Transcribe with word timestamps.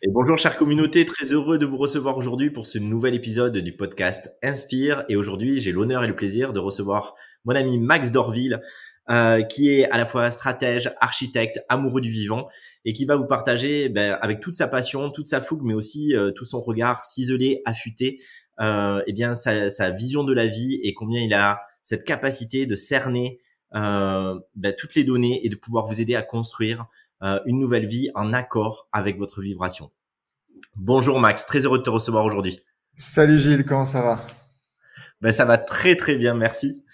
Et 0.00 0.08
bonjour 0.08 0.38
chère 0.38 0.56
communauté, 0.56 1.04
très 1.04 1.32
heureux 1.32 1.58
de 1.58 1.66
vous 1.66 1.76
recevoir 1.76 2.16
aujourd'hui 2.16 2.50
pour 2.50 2.66
ce 2.66 2.78
nouvel 2.78 3.16
épisode 3.16 3.58
du 3.58 3.72
podcast 3.72 4.30
Inspire. 4.44 5.04
Et 5.08 5.16
aujourd'hui, 5.16 5.58
j'ai 5.58 5.72
l'honneur 5.72 6.04
et 6.04 6.06
le 6.06 6.14
plaisir 6.14 6.52
de 6.52 6.60
recevoir 6.60 7.16
mon 7.44 7.56
ami 7.56 7.78
Max 7.78 8.12
Dorville, 8.12 8.60
euh, 9.10 9.42
qui 9.42 9.70
est 9.70 9.90
à 9.90 9.98
la 9.98 10.06
fois 10.06 10.30
stratège, 10.30 10.92
architecte, 11.00 11.60
amoureux 11.68 12.00
du 12.00 12.10
vivant, 12.10 12.46
et 12.84 12.92
qui 12.92 13.06
va 13.06 13.16
vous 13.16 13.26
partager 13.26 13.88
ben, 13.88 14.16
avec 14.22 14.38
toute 14.38 14.54
sa 14.54 14.68
passion, 14.68 15.10
toute 15.10 15.26
sa 15.26 15.40
fougue, 15.40 15.64
mais 15.64 15.74
aussi 15.74 16.14
euh, 16.14 16.30
tout 16.30 16.44
son 16.44 16.60
regard 16.60 17.02
ciselé, 17.02 17.60
affûté, 17.64 18.20
euh, 18.60 19.02
eh 19.08 19.12
bien 19.12 19.34
sa, 19.34 19.68
sa, 19.68 19.90
vision 19.90 20.22
de 20.22 20.32
la 20.32 20.46
vie 20.46 20.78
et 20.84 20.94
combien 20.94 21.22
il 21.22 21.34
a 21.34 21.60
cette 21.82 22.04
capacité 22.04 22.66
de 22.66 22.76
cerner 22.76 23.40
euh, 23.74 24.38
ben, 24.54 24.74
toutes 24.78 24.94
les 24.94 25.04
données 25.04 25.44
et 25.44 25.48
de 25.48 25.56
pouvoir 25.56 25.86
vous 25.86 26.00
aider 26.00 26.14
à 26.14 26.22
construire 26.22 26.86
euh, 27.22 27.40
une 27.46 27.60
nouvelle 27.60 27.86
vie 27.86 28.10
en 28.14 28.32
accord 28.32 28.88
avec 28.92 29.18
votre 29.18 29.40
vibration. 29.40 29.90
Bonjour 30.76 31.20
Max, 31.20 31.46
très 31.46 31.64
heureux 31.64 31.78
de 31.78 31.82
te 31.82 31.90
recevoir 31.90 32.24
aujourd'hui. 32.24 32.60
Salut 32.94 33.38
Gilles, 33.38 33.64
comment 33.64 33.84
ça 33.84 34.02
va? 34.02 34.26
Ben, 35.20 35.32
Ça 35.32 35.44
va 35.44 35.58
très 35.58 35.96
très 35.96 36.16
bien, 36.16 36.34
merci. 36.34 36.84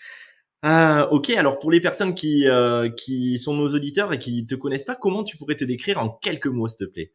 Euh, 0.65 1.07
ok, 1.09 1.31
alors 1.31 1.59
pour 1.59 1.71
les 1.71 1.81
personnes 1.81 2.15
qui, 2.15 2.49
euh, 2.49 2.89
qui 2.91 3.39
sont 3.39 3.55
nos 3.55 3.69
auditeurs 3.75 4.13
et 4.15 4.19
qui 4.19 4.47
te 4.47 4.55
connaissent 4.55 4.85
pas, 4.85 4.97
comment 4.97 5.23
tu 5.23 5.37
pourrais 5.37 5.57
te 5.57 5.65
décrire 5.65 5.99
en 5.99 6.09
quelques 6.09 6.47
mots, 6.47 6.69
s'il 6.69 6.87
te 6.87 6.93
plaît? 6.93 7.13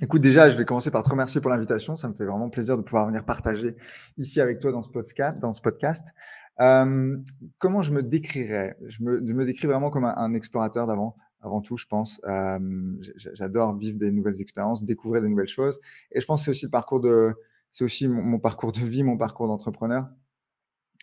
Écoute, 0.00 0.20
déjà, 0.20 0.50
je 0.50 0.56
vais 0.56 0.64
commencer 0.64 0.90
par 0.90 1.02
te 1.02 1.08
remercier 1.08 1.40
pour 1.40 1.50
l'invitation. 1.50 1.96
Ça 1.96 2.08
me 2.08 2.14
fait 2.14 2.26
vraiment 2.26 2.50
plaisir 2.50 2.76
de 2.76 2.82
pouvoir 2.82 3.06
venir 3.06 3.24
partager 3.24 3.74
ici 4.18 4.40
avec 4.40 4.60
toi 4.60 4.70
dans 4.70 4.82
ce 4.82 4.90
podcast. 4.90 5.40
Dans 5.40 5.54
ce 5.54 5.60
podcast. 5.60 6.06
Euh, 6.60 7.16
comment 7.58 7.82
je 7.82 7.90
me 7.92 8.02
décrirais? 8.02 8.76
Je 8.86 9.02
me, 9.02 9.26
je 9.26 9.32
me 9.32 9.44
décris 9.44 9.66
vraiment 9.66 9.90
comme 9.90 10.04
un, 10.04 10.14
un 10.16 10.34
explorateur 10.34 10.86
d'avant 10.86 11.16
avant 11.46 11.60
tout, 11.60 11.76
je 11.76 11.86
pense. 11.86 12.20
Euh, 12.24 12.58
J'adore 13.16 13.76
vivre 13.76 13.98
des 13.98 14.10
nouvelles 14.10 14.40
expériences, 14.40 14.84
découvrir 14.84 15.22
de 15.22 15.28
nouvelles 15.28 15.48
choses. 15.48 15.80
Et 16.12 16.20
je 16.20 16.26
pense 16.26 16.44
que 16.44 16.52
c'est 16.52 17.84
aussi 17.84 18.08
mon, 18.08 18.38
parcours 18.38 18.72
de 18.72 18.80
vie, 18.80 19.02
mon 19.02 19.16
parcours 19.16 19.46
d'entrepreneur, 19.46 20.08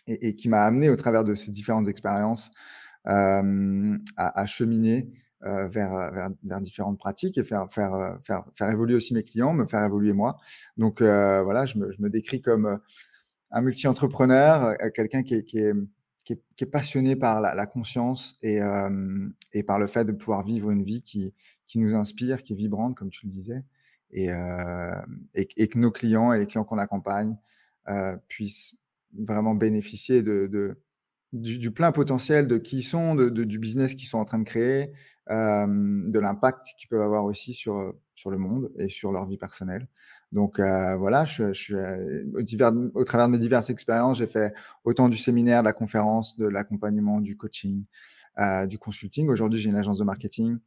et, 0.06 0.36
qui 0.36 0.48
m'a 0.48 0.62
amené 0.62 0.90
au 0.90 0.96
travers 0.96 1.24
de 1.24 1.34
ces 1.34 1.50
différentes 1.50 1.88
expériences 1.88 2.50
euh, 3.06 3.96
à, 4.16 4.46
cheminer 4.46 5.10
euh, 5.44 5.66
vers, 5.68 6.30
différentes 6.60 6.98
pratiques 6.98 7.38
et 7.38 7.44
faire, 7.44 7.68
évoluer 8.60 8.94
aussi 8.94 9.14
mes 9.14 9.24
clients, 9.24 9.52
me 9.52 9.66
faire 9.66 9.84
évoluer 9.84 10.12
moi. 10.12 10.36
Donc 10.76 11.00
voilà, 11.00 11.64
je 11.66 11.78
me, 11.78 12.08
décris 12.08 12.42
comme 12.42 12.78
un 13.50 13.60
multi-entrepreneur, 13.60 14.76
quelqu'un 14.94 15.22
qui, 15.22 15.44
qui 15.44 15.58
est 15.58 15.74
qui 16.24 16.32
est, 16.32 16.66
passionné 16.66 17.16
par 17.16 17.40
la, 17.40 17.66
conscience 17.66 18.36
et, 18.42 18.60
euh, 18.60 19.28
et, 19.52 19.62
par 19.62 19.78
le 19.78 19.86
fait 19.86 20.04
de 20.04 20.12
pouvoir 20.12 20.42
vivre 20.42 20.70
une 20.70 20.82
vie 20.82 21.02
qui, 21.02 21.34
nous 21.76 21.94
inspire, 21.94 22.42
qui 22.42 22.54
est 22.54 22.56
vibrante, 22.56 22.96
comme 22.96 23.10
tu 23.10 23.26
le 23.26 23.30
disais, 23.30 23.60
et, 24.10 24.30
euh, 24.30 24.94
que 25.34 25.78
nos 25.78 25.90
clients 25.90 26.32
et 26.32 26.38
les 26.38 26.46
clients 26.46 26.64
qu'on 26.64 26.78
accompagne 26.78 27.36
euh, 27.88 28.16
puissent 28.28 28.74
vraiment 29.18 29.54
bénéficier 29.54 30.22
du, 30.22 31.70
plein 31.72 31.92
potentiel 31.92 32.48
de 32.48 32.58
qui 32.58 32.78
ils 32.78 32.82
sont, 32.82 33.14
du 33.14 33.58
business 33.58 33.94
qu'ils 33.94 34.08
sont 34.08 34.18
en 34.18 34.24
train 34.24 34.38
de 34.38 34.44
créer, 34.44 34.90
de 35.28 36.18
l'impact 36.18 36.68
qu'ils 36.78 36.88
peuvent 36.88 37.02
avoir 37.02 37.24
aussi 37.24 37.52
sur 37.52 37.94
le 38.26 38.38
monde 38.38 38.72
et 38.78 38.88
sur 38.88 39.12
leur 39.12 39.26
vie 39.26 39.38
personnelle. 39.38 39.88
Donc 40.34 40.58
euh, 40.58 40.96
voilà, 40.96 41.24
je, 41.24 41.52
je 41.52 41.76
euh, 41.76 42.90
au, 42.94 43.04
travers 43.04 43.28
de 43.28 43.32
mes 43.32 43.38
diverses 43.38 43.70
expériences, 43.70 44.18
j'ai 44.18 44.26
fait 44.26 44.52
autant 44.82 45.08
du 45.08 45.16
séminaire, 45.16 45.60
de 45.60 45.66
la 45.66 45.72
conférence, 45.72 46.36
de 46.36 46.46
l'accompagnement, 46.46 47.20
du 47.20 47.36
coaching, 47.36 47.84
euh, 48.40 48.66
du 48.66 48.76
consulting. 48.76 49.28
Aujourd'hui, 49.28 49.60
j'ai 49.60 49.70
une 49.70 49.76
agence 49.76 49.98
de 49.98 50.04
marketing 50.04 50.58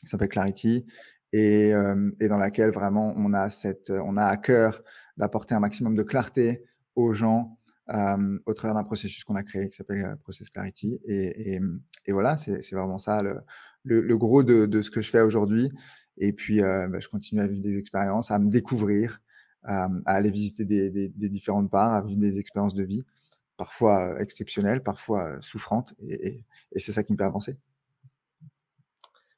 qui 0.00 0.08
s'appelle 0.08 0.28
Clarity 0.28 0.84
et, 1.32 1.72
et, 2.20 2.28
dans 2.28 2.38
laquelle 2.38 2.70
vraiment 2.70 3.14
on 3.16 3.34
a 3.34 3.50
cette, 3.50 3.90
on 3.90 4.16
a 4.16 4.24
à 4.24 4.36
cœur 4.36 4.82
d'apporter 5.16 5.54
un 5.54 5.60
maximum 5.60 5.94
de 5.94 6.02
clarté 6.02 6.64
aux 6.96 7.12
gens 7.12 7.58
au 8.46 8.54
travers 8.54 8.74
d'un 8.74 8.84
processus 8.84 9.24
qu'on 9.24 9.36
a 9.36 9.42
créé 9.42 9.68
qui 9.68 9.76
s'appelle 9.76 10.04
euh, 10.04 10.16
Process 10.16 10.50
Clarity. 10.50 11.00
Et, 11.06 11.60
voilà, 12.08 12.36
c'est 12.36 12.72
vraiment 12.72 12.98
ça 12.98 13.22
le, 13.22 13.40
le, 13.84 14.00
le 14.00 14.18
gros 14.18 14.42
de, 14.42 14.82
ce 14.82 14.90
que 14.90 15.00
je 15.00 15.10
fais 15.10 15.20
aujourd'hui. 15.20 15.70
Et 16.18 16.32
puis, 16.32 16.62
euh, 16.62 16.88
bah, 16.88 16.98
je 17.00 17.08
continue 17.08 17.40
à 17.40 17.46
vivre 17.46 17.62
des 17.62 17.78
expériences, 17.78 18.30
à 18.30 18.38
me 18.38 18.50
découvrir, 18.50 19.20
à, 19.64 19.88
aller 20.06 20.30
visiter 20.30 20.64
des, 20.64 20.90
des, 20.90 21.08
des, 21.08 21.28
différentes 21.28 21.70
parts, 21.70 21.94
à 21.94 22.02
vivre 22.02 22.20
des 22.20 22.38
expériences 22.38 22.74
de 22.74 22.84
vie, 22.84 23.04
parfois 23.56 24.14
euh, 24.14 24.18
exceptionnelles, 24.18 24.82
parfois 24.82 25.24
euh, 25.24 25.38
souffrantes. 25.40 25.94
Et, 26.08 26.40
et, 26.72 26.78
c'est 26.78 26.92
ça 26.92 27.02
qui 27.02 27.12
me 27.12 27.18
fait 27.18 27.24
avancer. 27.24 27.56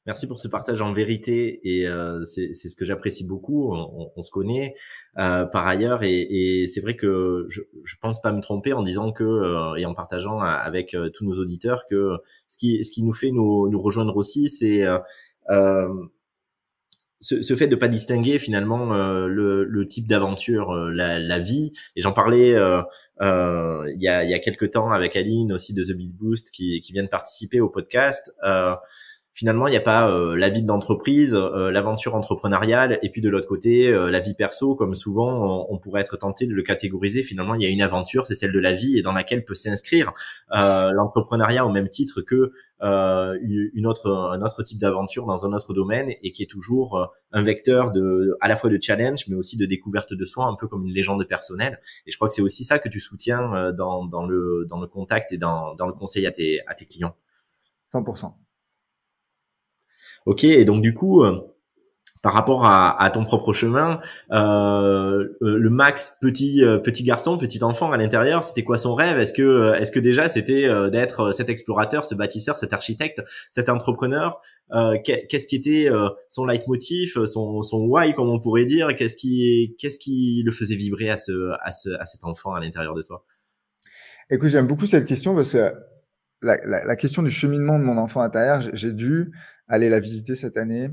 Merci 0.07 0.27
pour 0.27 0.39
ce 0.39 0.47
partage 0.47 0.81
en 0.81 0.93
vérité 0.93 1.59
et 1.63 1.87
euh, 1.87 2.23
c'est 2.23 2.53
ce 2.53 2.75
que 2.75 2.85
j'apprécie 2.85 3.23
beaucoup. 3.23 3.71
On, 3.71 4.11
on, 4.15 4.21
se 4.23 4.31
connaît 4.31 4.73
euh, 5.19 5.45
par 5.45 5.67
ailleurs 5.67 6.01
et, 6.01 6.21
et 6.21 6.65
c'est 6.65 6.81
vrai 6.81 6.95
que 6.95 7.45
je, 7.49 7.61
je 7.83 7.95
pense 8.01 8.19
pas 8.19 8.31
me 8.31 8.41
tromper 8.41 8.73
en 8.73 8.81
disant 8.81 9.11
que 9.11 9.23
euh, 9.23 9.75
et 9.75 9.85
en 9.85 9.93
partageant 9.93 10.39
avec 10.39 10.95
tous 11.13 11.23
nos 11.23 11.33
auditeurs 11.33 11.85
que 11.87 12.17
ce 12.47 12.57
qui 12.57 12.83
ce 12.83 12.89
qui 12.89 13.03
nous 13.03 13.13
fait 13.13 13.29
nous, 13.29 13.69
nous 13.69 13.79
rejoindre 13.79 14.17
aussi 14.17 14.49
c'est 14.49 14.83
ce, 17.21 17.41
ce, 17.41 17.55
fait 17.55 17.67
de 17.67 17.75
pas 17.75 17.87
distinguer 17.87 18.39
finalement 18.39 18.93
euh, 18.93 19.27
le, 19.27 19.63
le, 19.63 19.85
type 19.85 20.07
d'aventure, 20.07 20.71
euh, 20.71 20.91
la, 20.91 21.19
la, 21.19 21.39
vie. 21.39 21.71
Et 21.95 22.01
j'en 22.01 22.11
parlais 22.13 22.55
euh, 22.55 22.81
il 23.21 24.01
y, 24.01 24.07
a, 24.07 24.23
y 24.23 24.33
a 24.33 24.39
quelques 24.39 24.71
temps 24.71 24.91
avec 24.91 25.15
Aline 25.15 25.53
aussi 25.53 25.73
de 25.73 25.83
The 25.83 25.95
Beat 25.95 26.15
Boost 26.15 26.49
qui, 26.51 26.81
qui 26.81 26.91
vient 26.91 27.03
de 27.03 27.09
participer 27.09 27.61
au 27.61 27.69
podcast 27.69 28.33
finalement, 29.33 29.67
il 29.67 29.71
n'y 29.71 29.77
a 29.77 29.81
pas 29.81 30.09
euh, 30.09 30.35
la 30.35 30.49
vie 30.49 30.61
de 30.61 30.67
l'entreprise, 30.67 31.33
euh, 31.33 31.71
l'aventure 31.71 32.15
entrepreneuriale, 32.15 32.99
et 33.01 33.09
puis 33.09 33.21
de 33.21 33.29
l'autre 33.29 33.47
côté, 33.47 33.87
euh, 33.87 34.09
la 34.09 34.19
vie 34.19 34.33
perso, 34.33 34.75
comme 34.75 34.93
souvent 34.93 35.67
on, 35.69 35.77
pourrait 35.77 36.01
être 36.01 36.17
tenté 36.17 36.45
de 36.45 36.53
le 36.53 36.63
catégoriser. 36.63 37.23
Finalement, 37.23 37.55
il 37.55 37.63
y 37.63 37.65
a 37.65 37.69
une 37.69 37.81
aventure, 37.81 38.25
c'est 38.25 38.35
celle 38.35 38.51
de 38.51 38.59
la 38.59 38.73
vie, 38.73 38.97
et 38.97 39.01
dans 39.01 39.13
laquelle 39.13 39.45
peut 39.45 39.55
s'inscrire 39.55 40.13
l'entrepreneuriat 40.51 41.65
au 41.65 41.71
même 41.71 41.89
titre 41.89 42.21
que 42.21 42.51
une 42.81 43.87
autre, 43.87 44.11
un 44.11 44.41
autre 44.41 44.63
type 44.63 44.79
d'aventure 44.79 45.25
dans 45.25 45.45
un 45.45 45.53
autre 45.53 45.73
domaine, 45.73 46.11
et 46.21 46.31
qui 46.31 46.43
est 46.43 46.49
toujours 46.49 47.11
un 47.31 47.41
vecteur 47.41 47.91
de, 47.91 48.37
à 48.41 48.47
la 48.47 48.55
fois 48.55 48.69
de 48.69 48.77
challenge, 48.79 49.27
mais 49.27 49.35
aussi 49.35 49.57
de 49.57 49.65
découverte 49.65 50.13
de 50.13 50.25
soi, 50.25 50.45
un 50.45 50.55
peu 50.55 50.67
comme 50.67 50.85
une 50.85 50.93
légende 50.93 51.25
personnelle. 51.27 51.79
Et 52.05 52.11
je 52.11 52.17
crois 52.17 52.27
que 52.27 52.33
c'est 52.33 52.43
aussi 52.43 52.63
ça 52.63 52.77
que 52.77 52.89
tu 52.89 52.99
soutiens 52.99 53.71
dans, 53.71 54.05
dans, 54.05 54.25
le, 54.25 54.65
dans 54.69 54.79
le 54.79 54.87
contact 54.87 55.33
et 55.33 55.37
dans, 55.37 55.73
dans 55.75 55.87
le 55.87 55.93
conseil 55.93 56.27
à 56.27 56.31
tes, 56.31 56.59
à 56.67 56.75
tes 56.75 56.85
clients. 56.85 57.15
100%. 57.91 58.33
Ok, 60.25 60.43
et 60.43 60.65
donc 60.65 60.81
du 60.81 60.93
coup, 60.93 61.23
euh, 61.23 61.39
par 62.21 62.33
rapport 62.33 62.65
à, 62.65 63.01
à, 63.01 63.09
ton 63.09 63.23
propre 63.23 63.53
chemin, 63.53 63.99
euh, 64.31 65.25
euh 65.41 65.57
le 65.57 65.69
Max 65.71 66.19
petit 66.21 66.63
euh, 66.63 66.77
petit 66.77 67.03
garçon, 67.03 67.39
petit 67.39 67.63
enfant 67.63 67.91
à 67.91 67.97
l'intérieur, 67.97 68.43
c'était 68.43 68.63
quoi 68.63 68.77
son 68.77 68.93
rêve? 68.93 69.17
Est-ce 69.17 69.33
que 69.33 69.73
est-ce 69.79 69.91
que 69.91 69.99
déjà 69.99 70.27
c'était 70.27 70.69
d'être 70.91 71.31
cet 71.31 71.49
explorateur, 71.49 72.05
ce 72.05 72.13
bâtisseur, 72.13 72.57
cet 72.57 72.73
architecte, 72.73 73.23
cet 73.49 73.69
entrepreneur? 73.69 74.41
Qu'est-ce 75.03 75.47
qui 75.47 75.55
était 75.55 75.89
son 76.29 76.45
leitmotiv, 76.45 77.25
son 77.25 77.63
son 77.63 77.79
why, 77.87 78.13
comme 78.13 78.29
on 78.29 78.39
pourrait 78.39 78.65
dire? 78.65 78.95
Qu'est-ce 78.95 79.15
qui 79.15 79.75
qu'est-ce 79.79 79.97
qui 79.97 80.43
le 80.45 80.51
faisait 80.51 80.75
vibrer 80.75 81.09
à 81.09 81.17
ce 81.17 81.51
à 81.63 81.71
ce 81.71 81.89
à 81.99 82.05
cet 82.05 82.23
enfant 82.25 82.53
à 82.53 82.59
l'intérieur 82.59 82.93
de 82.93 83.01
toi? 83.01 83.25
Écoute, 84.29 84.49
j'aime 84.49 84.67
beaucoup 84.67 84.85
cette 84.85 85.05
question 85.05 85.35
parce 85.35 85.51
que 85.51 85.73
la, 86.41 86.95
question 86.95 87.23
du 87.23 87.31
cheminement 87.31 87.79
de 87.79 87.83
mon 87.83 87.97
enfant 87.97 88.21
intérieur, 88.21 88.61
j'ai 88.73 88.93
dû 88.93 89.31
aller 89.67 89.89
la 89.89 89.99
visiter 89.99 90.35
cette 90.35 90.57
année, 90.57 90.89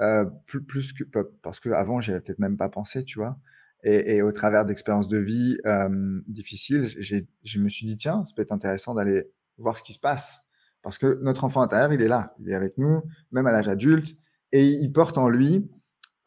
euh, 0.00 0.24
plus, 0.46 0.64
plus 0.64 0.92
que 0.92 1.04
parce 1.42 1.60
que 1.60 1.70
avant 1.70 2.00
j'y 2.00 2.10
avais 2.10 2.20
peut-être 2.20 2.38
même 2.38 2.56
pas 2.56 2.68
pensé, 2.68 3.04
tu 3.04 3.18
vois. 3.18 3.38
Et, 3.84 4.16
et 4.16 4.22
au 4.22 4.32
travers 4.32 4.64
d'expériences 4.64 5.08
de 5.08 5.18
vie 5.18 5.58
euh, 5.66 6.20
difficiles, 6.26 6.86
je 6.98 7.58
me 7.58 7.68
suis 7.68 7.86
dit 7.86 7.96
tiens, 7.96 8.24
ça 8.26 8.32
peut 8.34 8.42
être 8.42 8.52
intéressant 8.52 8.94
d'aller 8.94 9.30
voir 9.58 9.76
ce 9.76 9.82
qui 9.82 9.92
se 9.92 10.00
passe 10.00 10.46
parce 10.86 10.98
que 10.98 11.18
notre 11.20 11.42
enfant 11.42 11.62
intérieur, 11.62 11.92
il 11.92 12.00
est 12.00 12.06
là, 12.06 12.32
il 12.38 12.48
est 12.48 12.54
avec 12.54 12.78
nous, 12.78 13.02
même 13.32 13.48
à 13.48 13.50
l'âge 13.50 13.66
adulte, 13.66 14.16
et 14.52 14.64
il 14.64 14.92
porte 14.92 15.18
en 15.18 15.28
lui 15.28 15.68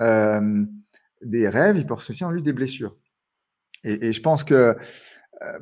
euh, 0.02 0.66
des 1.22 1.48
rêves, 1.48 1.78
il 1.78 1.86
porte 1.86 2.10
aussi 2.10 2.26
en 2.26 2.30
lui 2.30 2.42
des 2.42 2.52
blessures. 2.52 2.98
Et, 3.86 4.08
et 4.08 4.12
je 4.12 4.22
pense 4.22 4.44
que 4.44 4.76
euh, 5.42 5.60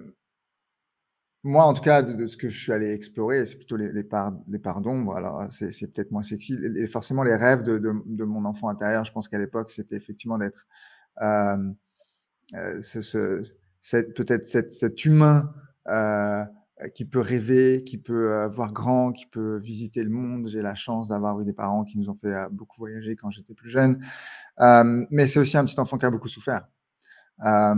moi, 1.47 1.63
en 1.63 1.73
tout 1.73 1.81
cas, 1.81 2.03
de, 2.03 2.27
ce 2.27 2.35
que 2.35 2.49
je 2.49 2.59
suis 2.59 2.73
allé 2.73 2.91
explorer, 2.91 3.45
c'est 3.45 3.55
plutôt 3.55 3.77
les, 3.77 3.91
les, 3.93 4.03
parts, 4.03 4.33
d'ombre. 4.81 5.15
Alors, 5.15 5.47
c'est, 5.49 5.71
peut-être 5.93 6.11
moins 6.11 6.21
sexy. 6.21 6.57
Et 6.75 6.87
forcément, 6.87 7.23
les 7.23 7.35
rêves 7.35 7.63
de, 7.63 8.23
mon 8.25 8.43
enfant 8.43 8.67
intérieur, 8.67 9.05
je 9.05 9.13
pense 9.13 9.29
qu'à 9.29 9.37
l'époque, 9.37 9.71
c'était 9.71 9.95
effectivement 9.95 10.37
d'être 10.37 10.67
euh, 11.21 11.71
euh, 12.55 12.81
peut-être 14.15 14.45
cet, 14.45 15.05
humain 15.05 15.53
euh, 15.87 16.43
qui 16.93 17.05
peut 17.05 17.21
rêver, 17.21 17.85
qui 17.85 17.97
peut 17.97 18.45
voir 18.47 18.73
grand, 18.73 19.13
qui 19.13 19.25
peut 19.25 19.57
visiter 19.57 20.03
le 20.03 20.09
monde. 20.09 20.49
J'ai 20.49 20.61
la 20.61 20.75
chance 20.75 21.07
d'avoir 21.07 21.39
eu 21.39 21.45
des 21.45 21.53
parents 21.53 21.85
qui 21.85 21.97
nous 21.97 22.09
ont 22.09 22.15
fait 22.15 22.35
beaucoup 22.51 22.75
voyager 22.77 23.15
quand 23.15 23.31
j'étais 23.31 23.53
plus 23.53 23.69
jeune. 23.69 24.05
Mais 24.59 25.27
c'est 25.27 25.39
aussi 25.39 25.55
un 25.57 25.63
petit 25.63 25.79
enfant 25.79 25.97
qui 25.97 26.05
a 26.05 26.09
beaucoup 26.09 26.27
souffert 26.27 26.67
à 27.39 27.73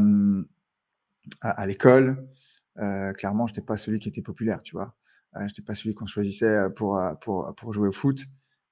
l'école. 1.68 2.28
Euh, 2.80 3.14
clairement, 3.14 3.48
je 3.48 3.54
n'étais 3.54 3.66
pas 3.66 3.78
celui 3.78 4.00
qui 4.00 4.10
était 4.10 4.22
populaire, 4.22 4.62
tu 4.62 4.76
vois. 4.76 4.96
Euh, 5.36 5.42
je 5.42 5.46
n'étais 5.46 5.62
pas 5.62 5.76
celui 5.76 5.94
qu'on 5.94 6.08
choisissait 6.08 6.46
euh, 6.46 6.70
pour, 6.70 7.02
pour, 7.22 7.54
pour 7.56 7.74
jouer 7.74 7.90
au 7.90 7.92
foot. 7.92 8.22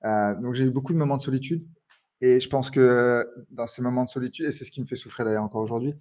donc, 0.03 0.53
j'ai 0.53 0.65
eu 0.65 0.71
beaucoup 0.71 0.93
de 0.93 0.97
moments 0.97 1.17
de 1.17 1.21
solitude. 1.21 1.65
et 2.21 2.39
je 2.39 2.49
pense 2.49 2.71
que 2.71 3.27
dans 3.51 3.67
ces 3.67 3.81
moments 3.81 4.05
de 4.05 4.09
solitude, 4.09 4.45
et 4.45 4.51
c'est 4.51 4.65
ce 4.65 4.71
qui 4.71 4.81
me 4.81 4.85
fait 4.85 4.95
souffrir 4.95 5.25
d'ailleurs 5.25 5.43
encore 5.43 5.61
aujourd'hui, 5.61 5.95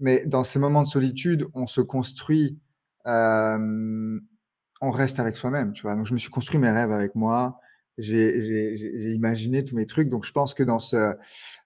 mais 0.00 0.26
dans 0.26 0.44
ces 0.44 0.58
moments 0.58 0.82
de 0.82 0.88
solitude, 0.88 1.46
on 1.54 1.66
se 1.66 1.80
construit, 1.80 2.58
euh, 3.06 4.20
on 4.80 4.90
reste 4.90 5.20
avec 5.20 5.36
soi-même, 5.36 5.72
tu 5.72 5.82
vois. 5.82 5.94
Donc, 5.94 6.06
je 6.06 6.14
me 6.14 6.18
suis 6.18 6.30
construit 6.30 6.58
mes 6.58 6.70
rêves 6.70 6.90
avec 6.90 7.14
moi. 7.14 7.60
J'ai 7.96 9.14
imaginé 9.14 9.64
tous 9.64 9.76
mes 9.76 9.86
trucs. 9.86 10.08
Donc, 10.08 10.24
je 10.24 10.32
pense 10.32 10.52
que 10.52 10.62
dans, 10.64 10.80
ce, 10.80 11.14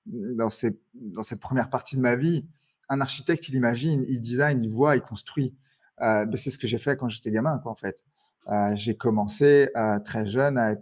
dans, 0.07 0.51
ces, 0.51 0.79
dans 0.95 1.23
cette 1.23 1.41
première 1.41 1.71
partie 1.71 1.97
de 1.97 2.03
ma 2.03 2.17
vie, 2.17 2.47
un 2.91 3.01
architecte, 3.01 3.49
il 3.49 3.55
imagine, 3.55 4.05
il 4.07 4.21
design, 4.21 4.63
il 4.63 4.71
voit, 4.71 4.97
il 4.97 5.03
construit. 5.03 5.55
Euh, 6.03 6.27
c'est 6.37 6.51
ce 6.51 6.59
que 6.59 6.67
j'ai 6.67 6.79
fait 6.79 6.97
quand 6.97 7.09
j'étais 7.09 7.31
gamin, 7.31 7.59
quoi, 7.59 7.73
en 7.73 7.77
fait. 7.77 8.05
Euh, 8.49 8.75
j'ai 8.75 8.97
commencé 8.97 9.71
euh, 9.77 9.99
très 10.01 10.27
jeune 10.27 10.59
à 10.59 10.73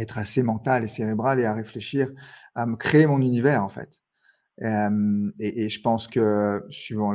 être, 0.00 0.18
assez 0.18 0.42
mental 0.42 0.84
et 0.84 0.88
cérébral 0.88 1.40
et 1.40 1.44
à 1.44 1.54
réfléchir, 1.54 2.10
à 2.54 2.66
me 2.66 2.76
créer 2.76 3.06
mon 3.06 3.20
univers, 3.20 3.62
en 3.62 3.68
fait. 3.68 4.00
Et, 4.60 5.68
je 5.68 5.80
pense 5.80 6.06
que 6.06 6.64
suivant 6.70 7.12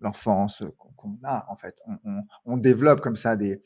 l'enfance 0.00 0.62
qu'on 0.78 1.18
a, 1.24 1.44
en 1.50 1.56
fait, 1.56 1.82
on, 2.44 2.56
développe 2.56 3.00
comme 3.00 3.16
ça 3.16 3.36
des, 3.36 3.62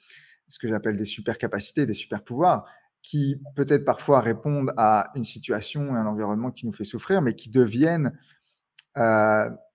ce 0.48 0.58
que 0.58 0.66
j'appelle 0.66 0.96
des 0.96 1.04
super 1.04 1.36
capacités, 1.38 1.86
des 1.86 1.94
super 1.94 2.24
pouvoirs 2.24 2.64
qui 3.02 3.38
peut-être 3.54 3.84
parfois 3.84 4.20
répondent 4.20 4.72
à 4.78 5.12
une 5.14 5.24
situation 5.24 5.94
et 5.94 5.98
un 5.98 6.06
environnement 6.06 6.50
qui 6.50 6.64
nous 6.64 6.72
fait 6.72 6.84
souffrir, 6.84 7.20
mais 7.20 7.34
qui 7.34 7.50
deviennent 7.50 8.18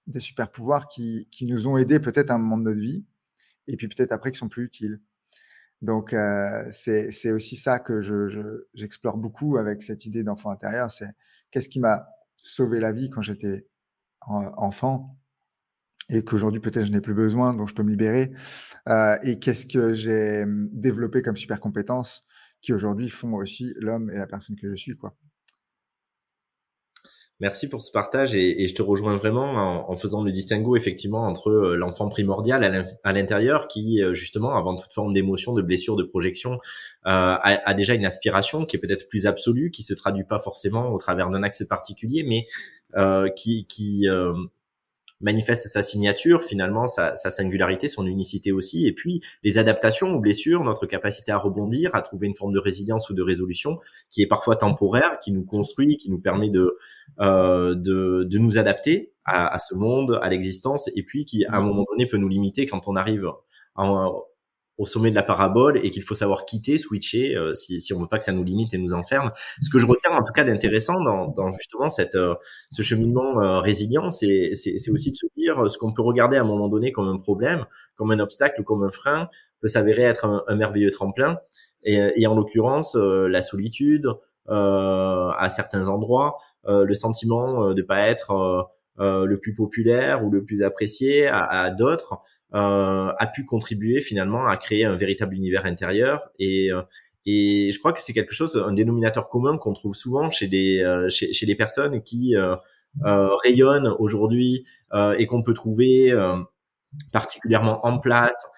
des 0.09 0.19
super 0.19 0.51
pouvoirs 0.51 0.87
qui, 0.87 1.27
qui 1.31 1.45
nous 1.45 1.67
ont 1.67 1.77
aidés 1.77 1.99
peut-être 1.99 2.31
à 2.31 2.35
un 2.35 2.37
moment 2.39 2.57
de 2.57 2.63
notre 2.63 2.79
vie, 2.79 3.05
et 3.67 3.77
puis 3.77 3.87
peut-être 3.87 4.11
après 4.11 4.31
qui 4.31 4.39
sont 4.39 4.49
plus 4.49 4.65
utiles. 4.65 4.99
Donc 5.81 6.13
euh, 6.13 6.65
c'est 6.71 7.31
aussi 7.31 7.55
ça 7.55 7.79
que 7.79 8.01
j'explore 8.73 9.15
je, 9.15 9.21
beaucoup 9.21 9.57
avec 9.57 9.81
cette 9.81 10.05
idée 10.05 10.23
d'enfant 10.23 10.51
intérieur, 10.51 10.91
c'est 10.91 11.09
qu'est-ce 11.51 11.69
qui 11.69 11.79
m'a 11.79 12.07
sauvé 12.37 12.79
la 12.79 12.91
vie 12.91 13.09
quand 13.09 13.21
j'étais 13.21 13.65
enfant 14.21 15.17
et 16.09 16.23
qu'aujourd'hui 16.23 16.59
peut-être 16.59 16.85
je 16.85 16.91
n'ai 16.91 17.01
plus 17.01 17.13
besoin, 17.13 17.53
donc 17.53 17.69
je 17.69 17.73
peux 17.73 17.83
me 17.83 17.91
libérer. 17.91 18.31
Euh, 18.89 19.17
et 19.23 19.39
qu'est-ce 19.39 19.65
que 19.65 19.93
j'ai 19.93 20.43
développé 20.47 21.21
comme 21.21 21.37
super 21.37 21.59
compétences 21.59 22.25
qui 22.61 22.73
aujourd'hui 22.73 23.09
font 23.09 23.35
aussi 23.35 23.73
l'homme 23.77 24.09
et 24.09 24.17
la 24.17 24.27
personne 24.27 24.55
que 24.55 24.69
je 24.69 24.75
suis, 24.75 24.97
quoi. 24.97 25.15
Merci 27.41 27.69
pour 27.69 27.81
ce 27.83 27.91
partage 27.91 28.35
et, 28.35 28.67
je 28.67 28.75
te 28.75 28.81
rejoins 28.81 29.15
vraiment 29.15 29.89
en, 29.89 29.95
faisant 29.95 30.23
le 30.23 30.31
distinguo 30.31 30.75
effectivement 30.75 31.25
entre 31.25 31.49
euh, 31.49 31.75
l'enfant 31.77 32.09
primordial 32.09 32.85
à 33.03 33.13
l'intérieur 33.13 33.69
qui 33.69 34.03
euh, 34.03 34.13
justement 34.13 34.57
avant 34.57 34.75
toute 34.75 34.91
forme 34.91 35.13
d'émotion, 35.13 35.53
de 35.53 35.61
blessure, 35.61 35.95
de 35.95 36.03
projection 36.03 36.59
euh, 37.05 37.37
a, 37.41 37.73
déjà 37.75 37.93
une 37.93 38.05
aspiration 38.05 38.65
qui 38.65 38.75
est 38.75 38.79
peut-être 38.79 39.07
plus 39.07 39.25
absolue, 39.25 39.71
qui 39.71 39.83
se 39.83 39.93
traduit 39.93 40.25
pas 40.25 40.39
forcément 40.39 40.91
au 40.91 40.97
travers 40.97 41.29
d'un 41.29 41.41
axe 41.41 41.65
particulier, 41.65 42.23
mais 42.23 42.45
qui, 43.35 43.65
qui 43.67 44.05
manifeste 45.21 45.67
sa 45.67 45.81
signature, 45.81 46.43
finalement, 46.43 46.87
sa, 46.87 47.15
sa, 47.15 47.29
singularité, 47.29 47.87
son 47.87 48.05
unicité 48.05 48.51
aussi, 48.51 48.87
et 48.87 48.93
puis 48.93 49.21
les 49.43 49.57
adaptations 49.57 50.13
aux 50.13 50.19
blessures, 50.19 50.63
notre 50.63 50.85
capacité 50.85 51.31
à 51.31 51.37
rebondir, 51.37 51.95
à 51.95 52.01
trouver 52.01 52.27
une 52.27 52.35
forme 52.35 52.53
de 52.53 52.59
résilience 52.59 53.09
ou 53.09 53.13
de 53.13 53.21
résolution 53.21 53.79
qui 54.09 54.21
est 54.21 54.27
parfois 54.27 54.55
temporaire, 54.55 55.19
qui 55.19 55.31
nous 55.31 55.43
construit, 55.43 55.97
qui 55.97 56.09
nous 56.09 56.19
permet 56.19 56.49
de, 56.49 56.77
euh, 57.19 57.75
de, 57.75 58.23
de, 58.23 58.37
nous 58.37 58.57
adapter 58.57 59.11
à, 59.25 59.53
à 59.53 59.59
ce 59.59 59.75
monde, 59.75 60.19
à 60.21 60.29
l'existence, 60.29 60.89
et 60.95 61.03
puis 61.03 61.25
qui, 61.25 61.45
à 61.45 61.57
un 61.57 61.61
moment 61.61 61.85
donné, 61.91 62.05
peut 62.05 62.17
nous 62.17 62.29
limiter 62.29 62.65
quand 62.65 62.87
on 62.87 62.95
arrive 62.95 63.29
en, 63.75 64.23
au 64.79 64.85
sommet 64.85 65.11
de 65.11 65.15
la 65.15 65.23
parabole 65.23 65.77
et 65.85 65.91
qu'il 65.91 66.01
faut 66.01 66.15
savoir 66.15 66.45
quitter, 66.45 66.77
switcher 66.77 67.35
euh, 67.35 67.53
si, 67.53 67.79
si 67.81 67.93
on 67.93 67.99
veut 67.99 68.07
pas 68.07 68.17
que 68.17 68.23
ça 68.23 68.31
nous 68.31 68.45
limite 68.45 68.73
et 68.73 68.77
nous 68.77 68.93
enferme. 68.93 69.31
Ce 69.61 69.69
que 69.69 69.77
je 69.77 69.85
retiens 69.85 70.11
en 70.11 70.23
tout 70.23 70.33
cas 70.33 70.45
d'intéressant 70.45 71.03
dans, 71.03 71.27
dans, 71.27 71.49
justement 71.49 71.89
cette, 71.89 72.15
euh, 72.15 72.33
ce 72.71 72.81
cheminement 72.81 73.41
euh, 73.41 73.59
résilient, 73.59 74.09
c'est, 74.09 74.51
c'est, 74.53 74.89
aussi 74.89 75.11
de 75.11 75.17
se 75.17 75.25
dire 75.35 75.69
ce 75.69 75.77
qu'on 75.77 75.91
peut 75.91 76.01
regarder 76.01 76.37
à 76.37 76.41
un 76.41 76.45
moment 76.45 76.69
donné 76.69 76.93
comme 76.93 77.09
un 77.09 77.17
problème, 77.17 77.65
comme 77.95 78.11
un 78.11 78.19
obstacle 78.19 78.63
comme 78.63 78.83
un 78.83 78.89
frein 78.89 79.29
peut 79.61 79.67
s'avérer 79.67 80.03
être 80.03 80.25
un, 80.47 80.55
merveilleux 80.55 80.91
tremplin. 80.91 81.37
Et, 81.83 81.99
et 82.15 82.27
en 82.27 82.35
l'occurrence, 82.35 82.95
la 82.95 83.41
solitude 83.41 84.07
à 84.47 85.47
certains 85.49 85.89
endroits, 85.89 86.37
le 86.65 86.93
sentiment 86.93 87.73
de 87.73 87.81
pas 87.81 88.07
être 88.07 88.69
le 88.97 89.35
plus 89.35 89.53
populaire 89.53 90.23
ou 90.23 90.31
le 90.31 90.45
plus 90.45 90.63
apprécié 90.63 91.27
à, 91.27 91.43
à 91.43 91.69
d'autres, 91.71 92.21
euh, 92.55 93.11
a 93.15 93.27
pu 93.27 93.45
contribuer 93.45 94.01
finalement 94.01 94.47
à 94.47 94.57
créer 94.57 94.83
un 94.83 94.95
véritable 94.95 95.35
univers 95.35 95.65
intérieur 95.65 96.29
et 96.39 96.71
euh, 96.71 96.81
et 97.25 97.71
je 97.71 97.77
crois 97.77 97.93
que 97.93 98.01
c'est 98.01 98.13
quelque 98.13 98.33
chose, 98.33 98.61
un 98.65 98.71
dénominateur 98.71 99.29
commun 99.29 99.57
qu'on 99.57 99.73
trouve 99.73 99.93
souvent 99.93 100.31
chez 100.31 100.47
des 100.47 100.81
euh, 100.81 101.09
chez, 101.09 101.45
les 101.45 101.55
personnes 101.55 102.01
qui 102.01 102.35
euh, 102.35 102.55
rayonnent 103.43 103.93
aujourd'hui 103.99 104.65
et 105.17 105.27
qu'on 105.27 105.43
peut 105.43 105.53
trouver 105.53 106.11
particulièrement 107.13 107.85
en 107.85 107.99
place. 107.99 108.49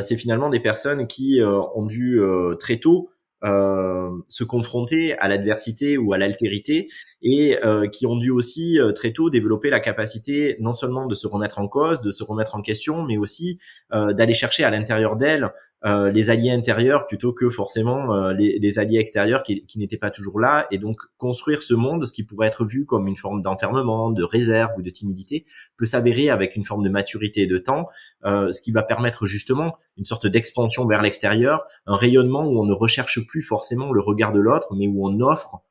c'est 0.00 0.16
finalement 0.16 0.48
des 0.48 0.58
personnes 0.58 1.06
qui 1.06 1.40
ont 1.40 1.86
dû 1.86 2.20
très 2.58 2.78
tôt 2.78 3.10
se 3.42 4.44
confronter 4.44 5.16
à 5.18 5.28
l'adversité 5.28 5.98
ou 5.98 6.12
à 6.12 6.18
l'altérité 6.18 6.88
et 7.22 7.58
euh, 7.64 7.88
qui 7.88 8.06
ont 8.06 8.16
dû 8.16 8.30
aussi 8.30 8.80
euh, 8.80 8.92
très 8.92 9.12
tôt 9.12 9.30
développer 9.30 9.70
la 9.70 9.80
capacité 9.80 10.56
non 10.60 10.72
seulement 10.72 11.06
de 11.06 11.14
se 11.14 11.26
remettre 11.26 11.58
en 11.58 11.68
cause, 11.68 12.00
de 12.00 12.10
se 12.10 12.24
remettre 12.24 12.54
en 12.54 12.62
question, 12.62 13.02
mais 13.02 13.16
aussi 13.16 13.58
d'aller 13.92 14.34
chercher 14.34 14.64
à 14.64 14.70
l'intérieur 14.70 15.16
d'elles 15.16 15.52
euh, 15.86 16.10
les 16.10 16.30
alliés 16.30 16.50
intérieurs 16.50 17.06
plutôt 17.06 17.32
que 17.32 17.48
forcément 17.48 18.12
euh, 18.12 18.32
les, 18.32 18.58
les, 18.58 18.78
alliés 18.78 18.98
extérieurs 18.98 19.42
qui, 19.42 19.64
qui 19.66 19.78
n'étaient 19.78 19.96
pas 19.96 20.10
toujours 20.10 20.40
là. 20.40 20.66
Et 20.70 20.78
donc 20.78 20.96
construire 21.16 21.62
ce 21.62 21.74
monde 21.74 22.06
ce 22.06 22.12
qui 22.12 22.24
pourrait 22.24 22.48
être 22.48 22.64
vu 22.64 22.86
comme 22.86 23.06
une 23.06 23.16
forme 23.16 23.42
d'enfermement 23.42 24.10
de 24.10 24.24
réserve 24.24 24.72
ou 24.76 24.82
de 24.82 24.90
timidité 24.90 25.46
peut 25.76 25.86
s'avérer 25.86 26.28
avec 26.28 26.56
une 26.56 26.64
forme 26.64 26.82
de 26.82 26.88
maturité 26.88 27.42
et 27.42 27.46
de 27.46 27.58
temps 27.58 27.88
euh, 28.24 28.50
ce 28.52 28.60
qui 28.60 28.72
va 28.72 28.82
permettre 28.82 29.26
justement 29.26 29.76
une 29.96 30.04
sorte 30.04 30.26
d'expansion 30.26 30.86
vers 30.86 31.02
l'extérieur 31.02 31.64
un 31.86 31.96
rayonnement 31.96 32.44
où 32.46 32.60
on 32.60 32.64
ne 32.64 32.74
recherche 32.74 33.26
plus 33.26 33.42
forcément 33.42 33.92
le 33.92 34.00
regard 34.00 34.32
de 34.32 34.40
l'autre 34.40 34.74
mais 34.74 34.88
où 34.88 35.06
on 35.06 35.20
offre 35.20 35.62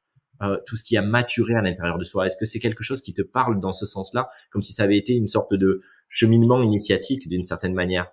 euh, 0.41 0.57
tout 0.65 0.75
ce 0.75 0.83
qui 0.83 0.97
a 0.97 1.01
maturé 1.01 1.53
à 1.53 1.62
l'intérieur 1.62 1.97
de 1.97 2.03
soi. 2.03 2.25
Est-ce 2.25 2.35
que 2.35 2.45
c'est 2.45 2.59
quelque 2.59 2.83
chose 2.83 3.01
qui 3.01 3.13
te 3.13 3.21
parle 3.21 3.57
dans 3.57 3.71
ce 3.71 3.85
sens-là, 3.85 4.29
comme 4.51 4.62
si 4.62 4.73
ça 4.73 4.83
avait 4.83 4.97
été 4.97 5.13
une 5.13 5.29
sorte 5.29 5.53
de 5.53 5.81
cheminement 6.09 6.62
initiatique 6.62 7.29
d'une 7.29 7.45
certaine 7.45 7.74
manière? 7.74 8.12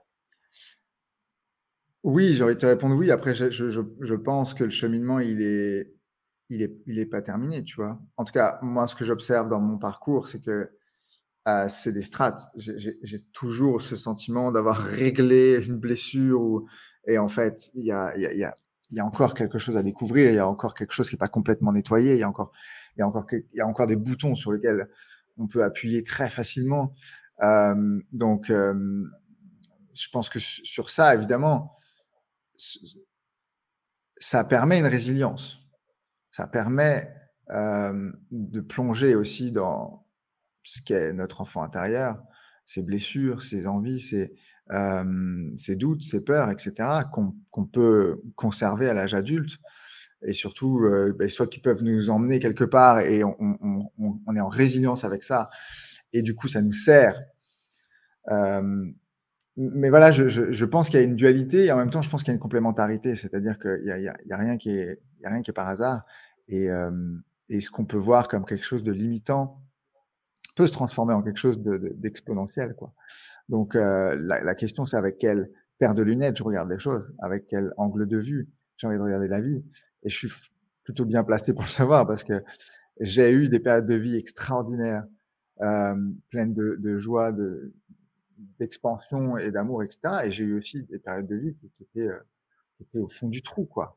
Oui, 2.04 2.34
j'ai 2.34 2.42
envie 2.42 2.54
de 2.54 2.58
te 2.60 2.66
répondre 2.66 2.96
oui. 2.96 3.10
Après, 3.10 3.34
je, 3.34 3.50
je, 3.50 3.80
je 4.00 4.14
pense 4.14 4.54
que 4.54 4.64
le 4.64 4.70
cheminement, 4.70 5.20
il 5.20 5.42
est, 5.42 5.94
il 6.48 6.62
est, 6.62 6.76
il 6.86 6.98
est 6.98 7.06
pas 7.06 7.22
terminé, 7.22 7.62
tu 7.62 7.76
vois. 7.76 8.00
En 8.16 8.24
tout 8.24 8.32
cas, 8.32 8.58
moi, 8.62 8.88
ce 8.88 8.94
que 8.94 9.04
j'observe 9.04 9.48
dans 9.48 9.60
mon 9.60 9.78
parcours, 9.78 10.28
c'est 10.28 10.40
que 10.40 10.70
euh, 11.48 11.66
c'est 11.68 11.92
des 11.92 12.02
strates. 12.02 12.48
J'ai 12.56 13.22
toujours 13.32 13.82
ce 13.82 13.96
sentiment 13.96 14.52
d'avoir 14.52 14.76
réglé 14.82 15.64
une 15.64 15.78
blessure 15.78 16.64
et 17.06 17.18
en 17.18 17.28
fait, 17.28 17.70
il 17.74 17.84
y 17.84 17.92
a, 17.92 18.16
y 18.16 18.44
a, 18.44 18.54
il 18.90 18.96
y 18.96 19.00
a 19.00 19.06
encore 19.06 19.34
quelque 19.34 19.58
chose 19.58 19.76
à 19.76 19.82
découvrir. 19.82 20.30
Il 20.30 20.36
y 20.36 20.38
a 20.38 20.48
encore 20.48 20.74
quelque 20.74 20.92
chose 20.92 21.08
qui 21.08 21.16
est 21.16 21.18
pas 21.18 21.28
complètement 21.28 21.72
nettoyé. 21.72 22.14
Il 22.14 22.18
y 22.18 22.22
a 22.22 22.28
encore, 22.28 22.52
il 22.96 23.00
y 23.00 23.02
a 23.02 23.08
encore, 23.08 23.26
il 23.30 23.56
y 23.56 23.60
a 23.60 23.66
encore 23.66 23.86
des 23.86 23.96
boutons 23.96 24.34
sur 24.34 24.52
lesquels 24.52 24.88
on 25.38 25.48
peut 25.48 25.64
appuyer 25.64 26.04
très 26.04 26.28
facilement. 26.28 26.94
Euh, 27.42 28.00
donc, 28.12 28.50
euh, 28.50 29.04
je 29.94 30.08
pense 30.12 30.28
que 30.28 30.38
sur 30.38 30.90
ça, 30.90 31.14
évidemment, 31.14 31.76
ça 34.18 34.44
permet 34.44 34.78
une 34.78 34.86
résilience. 34.86 35.58
Ça 36.30 36.46
permet 36.46 37.12
euh, 37.50 38.10
de 38.30 38.60
plonger 38.60 39.14
aussi 39.14 39.52
dans 39.52 40.06
ce 40.62 40.80
qu'est 40.80 41.12
notre 41.12 41.40
enfant 41.40 41.62
intérieur, 41.62 42.22
ses 42.64 42.82
blessures, 42.82 43.42
ses 43.42 43.66
envies, 43.66 44.00
ses, 44.00 44.32
euh, 44.70 45.50
doutes, 45.76 46.02
ses 46.02 46.20
peurs, 46.20 46.50
etc., 46.50 46.88
qu'on 47.12 47.66
peut 47.66 48.22
conserver 48.36 48.88
à 48.88 48.94
l'âge 48.94 49.14
adulte. 49.14 49.58
Et 50.24 50.32
surtout, 50.32 50.84
euh, 50.84 51.12
ben, 51.18 51.28
soit 51.28 51.48
qui 51.48 51.58
peuvent 51.58 51.82
nous 51.82 52.08
emmener 52.08 52.38
quelque 52.38 52.64
part 52.64 53.00
et 53.00 53.24
on, 53.24 53.90
est 54.36 54.40
en 54.40 54.48
résilience 54.48 55.04
avec 55.04 55.24
ça. 55.24 55.50
Et 56.12 56.22
du 56.22 56.36
coup, 56.36 56.46
ça 56.46 56.62
nous 56.62 56.72
sert. 56.72 57.20
Mais 59.56 59.90
voilà, 59.90 60.10
je, 60.12 60.28
je, 60.28 60.50
je 60.50 60.64
pense 60.64 60.88
qu'il 60.88 60.98
y 60.98 61.02
a 61.02 61.04
une 61.04 61.16
dualité 61.16 61.66
et 61.66 61.72
en 61.72 61.76
même 61.76 61.90
temps, 61.90 62.02
je 62.02 62.08
pense 62.08 62.22
qu'il 62.22 62.28
y 62.28 62.32
a 62.32 62.34
une 62.34 62.40
complémentarité, 62.40 63.14
c'est-à-dire 63.14 63.58
qu'il 63.58 63.84
y 63.84 63.90
a, 63.90 63.98
y, 63.98 64.08
a, 64.08 64.16
y 64.24 64.32
a, 64.32 64.36
rien 64.36 64.56
qui 64.56 64.70
est, 64.70 65.00
a 65.24 65.30
rien 65.30 65.42
qui 65.42 65.50
est 65.50 65.54
par 65.54 65.68
hasard. 65.68 66.04
Et, 66.48 66.70
euh, 66.70 66.90
et 67.48 67.60
ce 67.60 67.70
qu'on 67.70 67.84
peut 67.84 67.98
voir 67.98 68.28
comme 68.28 68.44
quelque 68.44 68.64
chose 68.64 68.82
de 68.82 68.92
limitant 68.92 69.60
peut 70.56 70.66
se 70.66 70.72
transformer 70.72 71.14
en 71.14 71.22
quelque 71.22 71.38
chose 71.38 71.60
d'exponentiel. 71.62 72.74
Donc 73.48 73.74
euh, 73.74 74.16
la, 74.20 74.40
la, 74.40 74.54
question, 74.54 74.86
c'est 74.86 74.96
avec 74.96 75.18
quelle 75.18 75.50
paire 75.78 75.94
de 75.94 76.02
lunettes 76.02 76.36
je 76.36 76.42
regarde 76.42 76.70
les 76.70 76.78
choses, 76.78 77.04
avec 77.20 77.46
quel 77.46 77.72
angle 77.76 78.06
de 78.06 78.18
vue 78.18 78.48
j'ai 78.76 78.86
envie 78.86 78.98
de 78.98 79.02
regarder 79.02 79.28
la 79.28 79.40
vie. 79.40 79.64
Et 80.02 80.08
je 80.08 80.16
suis 80.16 80.30
plutôt 80.84 81.04
bien 81.04 81.24
placé 81.24 81.52
pour 81.52 81.62
le 81.62 81.68
savoir 81.68 82.06
parce 82.06 82.24
que 82.24 82.42
j'ai 83.00 83.32
eu 83.32 83.48
des 83.48 83.60
périodes 83.60 83.86
de 83.86 83.94
vie 83.94 84.16
extraordinaires, 84.16 85.04
euh, 85.60 85.94
pleines 86.30 86.54
de, 86.54 86.76
de 86.78 86.98
joie, 86.98 87.32
de, 87.32 87.72
d'expansion 88.58 89.36
et 89.36 89.50
d'amour, 89.50 89.82
etc. 89.82 90.00
Et 90.24 90.30
j'ai 90.30 90.44
eu 90.44 90.58
aussi 90.58 90.82
des 90.84 90.98
périodes 90.98 91.26
de 91.26 91.36
vie 91.36 91.54
qui, 91.54 91.70
étaient, 91.80 92.08
euh, 92.08 92.18
qui 92.76 92.84
étaient, 92.84 92.98
au 92.98 93.08
fond 93.08 93.28
du 93.28 93.42
trou, 93.42 93.64
quoi. 93.64 93.96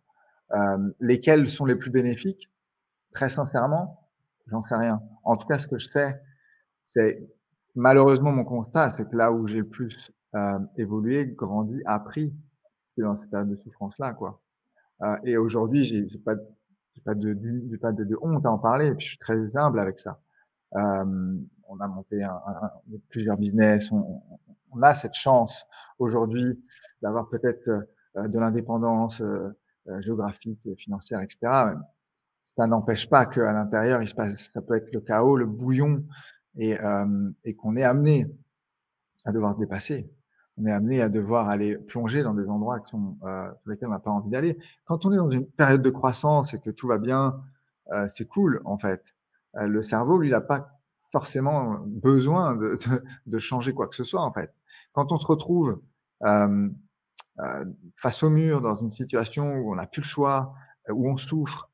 Euh, 0.53 0.91
lesquelles 0.99 1.47
sont 1.47 1.65
les 1.65 1.75
plus 1.75 1.89
bénéfiques? 1.89 2.49
Très 3.13 3.29
sincèrement, 3.29 4.09
j'en 4.47 4.63
sais 4.63 4.75
rien. 4.75 5.01
En 5.23 5.37
tout 5.37 5.47
cas, 5.47 5.57
ce 5.59 5.67
que 5.67 5.77
je 5.77 5.87
sais, 5.87 6.21
c'est 6.85 7.27
malheureusement 7.75 8.31
mon 8.31 8.43
constat, 8.43 8.93
c'est 8.95 9.09
que 9.09 9.15
là 9.15 9.31
où 9.31 9.47
j'ai 9.47 9.59
le 9.59 9.67
plus 9.67 10.11
euh, 10.35 10.59
évolué, 10.77 11.27
grandi, 11.27 11.81
appris, 11.85 12.33
c'est 12.95 13.01
dans 13.01 13.17
cette 13.17 13.29
période 13.29 13.49
de 13.49 13.55
souffrance-là, 13.55 14.13
quoi. 14.13 14.41
Euh, 15.01 15.17
et 15.23 15.37
aujourd'hui, 15.37 15.83
j'ai 15.83 16.19
pas, 16.19 16.35
pas 17.03 17.15
de, 17.15 17.33
pas 17.77 17.91
de, 17.91 18.03
de, 18.03 18.17
honte 18.21 18.45
à 18.45 18.51
en 18.51 18.57
parler, 18.57 18.87
et 18.87 18.93
puis 18.93 19.05
je 19.05 19.09
suis 19.11 19.17
très 19.17 19.55
humble 19.55 19.79
avec 19.79 19.99
ça. 19.99 20.19
Euh, 20.75 21.35
on 21.67 21.79
a 21.79 21.87
monté 21.87 22.23
un, 22.23 22.31
un, 22.47 22.71
plusieurs 23.09 23.37
business, 23.37 23.91
on, 23.91 24.21
on, 24.71 24.81
a 24.81 24.93
cette 24.93 25.13
chance 25.13 25.65
aujourd'hui 25.99 26.61
d'avoir 27.01 27.29
peut-être 27.29 27.69
euh, 28.17 28.27
de 28.27 28.39
l'indépendance 28.39 29.21
euh, 29.21 29.57
euh, 29.87 30.01
géographique, 30.01 30.67
financière, 30.77 31.21
etc. 31.21 31.75
Ça 32.41 32.67
n'empêche 32.67 33.09
pas 33.09 33.25
qu'à 33.25 33.51
l'intérieur, 33.51 34.01
il 34.01 34.07
se 34.07 34.15
passe, 34.15 34.51
ça 34.51 34.61
peut 34.61 34.75
être 34.75 34.91
le 34.91 35.01
chaos, 35.01 35.37
le 35.37 35.45
bouillon, 35.45 36.03
et, 36.57 36.77
et 37.43 37.53
qu'on 37.55 37.75
est 37.75 37.83
amené 37.83 38.27
à 39.25 39.33
devoir 39.33 39.55
se 39.55 39.59
dépasser. 39.59 40.09
On 40.57 40.65
est 40.65 40.71
amené 40.71 41.01
à 41.01 41.09
devoir 41.09 41.49
aller 41.49 41.77
plonger 41.77 42.23
dans 42.23 42.33
des 42.33 42.47
endroits 42.47 42.79
qui 42.79 42.91
sont, 42.91 43.17
euh, 43.23 43.49
sur 43.61 43.71
lesquels 43.71 43.89
on 43.89 43.91
n'a 43.91 43.99
pas 43.99 44.11
envie 44.11 44.29
d'aller. 44.29 44.57
Quand 44.85 45.05
on 45.05 45.11
est 45.11 45.17
dans 45.17 45.29
une 45.29 45.45
période 45.45 45.81
de 45.81 45.89
croissance 45.89 46.53
et 46.53 46.59
que 46.59 46.69
tout 46.69 46.87
va 46.87 46.97
bien, 46.97 47.41
euh, 47.91 48.07
c'est 48.13 48.25
cool 48.25 48.61
en 48.63 48.77
fait. 48.77 49.15
Euh, 49.57 49.67
le 49.67 49.81
cerveau, 49.81 50.17
lui, 50.17 50.29
n'a 50.29 50.41
pas 50.41 50.79
forcément 51.11 51.79
besoin 51.87 52.55
de, 52.55 52.77
de, 52.87 53.03
de, 53.25 53.37
changer 53.37 53.73
quoi 53.73 53.87
que 53.87 53.95
ce 53.95 54.03
soit 54.03 54.21
en 54.21 54.33
fait. 54.33 54.53
Quand 54.91 55.11
on 55.11 55.19
se 55.19 55.25
retrouve 55.25 55.81
euh, 56.23 56.69
euh, 57.39 57.65
face 57.97 58.23
au 58.23 58.29
mur, 58.29 58.61
dans 58.61 58.75
une 58.75 58.91
situation 58.91 59.55
où 59.55 59.73
on 59.73 59.75
n'a 59.75 59.85
plus 59.85 60.01
le 60.01 60.07
choix, 60.07 60.53
euh, 60.89 60.93
où 60.93 61.09
on 61.09 61.17
souffre, 61.17 61.69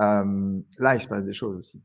euh, 0.00 0.60
là, 0.78 0.96
il 0.96 1.00
se 1.00 1.08
passe 1.08 1.24
des 1.24 1.32
choses 1.32 1.58
aussi. 1.58 1.80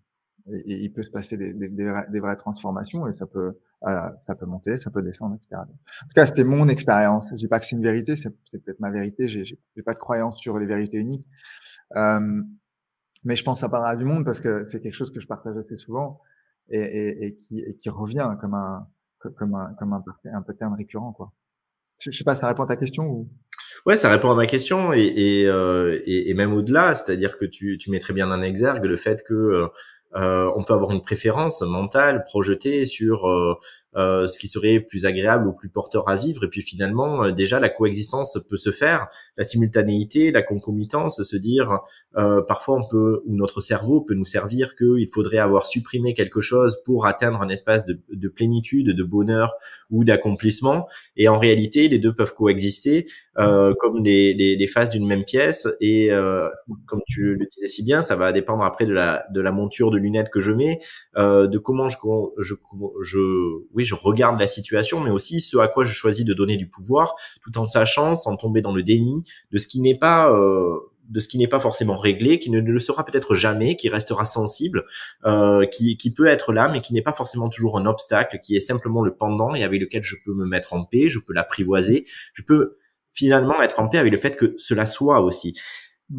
Il 0.66 0.92
peut 0.92 1.04
se 1.04 1.12
passer 1.12 1.38
des, 1.38 1.54
des, 1.54 1.70
des, 1.70 2.20
vraies, 2.20 2.36
transformations 2.36 3.08
et 3.08 3.14
ça 3.14 3.28
peut, 3.28 3.60
ça 3.84 4.36
peut 4.36 4.48
monter, 4.48 4.80
ça 4.80 4.90
peut 4.90 5.04
descendre, 5.04 5.36
etc. 5.36 5.62
En 5.62 6.08
tout 6.08 6.14
cas, 6.16 6.26
c'était 6.26 6.44
mon 6.44 6.68
expérience. 6.68 7.28
Je 7.30 7.36
dis 7.36 7.48
pas 7.48 7.60
que 7.60 7.68
c'est 7.68 7.76
une 7.76 7.84
vérité, 7.84 8.16
c'est 8.16 8.32
peut-être 8.32 8.80
ma 8.80 8.90
vérité. 8.90 9.28
J'ai 9.28 9.84
pas 9.86 9.94
de 9.94 10.00
croyance 10.00 10.40
sur 10.40 10.58
les 10.58 10.66
vérités 10.66 10.98
uniques. 10.98 11.28
Euh, 11.96 12.42
mais 13.24 13.36
je 13.36 13.44
pense 13.44 13.60
que 13.60 13.62
ça 13.62 13.70
parlera 13.70 13.96
du 13.96 14.06
monde 14.06 14.26
parce 14.26 14.40
que 14.40 14.66
c'est 14.66 14.82
quelque 14.82 14.94
chose 14.94 15.12
que 15.12 15.20
je 15.20 15.28
partage 15.28 15.58
assez 15.58 15.78
souvent 15.78 16.22
et, 16.70 17.38
qui, 17.82 17.90
revient 17.90 18.30
comme 18.40 18.54
un, 18.54 18.88
comme 19.20 19.56
un, 19.56 19.74
comme 19.80 19.94
un, 19.94 20.04
un 20.34 20.42
pattern 20.42 20.76
récurrent, 20.76 21.14
quoi. 21.14 21.32
Je, 22.00 22.12
je 22.12 22.18
sais 22.18 22.24
pas, 22.24 22.36
ça 22.36 22.48
répond 22.48 22.64
à 22.64 22.68
ta 22.68 22.78
question 22.78 23.06
ou? 23.06 23.30
Ouais, 23.86 23.96
ça 23.96 24.10
répond 24.10 24.32
à 24.32 24.36
ma 24.36 24.46
question 24.46 24.94
et, 24.94 25.12
et, 25.16 25.48
euh, 25.48 26.00
et 26.06 26.34
même 26.34 26.54
au-delà, 26.54 26.94
c'est-à-dire 26.94 27.38
que 27.38 27.46
tu, 27.46 27.78
tu 27.78 27.92
mets 27.92 28.00
très 28.00 28.14
bien 28.14 28.32
en 28.32 28.42
exergue 28.42 28.86
le 28.86 28.96
fait 28.96 29.24
que 29.24 29.34
euh, 29.34 29.68
euh, 30.16 30.52
on 30.56 30.64
peut 30.64 30.74
avoir 30.74 30.92
une 30.92 31.02
préférence 31.02 31.62
mentale 31.62 32.24
projetée 32.24 32.86
sur 32.86 33.28
euh, 33.28 33.54
euh, 33.96 34.28
ce 34.28 34.38
qui 34.38 34.48
serait 34.48 34.80
plus 34.80 35.08
agréable 35.08 35.48
ou 35.48 35.54
plus 35.54 35.70
porteur 35.70 36.08
à 36.10 36.16
vivre. 36.16 36.44
Et 36.44 36.48
puis 36.48 36.62
finalement, 36.62 37.24
euh, 37.24 37.32
déjà, 37.32 37.60
la 37.60 37.70
coexistence 37.70 38.38
peut 38.48 38.58
se 38.58 38.72
faire, 38.72 39.08
la 39.36 39.44
simultanéité, 39.44 40.32
la 40.32 40.44
concomitance, 40.44 41.24
se 41.24 41.36
dire, 41.36 41.80
euh, 42.16 42.42
parfois 42.42 42.78
on 42.78 42.88
peut, 42.88 43.22
ou 43.26 43.36
notre 43.36 43.62
cerveau 43.62 44.02
peut 44.02 44.14
nous 44.14 44.26
servir 44.26 44.76
qu'il 44.76 45.08
faudrait 45.12 45.40
avoir 45.40 45.66
supprimé 45.66 46.14
quelque 46.14 46.40
chose 46.40 46.84
pour 46.86 47.08
atteindre 47.08 47.42
un 47.42 47.50
espace 47.50 47.86
de, 47.86 48.00
de 48.12 48.28
plénitude, 48.30 48.96
de 48.96 49.04
bonheur 49.04 49.56
ou 49.90 50.04
d'accomplissement. 50.04 50.88
Et 51.18 51.28
en 51.28 51.40
réalité, 51.40 51.88
les 51.88 51.98
deux 51.98 52.14
peuvent 52.14 52.36
coexister 52.36 53.08
euh, 53.40 53.74
comme 53.80 54.04
les, 54.04 54.34
les, 54.36 54.56
les 54.56 54.68
faces 54.68 54.92
d'une 54.92 55.08
même 55.08 55.24
pièce. 55.24 55.68
Et 55.82 56.12
euh, 56.12 56.48
comme 56.86 57.02
tu 57.08 57.36
le 57.36 57.48
disais 57.52 57.68
si 57.68 57.84
bien, 57.84 58.04
ça 58.04 58.16
va 58.16 58.32
dépendre 58.32 58.64
après 58.64 58.86
de 58.86 58.94
la, 58.94 59.26
de 59.34 59.42
la 59.42 59.52
monture 59.52 59.90
de 59.90 59.98
lunettes 59.98 60.30
que 60.30 60.40
je 60.40 60.52
mets, 60.52 60.80
de 61.18 61.58
comment 61.58 61.90
je, 61.90 61.98
je, 62.38 62.54
je 63.02 63.20
oui, 63.74 63.79
je 63.84 63.96
regarde 63.96 64.40
la 64.40 64.48
situation, 64.48 65.00
mais 65.00 65.10
aussi 65.10 65.42
ce 65.42 65.58
à 65.58 65.68
quoi 65.68 65.84
je 65.84 65.94
choisis 65.94 66.26
de 66.26 66.34
donner 66.34 66.58
du 66.58 66.68
pouvoir, 66.68 67.16
tout 67.44 67.58
en 67.58 67.66
sachant, 67.66 68.16
sans 68.16 68.36
tomber 68.38 68.62
dans 68.62 68.74
le 68.74 68.84
déni, 68.84 69.24
de 69.52 69.58
ce 69.58 69.68
qui 69.68 69.82
n'est 69.82 69.98
pas 69.98 70.32
euh, 70.32 70.80
de 71.10 71.20
ce 71.20 71.28
qui 71.28 71.38
n'est 71.38 71.48
pas 71.48 71.60
forcément 71.60 71.98
réglé, 71.98 72.40
qui 72.40 72.52
ne 72.52 72.60
le 72.60 72.80
sera 72.80 73.04
peut-être 73.04 73.34
jamais, 73.34 73.76
qui 73.76 73.90
restera 73.90 74.26
sensible, 74.26 74.86
euh, 75.26 75.66
qui, 75.66 75.98
qui 75.98 76.14
peut 76.14 76.28
être 76.28 76.54
là, 76.54 76.70
mais 76.72 76.82
qui 76.82 76.94
n'est 76.94 77.02
pas 77.02 77.14
forcément 77.14 77.50
toujours 77.50 77.78
un 77.78 77.86
obstacle, 77.86 78.40
qui 78.42 78.56
est 78.56 78.60
simplement 78.60 79.02
le 79.02 79.14
pendant 79.14 79.56
et 79.56 79.64
avec 79.64 79.82
lequel 79.82 80.04
je 80.04 80.16
peux 80.24 80.34
me 80.34 80.46
mettre 80.46 80.74
en 80.74 80.84
paix, 80.84 81.10
je 81.10 81.20
peux 81.20 81.34
l'apprivoiser, 81.34 82.06
je 82.34 82.44
peux 82.44 82.78
finalement 83.14 83.62
être 83.62 83.80
en 83.80 83.90
paix 83.90 83.98
avec 83.98 84.12
le 84.12 84.20
fait 84.20 84.36
que 84.36 84.54
cela 84.58 84.86
soit 84.86 85.22
aussi. 85.22 85.60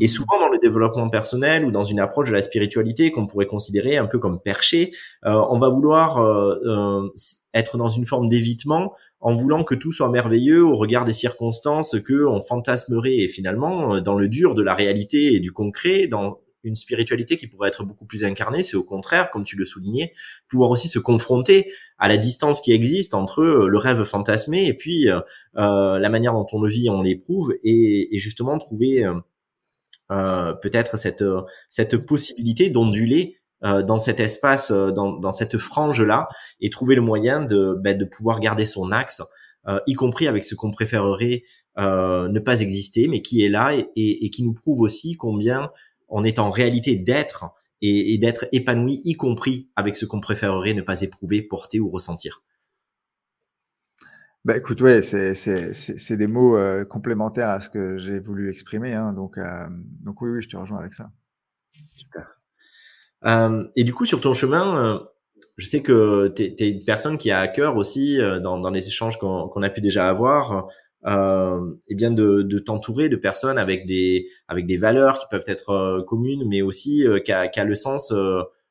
Et 0.00 0.04
mmh. 0.04 0.08
souvent 0.08 0.38
dans 0.38 0.48
le 0.48 0.58
développement 0.58 1.08
personnel 1.08 1.64
ou 1.64 1.72
dans 1.72 1.82
une 1.82 1.98
approche 1.98 2.28
de 2.28 2.34
la 2.34 2.42
spiritualité 2.42 3.10
qu'on 3.10 3.26
pourrait 3.26 3.46
considérer 3.46 3.96
un 3.96 4.06
peu 4.06 4.18
comme 4.18 4.40
perché, 4.40 4.92
euh, 5.26 5.32
on 5.50 5.58
va 5.58 5.68
vouloir 5.68 6.18
euh, 6.18 6.54
euh, 6.64 7.08
être 7.54 7.76
dans 7.76 7.88
une 7.88 8.06
forme 8.06 8.28
d'évitement 8.28 8.92
en 9.20 9.34
voulant 9.34 9.64
que 9.64 9.74
tout 9.74 9.92
soit 9.92 10.08
merveilleux 10.08 10.64
au 10.64 10.74
regard 10.74 11.04
des 11.04 11.12
circonstances 11.12 11.96
que 12.00 12.24
on 12.26 12.40
fantasmerait 12.40 13.18
et 13.18 13.28
finalement 13.28 13.96
euh, 13.96 14.00
dans 14.00 14.14
le 14.14 14.28
dur 14.28 14.54
de 14.54 14.62
la 14.62 14.74
réalité 14.74 15.34
et 15.34 15.40
du 15.40 15.52
concret, 15.52 16.06
dans 16.06 16.40
une 16.62 16.76
spiritualité 16.76 17.36
qui 17.36 17.46
pourrait 17.46 17.68
être 17.68 17.84
beaucoup 17.84 18.04
plus 18.04 18.22
incarnée, 18.22 18.62
c'est 18.62 18.76
au 18.76 18.84
contraire, 18.84 19.30
comme 19.30 19.44
tu 19.44 19.56
le 19.56 19.64
soulignais, 19.64 20.12
pouvoir 20.46 20.70
aussi 20.70 20.88
se 20.88 20.98
confronter 20.98 21.72
à 21.98 22.06
la 22.06 22.18
distance 22.18 22.60
qui 22.60 22.72
existe 22.72 23.14
entre 23.14 23.42
le 23.42 23.78
rêve 23.78 24.04
fantasmé 24.04 24.66
et 24.66 24.74
puis 24.74 25.08
euh, 25.08 25.98
la 25.98 26.08
manière 26.10 26.34
dont 26.34 26.46
on 26.52 26.60
le 26.60 26.68
vit, 26.68 26.90
on 26.90 27.02
l'éprouve, 27.02 27.54
et, 27.64 28.14
et, 28.14 28.18
justement 28.18 28.58
trouver 28.58 29.04
euh, 29.04 29.14
peut-être 30.10 30.98
cette 30.98 31.24
cette 31.68 32.06
possibilité 32.06 32.68
d'onduler 32.68 33.40
euh, 33.62 33.82
dans 33.82 33.98
cet 33.98 34.20
espace, 34.20 34.70
euh, 34.70 34.90
dans, 34.90 35.18
dans 35.18 35.32
cette 35.32 35.58
frange 35.58 36.00
là, 36.00 36.28
et 36.62 36.70
trouver 36.70 36.94
le 36.94 37.02
moyen 37.02 37.44
de 37.44 37.76
ben, 37.78 37.96
de 37.96 38.06
pouvoir 38.06 38.40
garder 38.40 38.64
son 38.64 38.90
axe, 38.90 39.22
y 39.86 39.92
compris 39.92 40.26
avec 40.26 40.42
ce 40.42 40.54
qu'on 40.54 40.70
préférerait 40.70 41.42
ne 41.76 42.38
pas 42.38 42.60
exister, 42.62 43.08
mais 43.08 43.20
qui 43.20 43.44
est 43.44 43.50
là 43.50 43.74
et, 43.74 43.86
et, 43.94 44.24
et, 44.24 44.30
qui 44.30 44.42
nous 44.42 44.54
prouve 44.54 44.80
aussi 44.80 45.16
combien 45.16 45.70
on 46.08 46.24
est 46.24 46.38
en 46.38 46.50
réalité 46.50 46.96
d'être 46.96 47.44
et, 47.82 48.14
et 48.14 48.18
d'être 48.18 48.46
épanoui, 48.52 49.00
y 49.04 49.14
compris 49.14 49.68
avec 49.76 49.96
ce 49.96 50.06
qu'on 50.06 50.20
préférerait 50.20 50.72
ne 50.72 50.82
pas 50.82 51.02
éprouver, 51.02 51.42
porter 51.42 51.78
ou 51.78 51.90
ressentir. 51.90 52.42
Bah 54.46 54.56
écoute, 54.56 54.80
ouais, 54.80 55.02
c'est 55.02 55.34
c'est 55.34 55.74
c'est 55.74 56.16
des 56.16 56.26
mots 56.26 56.56
euh, 56.56 56.84
complémentaires 56.84 57.50
à 57.50 57.60
ce 57.60 57.68
que 57.68 57.98
j'ai 57.98 58.18
voulu 58.18 58.48
exprimer, 58.48 58.94
hein, 58.94 59.12
donc 59.12 59.36
euh, 59.36 59.66
donc 60.02 60.22
oui, 60.22 60.30
oui, 60.30 60.42
je 60.42 60.48
te 60.48 60.56
rejoins 60.56 60.78
avec 60.78 60.94
ça. 60.94 61.10
Super. 61.92 62.40
Euh, 63.26 63.64
et 63.76 63.84
du 63.84 63.92
coup, 63.92 64.06
sur 64.06 64.18
ton 64.22 64.32
chemin, 64.32 65.02
je 65.58 65.66
sais 65.66 65.82
que 65.82 66.32
tu 66.34 66.42
es, 66.42 66.70
une 66.70 66.84
personne 66.86 67.18
qui 67.18 67.30
a 67.30 67.40
à 67.40 67.48
cœur 67.48 67.76
aussi 67.76 68.18
dans, 68.42 68.58
dans 68.58 68.70
les 68.70 68.88
échanges 68.88 69.18
qu'on 69.18 69.46
qu'on 69.48 69.62
a 69.62 69.68
pu 69.68 69.82
déjà 69.82 70.08
avoir, 70.08 70.68
euh, 71.06 71.74
et 71.88 71.94
bien 71.94 72.10
de, 72.10 72.40
de 72.40 72.58
t'entourer 72.58 73.10
de 73.10 73.16
personnes 73.16 73.58
avec 73.58 73.84
des 73.84 74.26
avec 74.48 74.64
des 74.64 74.78
valeurs 74.78 75.18
qui 75.18 75.26
peuvent 75.30 75.44
être 75.48 76.02
communes, 76.08 76.48
mais 76.48 76.62
aussi 76.62 77.04
qui 77.26 77.32
a, 77.32 77.48
qui 77.48 77.60
a 77.60 77.64
le 77.64 77.74
sens 77.74 78.10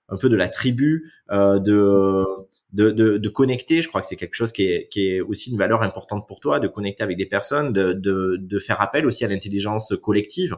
un 0.10 0.18
peu 0.18 0.30
de 0.30 0.36
la 0.36 0.50
tribu, 0.50 1.12
euh, 1.32 1.60
de, 1.60 2.26
de, 2.74 2.92
de, 2.92 3.18
de, 3.18 3.30
connecter. 3.30 3.82
Je 3.82 3.88
crois 3.88 4.02
que 4.02 4.08
c'est 4.08 4.16
quelque 4.16 4.36
chose 4.36 4.52
qui 4.52 4.64
est, 4.64 4.88
qui 4.90 5.08
est 5.08 5.22
aussi 5.22 5.52
une 5.52 5.58
valeur 5.58 5.82
importante 5.84 6.28
pour 6.28 6.40
toi, 6.40 6.60
de 6.60 6.68
connecter 6.68 7.04
avec 7.04 7.18
des 7.18 7.26
personnes, 7.26 7.74
de, 7.74 7.94
de, 7.94 8.38
de 8.40 8.60
faire 8.60 8.82
appel 8.82 9.06
aussi 9.06 9.26
à 9.26 9.28
l'intelligence 9.28 9.94
collective. 10.04 10.56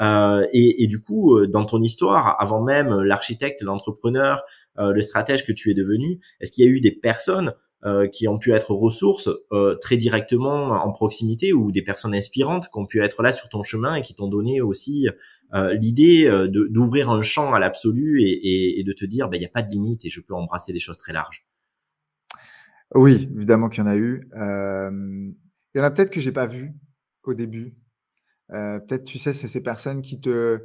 Euh, 0.00 0.46
et, 0.52 0.82
et, 0.82 0.86
du 0.86 1.00
coup, 1.00 1.36
euh, 1.36 1.46
dans 1.46 1.64
ton 1.64 1.82
histoire, 1.82 2.40
avant 2.40 2.62
même 2.62 3.02
l'architecte, 3.02 3.62
l'entrepreneur, 3.62 4.42
euh, 4.78 4.92
le 4.92 5.02
stratège 5.02 5.44
que 5.44 5.52
tu 5.52 5.70
es 5.70 5.74
devenu, 5.74 6.20
est-ce 6.40 6.50
qu'il 6.50 6.64
y 6.64 6.68
a 6.68 6.70
eu 6.70 6.80
des 6.80 6.90
personnes 6.90 7.54
euh, 7.84 8.08
qui 8.08 8.28
ont 8.28 8.38
pu 8.38 8.52
être 8.52 8.72
ressources 8.72 9.28
euh, 9.52 9.74
très 9.76 9.98
directement 9.98 10.70
en 10.70 10.90
proximité 10.90 11.52
ou 11.52 11.70
des 11.70 11.82
personnes 11.82 12.14
inspirantes 12.14 12.68
qui 12.72 12.78
ont 12.78 12.86
pu 12.86 13.02
être 13.02 13.22
là 13.22 13.30
sur 13.30 13.50
ton 13.50 13.62
chemin 13.62 13.96
et 13.96 14.00
qui 14.00 14.14
t'ont 14.14 14.28
donné 14.28 14.62
aussi 14.62 15.06
euh, 15.52 15.74
l'idée 15.74 16.26
euh, 16.26 16.48
d'ouvrir 16.48 17.10
un 17.10 17.20
champ 17.20 17.52
à 17.52 17.58
l'absolu 17.58 18.22
et, 18.22 18.30
et, 18.30 18.80
et, 18.80 18.84
de 18.84 18.92
te 18.94 19.04
dire, 19.04 19.28
ben, 19.28 19.36
il 19.36 19.40
n'y 19.40 19.46
a 19.46 19.50
pas 19.50 19.60
de 19.60 19.70
limite 19.70 20.04
et 20.06 20.08
je 20.08 20.20
peux 20.20 20.32
embrasser 20.32 20.72
des 20.72 20.78
choses 20.78 20.96
très 20.96 21.12
larges. 21.12 21.46
Oui, 22.94 23.28
évidemment 23.36 23.68
qu'il 23.68 23.84
y 23.84 23.86
en 23.86 23.90
a 23.90 23.96
eu. 23.96 24.28
il 24.34 25.78
y 25.78 25.80
en 25.80 25.84
a 25.84 25.90
peut-être 25.90 26.10
que 26.10 26.20
j'ai 26.20 26.32
pas 26.32 26.46
vu 26.46 26.72
au 27.22 27.34
début. 27.34 27.76
peut-être, 28.48 29.04
tu 29.04 29.18
sais, 29.18 29.34
c'est 29.34 29.48
ces 29.48 29.62
personnes 29.62 30.00
qui 30.00 30.20
te 30.20 30.60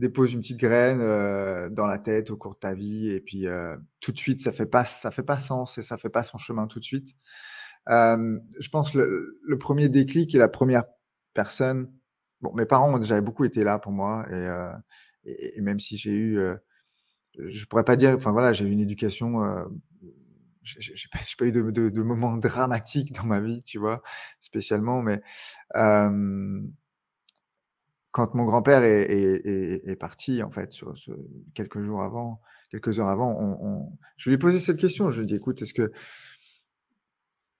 dépose 0.00 0.32
une 0.32 0.40
petite 0.40 0.58
graine 0.58 1.00
euh, 1.00 1.68
dans 1.68 1.86
la 1.86 1.98
tête 1.98 2.30
au 2.30 2.36
cours 2.36 2.54
de 2.54 2.58
ta 2.58 2.74
vie 2.74 3.10
et 3.10 3.20
puis 3.20 3.46
euh, 3.46 3.76
tout 4.00 4.10
de 4.10 4.18
suite 4.18 4.40
ça 4.40 4.50
fait 4.50 4.66
pas 4.66 4.84
ça 4.84 5.10
fait 5.10 5.22
pas 5.22 5.38
sens 5.38 5.78
et 5.78 5.82
ça 5.82 5.98
fait 5.98 6.08
pas 6.08 6.24
son 6.24 6.38
chemin 6.38 6.66
tout 6.66 6.80
de 6.80 6.84
suite. 6.84 7.14
Je 7.86 8.68
pense 8.70 8.94
le, 8.94 9.40
le 9.42 9.58
premier 9.58 9.88
déclic 9.88 10.34
et 10.34 10.38
la 10.38 10.48
première 10.48 10.84
personne. 11.34 11.92
Bon, 12.40 12.52
mes 12.54 12.66
parents 12.66 12.94
ont 12.94 12.98
déjà 12.98 13.20
beaucoup 13.20 13.44
été 13.44 13.62
là 13.62 13.78
pour 13.78 13.92
moi 13.92 14.26
et, 14.30 14.34
euh, 14.34 14.72
même 15.60 15.78
si 15.78 15.96
j'ai 15.98 16.12
eu, 16.12 16.40
je 17.38 17.64
pourrais 17.66 17.84
pas 17.84 17.96
dire, 17.96 18.14
enfin 18.14 18.32
voilà, 18.32 18.52
j'ai 18.52 18.64
eu 18.64 18.70
une 18.70 18.80
éducation. 18.80 19.40
J'ai 20.62 21.08
pas, 21.10 21.18
pas, 21.38 21.46
eu 21.46 21.52
de, 21.52 21.70
de, 21.70 21.88
de, 21.88 22.02
moments 22.02 22.36
dramatiques 22.36 23.12
dans 23.12 23.24
ma 23.24 23.40
vie, 23.40 23.62
tu 23.64 23.78
vois, 23.78 24.02
spécialement, 24.40 25.02
mais 25.02 25.20
quand 28.12 28.34
mon 28.34 28.44
grand-père 28.44 28.82
est, 28.82 29.02
est, 29.02 29.88
est, 29.88 29.96
parti, 29.96 30.42
en 30.42 30.50
fait, 30.50 30.74
quelques 31.54 31.82
jours 31.82 32.02
avant, 32.02 32.40
quelques 32.70 32.98
heures 32.98 33.08
avant, 33.08 33.96
je 34.16 34.30
lui 34.30 34.34
ai 34.34 34.38
posé 34.38 34.58
cette 34.60 34.78
question. 34.78 35.10
Je 35.10 35.18
lui 35.18 35.24
ai 35.24 35.26
dit, 35.26 35.36
écoute, 35.36 35.62
est-ce 35.62 35.74
que, 35.74 35.92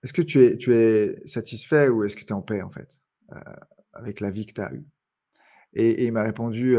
est-ce 0.02 0.12
que 0.12 0.22
tu 0.22 0.74
es, 0.74 1.26
satisfait 1.26 1.88
ou 1.88 2.04
est-ce 2.04 2.16
que 2.16 2.24
tu 2.24 2.28
es 2.28 2.32
en 2.32 2.42
paix, 2.42 2.62
en 2.62 2.70
fait, 2.70 2.98
euh, 3.32 3.40
avec 3.92 4.20
la 4.20 4.30
vie 4.30 4.46
que 4.46 4.54
tu 4.54 4.60
as 4.60 4.72
eue? 4.72 4.86
Et, 5.74 6.04
il 6.04 6.12
m'a 6.12 6.24
répondu 6.24 6.76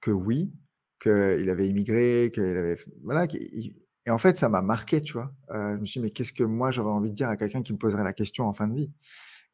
que 0.00 0.10
oui, 0.10 0.52
qu'il 1.00 1.50
avait 1.50 1.68
immigré, 1.68 2.30
qu'il 2.32 2.42
avait. 2.42 2.76
Voilà. 3.02 3.26
et 3.32 4.10
en 4.10 4.18
fait, 4.18 4.36
ça 4.36 4.48
m'a 4.48 4.62
marqué, 4.62 5.00
tu 5.00 5.14
vois. 5.14 5.32
Euh, 5.50 5.74
je 5.76 5.80
me 5.80 5.86
suis 5.86 6.00
dit, 6.00 6.04
mais 6.04 6.10
qu'est-ce 6.10 6.32
que 6.32 6.44
moi 6.44 6.70
j'aurais 6.70 6.90
envie 6.90 7.10
de 7.10 7.14
dire 7.14 7.28
à 7.28 7.36
quelqu'un 7.36 7.62
qui 7.62 7.72
me 7.72 7.78
poserait 7.78 8.04
la 8.04 8.12
question 8.12 8.46
en 8.46 8.52
fin 8.52 8.66
de 8.66 8.74
vie? 8.74 8.90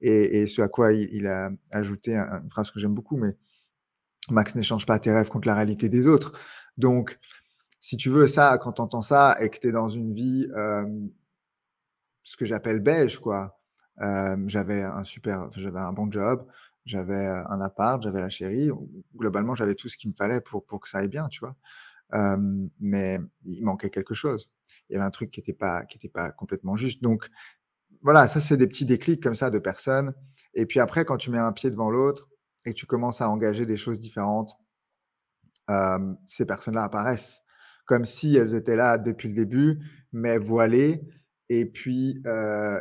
Et, 0.00 0.46
ce 0.46 0.62
à 0.62 0.68
quoi 0.68 0.92
il, 0.92 1.26
a 1.26 1.50
ajouté 1.70 2.16
une 2.16 2.50
phrase 2.50 2.70
que 2.70 2.80
j'aime 2.80 2.94
beaucoup, 2.94 3.16
mais 3.16 3.36
Max 4.30 4.54
n'échange 4.54 4.86
pas 4.86 4.98
tes 4.98 5.12
rêves 5.12 5.28
contre 5.28 5.48
la 5.48 5.54
réalité 5.54 5.88
des 5.88 6.06
autres. 6.06 6.32
Donc, 6.76 7.18
si 7.80 7.96
tu 7.96 8.10
veux 8.10 8.26
ça, 8.26 8.58
quand 8.58 8.72
tu 8.74 8.82
entends 8.82 9.02
ça 9.02 9.36
et 9.40 9.50
que 9.50 9.58
tu 9.58 9.68
es 9.68 9.72
dans 9.72 9.88
une 9.88 10.12
vie, 10.14 10.48
ce 12.22 12.36
que 12.36 12.44
j'appelle 12.44 12.80
beige, 12.80 13.18
quoi. 13.18 13.60
J'avais 14.46 14.82
un 14.82 15.04
super, 15.04 15.50
j'avais 15.52 15.80
un 15.80 15.92
bon 15.92 16.10
job, 16.10 16.46
j'avais 16.84 17.26
un 17.26 17.60
appart, 17.60 18.02
j'avais 18.02 18.20
la 18.20 18.28
chérie. 18.28 18.70
Globalement, 19.16 19.54
j'avais 19.54 19.74
tout 19.74 19.88
ce 19.88 19.96
qu'il 19.96 20.10
me 20.10 20.16
fallait 20.16 20.40
pour, 20.40 20.64
pour 20.66 20.80
que 20.80 20.88
ça 20.88 20.98
aille 20.98 21.08
bien, 21.08 21.28
tu 21.28 21.40
vois. 21.40 21.56
Mais 22.80 23.20
il 23.44 23.62
manquait 23.62 23.90
quelque 23.90 24.14
chose. 24.14 24.50
Il 24.88 24.94
y 24.94 24.96
avait 24.96 25.04
un 25.04 25.10
truc 25.10 25.30
qui 25.30 25.40
n'était 25.40 25.52
pas, 25.52 25.84
qui 25.84 26.08
pas 26.08 26.30
complètement 26.30 26.76
juste. 26.76 27.02
Donc, 27.02 27.28
voilà, 28.04 28.28
ça, 28.28 28.40
c'est 28.40 28.58
des 28.58 28.66
petits 28.66 28.84
déclics 28.84 29.22
comme 29.22 29.34
ça 29.34 29.50
de 29.50 29.58
personnes. 29.58 30.14
Et 30.52 30.66
puis 30.66 30.78
après, 30.78 31.04
quand 31.04 31.16
tu 31.16 31.30
mets 31.30 31.38
un 31.38 31.52
pied 31.52 31.70
devant 31.70 31.90
l'autre 31.90 32.28
et 32.66 32.74
tu 32.74 32.86
commences 32.86 33.20
à 33.20 33.28
engager 33.28 33.66
des 33.66 33.78
choses 33.78 33.98
différentes, 33.98 34.52
ces 36.26 36.44
personnes-là 36.44 36.84
apparaissent 36.84 37.40
comme 37.86 38.04
si 38.04 38.36
elles 38.36 38.54
étaient 38.54 38.76
là 38.76 38.98
depuis 38.98 39.28
le 39.28 39.34
début, 39.34 39.80
mais 40.12 40.38
voilées. 40.38 41.02
Et 41.48 41.64
puis, 41.64 42.22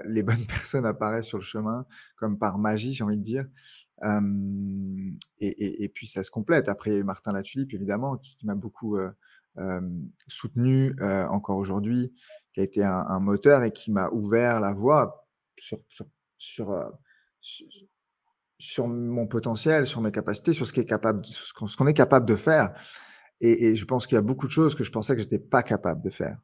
les 0.06 0.24
bonnes 0.24 0.46
personnes 0.46 0.86
apparaissent 0.86 1.28
sur 1.28 1.38
le 1.38 1.44
chemin, 1.44 1.86
comme 2.18 2.38
par 2.38 2.58
magie, 2.58 2.94
j'ai 2.94 3.06
envie 3.06 3.18
de 3.18 3.24
dire. 3.24 3.46
et, 5.40 5.92
puis, 5.96 6.08
ça 6.08 6.24
se 6.24 6.32
complète. 6.32 6.68
Après, 6.68 6.90
il 6.90 6.94
y 6.94 6.98
a 6.98 7.00
eu 7.00 7.04
Martin 7.04 7.32
Latulipe, 7.32 7.74
évidemment, 7.74 8.18
qui, 8.18 8.38
m'a 8.46 8.56
beaucoup 8.56 8.98
soutenu 10.28 10.96
encore 11.30 11.58
aujourd'hui, 11.58 12.14
qui 12.54 12.60
a 12.60 12.64
été 12.64 12.84
un, 12.84 13.20
moteur 13.20 13.64
et 13.64 13.72
qui 13.72 13.92
m'a 13.92 14.10
ouvert 14.10 14.60
la 14.60 14.72
voie 14.72 15.28
sur, 15.58 15.80
sur, 16.38 16.92
sur, 18.60 18.88
mon 18.88 19.28
potentiel, 19.28 19.88
sur 19.88 20.02
mes 20.02 20.12
capacités, 20.12 20.54
sur 20.54 20.68
ce 20.68 20.74
qu'on 20.74 20.82
est, 20.82 20.86
capable, 20.86 21.26
ce 21.26 21.76
qu'on 21.76 21.88
est 21.88 21.94
capable 21.94 22.26
de 22.26 22.36
faire. 22.36 22.74
Et, 23.42 23.76
je 23.76 23.86
pense 23.86 24.06
qu'il 24.06 24.16
y 24.16 24.20
a 24.20 24.22
beaucoup 24.22 24.48
de 24.48 24.52
choses 24.52 24.76
que 24.76 24.84
je 24.84 24.92
pensais 24.92 25.16
que 25.16 25.22
je 25.22 25.26
n'étais 25.26 25.40
pas 25.40 25.64
capable 25.64 26.02
de 26.02 26.10
faire. 26.10 26.38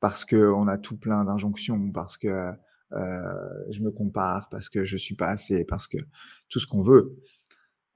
Parce 0.00 0.24
qu'on 0.24 0.68
a 0.68 0.78
tout 0.78 0.96
plein 0.96 1.24
d'injonctions, 1.24 1.90
parce 1.90 2.16
que 2.16 2.52
je 2.92 3.82
me 3.82 3.90
compare, 3.90 4.48
parce 4.50 4.68
que 4.68 4.84
je 4.84 4.94
ne 4.94 4.98
suis 4.98 5.16
pas 5.16 5.28
assez, 5.28 5.64
parce 5.64 5.88
que 5.88 5.98
tout 6.48 6.60
ce 6.60 6.66
qu'on 6.68 6.82
veut. 6.82 7.16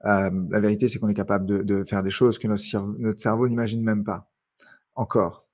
la 0.03 0.59
vérité, 0.59 0.89
c'est 0.89 0.99
qu'on 0.99 1.07
est 1.07 1.13
capable 1.13 1.65
de, 1.65 1.83
faire 1.85 2.03
des 2.03 2.09
choses 2.09 2.37
que 2.37 2.47
notre 2.47 3.19
cerveau 3.19 3.47
n'imagine 3.47 3.83
même 3.83 4.03
pas. 4.03 4.29
Encore. 4.95 5.47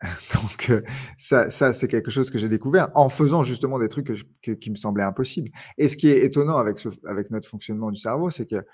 Donc 0.34 0.72
ça, 1.16 1.50
ça 1.50 1.72
c'est 1.72 1.88
quelque 1.88 2.10
chose 2.10 2.30
que 2.30 2.36
j'ai 2.38 2.48
découvert 2.48 2.90
en 2.94 3.08
faisant 3.08 3.42
justement 3.42 3.78
des 3.78 3.88
trucs 3.88 4.12
qui 4.42 4.70
me 4.70 4.76
semblaient 4.76 5.04
impossibles. 5.04 5.50
Et 5.78 5.88
ce 5.88 5.96
qui 5.96 6.08
est 6.08 6.24
étonnant 6.24 6.58
avec, 6.58 7.30
notre 7.30 7.48
fonctionnement 7.48 7.90
du 7.90 8.00
cerveau, 8.00 8.30
c'est 8.30 8.46
que 8.46 8.64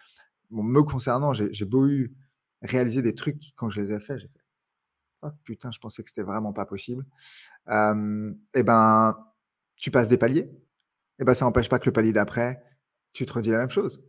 me 0.50 0.82
concernant, 0.82 1.32
j'ai 1.32 1.64
beau 1.64 1.87
eu 1.87 2.12
réaliser 2.62 3.02
des 3.02 3.14
trucs 3.14 3.52
quand 3.56 3.68
je 3.70 3.80
les 3.80 3.92
ai 3.92 4.00
faits, 4.00 4.20
oh 5.22 5.28
putain, 5.44 5.70
je 5.72 5.78
pensais 5.78 6.02
que 6.02 6.08
c'était 6.08 6.22
vraiment 6.22 6.52
pas 6.52 6.66
possible. 6.66 7.04
et 7.68 7.72
eh 8.54 8.62
ben, 8.62 9.16
tu 9.76 9.90
passes 9.90 10.08
des 10.08 10.18
paliers. 10.18 10.50
Et 11.18 11.22
eh 11.22 11.24
ben, 11.24 11.35
ça 11.35 11.44
n'empêche 11.44 11.68
pas 11.68 11.78
que 11.78 11.87
le 11.87 11.92
palier 11.92 12.12
d'après, 12.12 12.62
tu 13.12 13.26
te 13.26 13.32
redis 13.32 13.50
la 13.50 13.58
même 13.58 13.70
chose. 13.70 14.02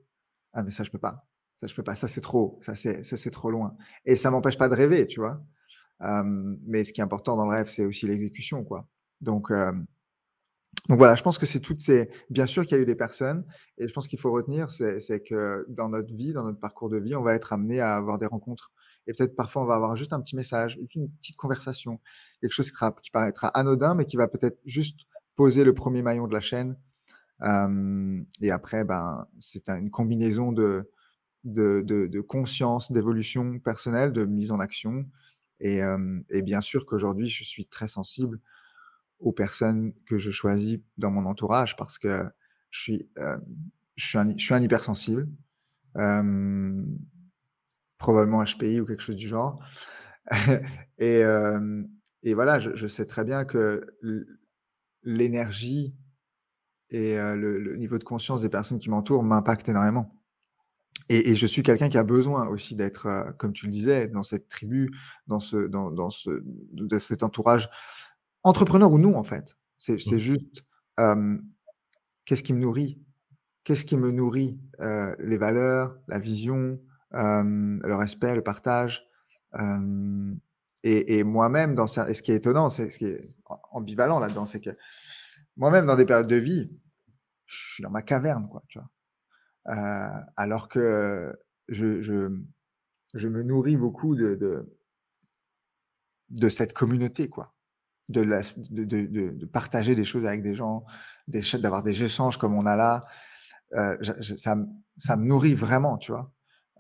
Ah 0.54 0.64
mais 0.64 0.72
ça 0.72 0.84
je 0.84 0.90
peux 0.90 1.00
pas. 1.00 1.28
Ça 1.58 1.68
je 1.68 1.76
peux 1.76 1.84
pas. 1.84 1.96
Ça 1.96 2.08
c'est 2.08 2.22
trop. 2.22 2.60
Ça 2.64 2.76
c'est 2.76 3.04
ça 3.04 3.18
c'est 3.18 3.32
trop 3.32 3.52
loin. 3.52 3.76
Et 4.06 4.16
ça 4.16 4.32
m'empêche 4.32 4.58
pas 4.58 4.70
de 4.70 4.76
rêver, 4.76 5.08
tu 5.08 5.20
vois 5.20 5.42
mais 6.04 6.84
ce 6.84 6.94
qui 6.94 7.02
est 7.02 7.04
important 7.04 7.38
dans 7.38 7.46
le 7.46 7.52
rêve, 7.52 7.70
c'est 7.70 7.86
aussi 7.86 8.08
l'exécution, 8.08 8.64
quoi. 8.64 8.88
Donc, 9.22 9.52
donc 10.90 10.98
voilà, 10.98 11.16
je 11.16 11.24
pense 11.24 11.38
que 11.38 11.46
c'est 11.46 11.62
toutes 11.62 11.80
ces. 11.80 12.10
Bien 12.30 12.46
sûr 12.46 12.66
qu'il 12.66 12.76
y 12.76 12.80
a 12.80 12.84
eu 12.84 12.86
des 12.86 12.96
personnes, 12.96 13.46
et 13.78 13.88
je 13.88 13.94
pense 13.94 14.08
qu'il 14.08 14.20
faut 14.20 14.32
retenir, 14.32 14.70
c'est 14.70 15.24
que 15.24 15.66
dans 15.70 15.90
notre 15.90 16.14
vie, 16.14 16.34
dans 16.34 16.44
notre 16.44 16.60
parcours 16.60 16.90
de 16.90 16.98
vie, 16.98 17.16
on 17.16 17.22
va 17.22 17.36
être 17.36 17.54
amené 17.54 17.80
à 17.80 17.96
avoir 17.96 18.20
des 18.20 18.26
rencontres. 18.26 18.72
Et 19.08 19.14
peut-être 19.14 19.36
parfois, 19.36 19.64
on 19.64 19.66
va 19.66 19.76
avoir 19.76 19.96
juste 19.96 20.14
un 20.14 20.22
petit 20.22 20.36
message, 20.36 20.80
une 20.96 21.10
petite 21.10 21.38
conversation, 21.38 22.00
quelque 22.42 22.54
chose 22.54 22.72
qui, 22.72 23.12
paraîtra 23.12 23.48
anodin, 23.50 23.96
mais 23.96 24.06
qui 24.06 24.18
va 24.18 24.28
peut-être 24.28 24.60
juste 24.66 25.00
poser 25.36 25.64
le 25.64 25.74
premier 25.74 26.02
maillon 26.02 26.28
de 26.28 26.34
la 26.34 26.42
chaîne. 26.42 26.76
et 28.42 28.52
après, 28.52 28.84
ben, 28.84 29.26
c'est 29.40 29.70
une 29.70 29.90
combinaison 29.90 30.52
de, 30.52 30.90
de 31.46 32.22
conscience, 32.22 32.92
d'évolution 32.92 33.58
personnelle, 33.60 34.12
de 34.12 34.26
mise 34.26 34.52
en 34.52 34.60
action, 34.60 35.06
et, 35.64 36.42
bien 36.42 36.60
sûr 36.60 36.86
qu'aujourd'hui, 36.86 37.30
je 37.30 37.44
suis 37.44 37.66
très 37.66 37.88
sensible 37.88 38.40
aux 39.20 39.32
personnes 39.32 39.94
que 40.06 40.18
je 40.18 40.30
choisis 40.30 40.80
dans 40.98 41.10
mon 41.10 41.26
entourage 41.26 41.78
parce 41.78 41.98
que 41.98 42.26
je 42.70 42.82
suis, 42.82 43.10
je 43.96 44.06
suis, 44.06 44.18
un, 44.54 44.62
hypersensible, 44.62 45.30
probablement 47.98 48.44
HPI 48.44 48.82
ou 48.82 48.86
quelque 48.86 49.02
chose 49.04 49.16
du 49.16 49.28
genre. 49.30 49.64
et, 50.98 51.22
et, 52.24 52.34
voilà, 52.34 52.60
je, 52.60 52.88
sais 52.88 53.06
très 53.06 53.24
bien 53.24 53.46
que 53.46 53.88
l'énergie 55.04 55.96
et 56.90 57.16
le, 57.16 57.78
niveau 57.78 57.98
de 57.98 58.04
conscience 58.04 58.42
des 58.42 58.50
personnes 58.50 58.80
qui 58.80 58.90
m'entourent 58.90 59.24
m'impactent 59.24 59.70
énormément. 59.70 60.14
Et, 61.10 61.36
je 61.36 61.48
suis 61.48 61.64
quelqu'un 61.64 61.90
qui 61.90 61.98
a 61.98 62.04
besoin 62.04 62.48
aussi 62.48 62.76
d'être, 62.76 63.08
euh, 63.08 63.32
comme 63.34 63.54
tu 63.54 63.66
le 63.66 63.72
disais, 63.72 64.08
dans 64.08 64.24
cette 64.24 64.48
tribu, 64.48 64.92
dans, 65.28 65.40
ce, 65.40 65.68
dans, 65.68 65.92
dans 65.92 66.10
ce, 66.10 66.44
de 66.44 67.00
cet 67.00 67.24
entourage, 67.24 67.70
entrepreneur 68.44 68.92
ou 68.92 68.98
non, 68.98 69.16
en 69.18 69.24
fait. 69.24 69.56
C'est 69.78 69.96
mmh. 69.96 70.18
juste 70.18 70.64
qu'est-ce 72.26 72.44
qui 72.44 72.54
me 72.54 72.60
nourrit? 72.60 73.02
Qu'est-ce 73.64 73.86
qui 73.86 73.98
me 73.98 74.12
nourrit 74.12 74.60
euh, 74.82 75.16
Les 75.20 75.38
valeurs, 75.38 75.98
la 76.08 76.20
vision, 76.20 76.80
le 77.12 77.96
respect, 77.96 78.36
le 78.36 78.44
partage? 78.44 79.06
et, 80.84 81.24
moi-même, 81.24 81.76
dans 81.76 81.86
et 81.86 82.14
ce 82.14 82.22
qui 82.24 82.32
est 82.32 82.36
étonnant, 82.36 82.70
c'est 82.70 82.90
ce 82.90 82.98
qui 82.98 83.06
est 83.06 83.28
ambivalent 83.72 84.20
là-dedans, 84.20 84.46
c'est 84.46 84.62
que 84.62 84.72
moi-même, 85.58 85.86
dans 85.86 85.96
des 85.96 86.06
périodes 86.06 86.28
de 86.28 86.36
vie, 86.36 86.72
je 87.46 87.74
suis 87.74 87.84
dans 87.84 87.92
ma 87.92 88.02
caverne, 88.02 88.48
quoi, 88.50 88.64
tu 88.68 88.80
vois? 88.80 88.90
Euh, 89.70 90.10
alors 90.36 90.68
que 90.68 91.34
je, 91.70 92.02
je, 92.02 93.28
me 93.28 93.44
nourris 93.44 93.78
beaucoup 93.78 94.16
de, 94.16 94.68
de, 96.30 96.50
cette 96.50 96.74
communauté, 96.74 97.30
quoi. 97.30 97.52
De, 98.10 98.22
la, 98.22 98.42
de, 98.58 98.84
de, 98.84 99.46
partager 99.46 99.96
des 99.96 100.04
choses 100.04 100.26
avec 100.26 100.42
des 100.42 100.56
gens, 100.56 100.86
d'avoir 101.28 101.84
des 101.84 102.04
échanges 102.04 102.38
comme 102.38 102.54
on 102.56 102.66
a 102.66 102.76
là. 102.76 103.06
Euh, 103.74 103.98
ça, 104.38 104.58
ça, 104.98 105.16
me 105.16 105.26
nourrit 105.26 105.56
vraiment, 105.56 105.98
tu 105.98 106.12
vois. 106.12 106.32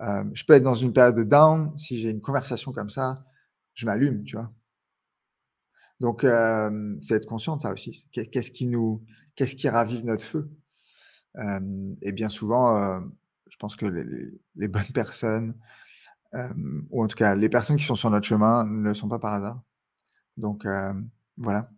Euh, 0.02 0.26
je 0.34 0.44
peux 0.44 0.54
être 0.54 0.64
dans 0.64 0.76
une 0.76 0.92
période 0.92 1.16
de 1.16 1.24
down, 1.24 1.76
si 1.78 1.98
j'ai 1.98 2.10
une 2.10 2.22
conversation 2.22 2.74
comme 2.74 2.90
ça, 2.90 3.24
je 3.74 3.86
m'allume, 3.86 4.24
tu 4.26 4.36
vois. 4.36 4.52
Donc, 6.02 6.26
c'est 7.00 7.16
être 7.16 7.26
conscient 7.26 7.56
de 7.56 7.62
ça 7.62 7.72
aussi. 7.72 8.06
Qu'est-ce 8.12 8.52
qui 8.52 8.68
nous, 8.68 9.06
qu'est-ce 9.36 9.56
qui 9.56 9.70
ravive 9.70 10.04
notre 10.04 10.26
feu? 10.26 10.52
Et 12.02 12.12
bien 12.12 12.30
souvent, 12.30 13.02
je 13.50 13.58
pense 13.58 13.76
que 13.76 13.86
les, 13.86 14.68
bonnes 14.68 14.84
personnes, 14.94 15.54
ou 16.90 17.04
en 17.04 17.08
tout 17.08 17.16
cas 17.16 17.36
les 17.36 17.50
personnes 17.50 17.78
qui 17.78 17.86
sont 17.86 17.96
sur 17.96 18.10
notre 18.10 18.28
chemin, 18.28 18.66
ne 18.66 18.90
le 18.90 18.94
sont 18.94 19.10
pas 19.10 19.20
par 19.20 19.34
hasard. 19.34 19.62
Donc 20.38 20.66
voilà. 21.38 21.70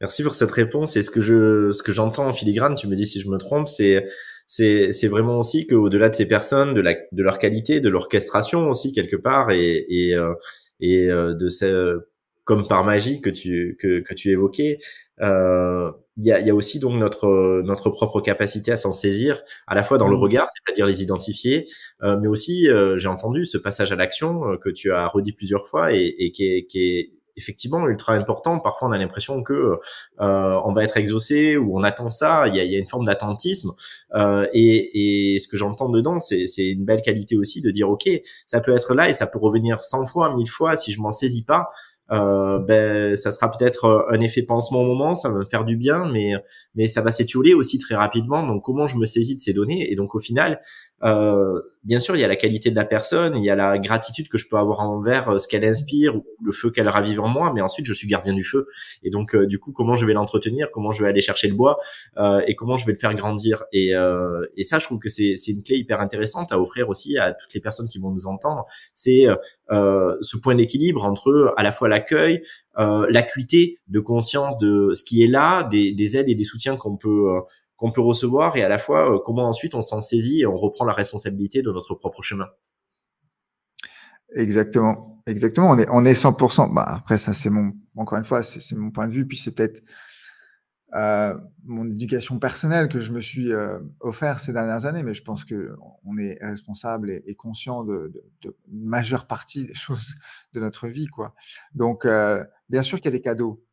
Merci 0.00 0.22
pour 0.22 0.34
cette 0.34 0.50
réponse. 0.50 0.96
Et 0.96 1.02
ce 1.02 1.10
que 1.10 1.20
je, 1.20 1.70
ce 1.70 1.82
que 1.82 1.92
j'entends 1.92 2.26
en 2.26 2.32
filigrane, 2.32 2.74
tu 2.74 2.88
me 2.88 2.94
dis 2.94 3.06
si 3.06 3.20
je 3.20 3.30
me 3.30 3.38
trompe, 3.38 3.68
c'est, 3.68 4.04
c'est, 4.46 4.92
c'est 4.92 5.08
vraiment 5.08 5.38
aussi 5.38 5.66
qu'au-delà 5.66 6.10
de 6.10 6.14
ces 6.14 6.28
personnes, 6.28 6.74
de 6.74 6.80
la, 6.80 6.94
de 6.94 7.22
leur 7.22 7.38
qualité, 7.38 7.80
de 7.80 7.88
l'orchestration 7.88 8.68
aussi 8.68 8.92
quelque 8.92 9.16
part, 9.16 9.50
et, 9.50 9.86
et, 9.88 10.16
et 10.80 11.06
de 11.08 11.48
ces, 11.48 11.72
comme 12.44 12.66
par 12.66 12.84
magie 12.84 13.20
que 13.20 13.30
tu, 13.30 13.76
que, 13.78 14.00
que 14.00 14.14
tu 14.14 14.30
évoquais, 14.30 14.78
euh, 15.20 15.90
il 16.16 16.24
y, 16.24 16.32
a, 16.32 16.40
y 16.40 16.50
a 16.50 16.54
aussi 16.54 16.78
donc 16.78 16.94
notre 16.94 17.62
notre 17.62 17.90
propre 17.90 18.20
capacité 18.20 18.72
à 18.72 18.76
s'en 18.76 18.92
saisir, 18.92 19.42
à 19.66 19.74
la 19.74 19.82
fois 19.82 19.98
dans 19.98 20.08
le 20.08 20.16
mmh. 20.16 20.20
regard, 20.20 20.46
c'est-à-dire 20.50 20.86
les 20.86 21.02
identifier, 21.02 21.66
euh, 22.02 22.18
mais 22.20 22.28
aussi 22.28 22.68
euh, 22.68 22.98
j'ai 22.98 23.08
entendu 23.08 23.44
ce 23.44 23.58
passage 23.58 23.92
à 23.92 23.96
l'action 23.96 24.56
que 24.58 24.70
tu 24.70 24.92
as 24.92 25.06
redit 25.08 25.32
plusieurs 25.32 25.66
fois 25.66 25.92
et, 25.92 26.14
et 26.18 26.30
qui, 26.32 26.44
est, 26.44 26.66
qui 26.66 26.80
est 26.80 27.12
effectivement 27.36 27.86
ultra 27.88 28.14
important. 28.14 28.58
Parfois, 28.58 28.88
on 28.88 28.92
a 28.92 28.98
l'impression 28.98 29.42
que 29.42 29.74
euh, 30.20 30.60
on 30.64 30.72
va 30.72 30.84
être 30.84 30.96
exaucé 30.96 31.56
ou 31.56 31.78
on 31.78 31.82
attend 31.82 32.08
ça. 32.08 32.44
Il 32.48 32.54
y 32.54 32.60
a, 32.60 32.64
y 32.64 32.76
a 32.76 32.78
une 32.78 32.86
forme 32.86 33.06
d'attentisme. 33.06 33.72
Euh, 34.14 34.46
et, 34.52 35.34
et, 35.34 35.38
ce 35.38 35.48
que 35.48 35.56
j'entends 35.56 35.88
dedans, 35.88 36.18
c'est 36.20 36.46
une 36.58 36.84
belle 36.84 37.02
qualité 37.02 37.36
aussi 37.36 37.60
de 37.62 37.70
dire 37.70 37.88
ok, 37.88 38.08
ça 38.46 38.60
peut 38.60 38.74
être 38.74 38.94
là 38.94 39.08
et 39.08 39.12
ça 39.12 39.26
peut 39.26 39.38
revenir 39.38 39.82
100 39.82 40.06
fois, 40.06 40.34
1000 40.34 40.48
fois 40.48 40.76
si 40.76 40.92
je 40.92 41.00
m'en 41.00 41.10
saisis 41.10 41.44
pas. 41.44 41.70
Euh, 42.12 42.58
ben 42.58 43.16
ça 43.16 43.30
sera 43.30 43.50
peut-être 43.50 43.84
euh, 43.86 44.02
un 44.10 44.20
effet 44.20 44.42
pansement 44.42 44.82
au 44.82 44.86
moment, 44.86 45.14
ça 45.14 45.30
va 45.30 45.36
me 45.36 45.44
faire 45.44 45.64
du 45.64 45.76
bien, 45.76 46.10
mais 46.12 46.34
mais 46.74 46.86
ça 46.86 47.00
va 47.00 47.10
s'étioler 47.10 47.54
aussi 47.54 47.78
très 47.78 47.94
rapidement. 47.94 48.46
Donc 48.46 48.62
comment 48.62 48.86
je 48.86 48.96
me 48.96 49.06
saisis 49.06 49.36
de 49.36 49.40
ces 49.40 49.54
données? 49.54 49.90
Et 49.90 49.96
donc 49.96 50.14
au 50.14 50.18
final, 50.18 50.60
bien 51.84 51.98
sûr, 51.98 52.16
il 52.16 52.20
y 52.20 52.24
a 52.24 52.28
la 52.28 52.36
qualité 52.36 52.70
de 52.70 52.76
la 52.76 52.84
personne, 52.84 53.36
il 53.36 53.44
y 53.44 53.50
a 53.50 53.54
la 53.54 53.78
gratitude 53.78 54.28
que 54.28 54.38
je 54.38 54.48
peux 54.48 54.56
avoir 54.56 54.80
envers 54.80 55.28
euh, 55.28 55.38
ce 55.38 55.48
qu'elle 55.48 55.64
inspire, 55.64 56.14
le 56.42 56.52
feu 56.52 56.70
qu'elle 56.70 56.88
ravive 56.88 57.20
en 57.20 57.28
moi, 57.28 57.52
mais 57.54 57.60
ensuite 57.60 57.86
je 57.86 57.92
suis 57.92 58.06
gardien 58.06 58.32
du 58.32 58.44
feu. 58.44 58.66
Et 59.02 59.10
donc, 59.10 59.34
euh, 59.34 59.46
du 59.46 59.58
coup, 59.58 59.72
comment 59.72 59.96
je 59.96 60.06
vais 60.06 60.12
l'entretenir, 60.12 60.68
comment 60.72 60.92
je 60.92 61.02
vais 61.02 61.08
aller 61.08 61.20
chercher 61.20 61.48
le 61.48 61.54
bois, 61.54 61.76
euh, 62.18 62.40
et 62.46 62.54
comment 62.54 62.76
je 62.76 62.86
vais 62.86 62.92
le 62.92 62.98
faire 62.98 63.14
grandir. 63.14 63.64
Et, 63.72 63.92
et 64.56 64.62
ça, 64.62 64.78
je 64.78 64.86
trouve 64.86 64.98
que 64.98 65.08
c'est 65.08 65.34
une 65.48 65.62
clé 65.62 65.76
hyper 65.76 66.00
intéressante 66.00 66.52
à 66.52 66.60
offrir 66.60 66.88
aussi 66.88 67.18
à 67.18 67.32
toutes 67.32 67.52
les 67.54 67.60
personnes 67.60 67.88
qui 67.88 67.98
vont 67.98 68.10
nous 68.10 68.26
entendre. 68.26 68.64
C'est 68.94 69.26
ce 69.70 70.36
point 70.36 70.54
d'équilibre 70.54 71.04
entre 71.04 71.54
à 71.56 71.62
la 71.62 71.72
fois 71.72 71.88
l'accueil, 71.88 72.42
l'acuité 72.76 73.78
de 73.88 74.00
conscience 74.00 74.58
de 74.58 74.92
ce 74.94 75.04
qui 75.04 75.22
est 75.22 75.26
là, 75.26 75.64
des, 75.64 75.92
des 75.92 76.16
aides 76.16 76.28
et 76.28 76.34
des 76.34 76.44
soutiens 76.44 76.76
qu'on 76.76 76.96
peut 76.96 77.40
qu'on 77.82 77.90
peut 77.90 78.00
recevoir 78.00 78.56
et 78.56 78.62
à 78.62 78.68
la 78.68 78.78
fois 78.78 79.12
euh, 79.12 79.18
comment 79.26 79.48
ensuite 79.48 79.74
on 79.74 79.80
s'en 79.80 80.00
saisit 80.00 80.42
et 80.42 80.46
on 80.46 80.54
reprend 80.54 80.84
la 80.84 80.92
responsabilité 80.92 81.62
de 81.62 81.72
notre 81.72 81.96
propre 81.96 82.22
chemin. 82.22 82.46
Exactement, 84.36 85.20
exactement. 85.26 85.70
On 85.70 85.78
est, 85.78 85.88
on 85.90 86.04
est 86.04 86.12
100%. 86.12 86.72
Bah, 86.72 86.84
après, 86.86 87.18
ça, 87.18 87.34
c'est 87.34 87.50
mon, 87.50 87.72
encore 87.96 88.18
une 88.18 88.24
fois, 88.24 88.44
c'est 88.44 88.76
mon 88.76 88.92
point 88.92 89.08
de 89.08 89.12
vue. 89.12 89.26
Puis 89.26 89.36
c'est 89.36 89.50
peut-être 89.50 89.82
euh, 90.94 91.36
mon 91.64 91.90
éducation 91.90 92.38
personnelle 92.38 92.88
que 92.88 93.00
je 93.00 93.10
me 93.10 93.20
suis 93.20 93.52
euh, 93.52 93.80
offert 93.98 94.38
ces 94.38 94.52
dernières 94.52 94.86
années. 94.86 95.02
Mais 95.02 95.14
je 95.14 95.24
pense 95.24 95.44
que 95.44 95.74
on 96.04 96.16
est 96.18 96.38
responsable 96.40 97.10
et, 97.10 97.34
conscient 97.34 97.82
de, 97.82 98.12
majeure 98.68 99.26
partie 99.26 99.66
des 99.66 99.74
choses 99.74 100.14
de 100.52 100.60
notre 100.60 100.86
vie, 100.86 101.08
quoi. 101.08 101.34
Donc, 101.74 102.06
bien 102.68 102.82
sûr 102.82 102.98
qu'il 102.98 103.06
y 103.06 103.08
a 103.08 103.18
des 103.18 103.22
cadeaux. 103.22 103.64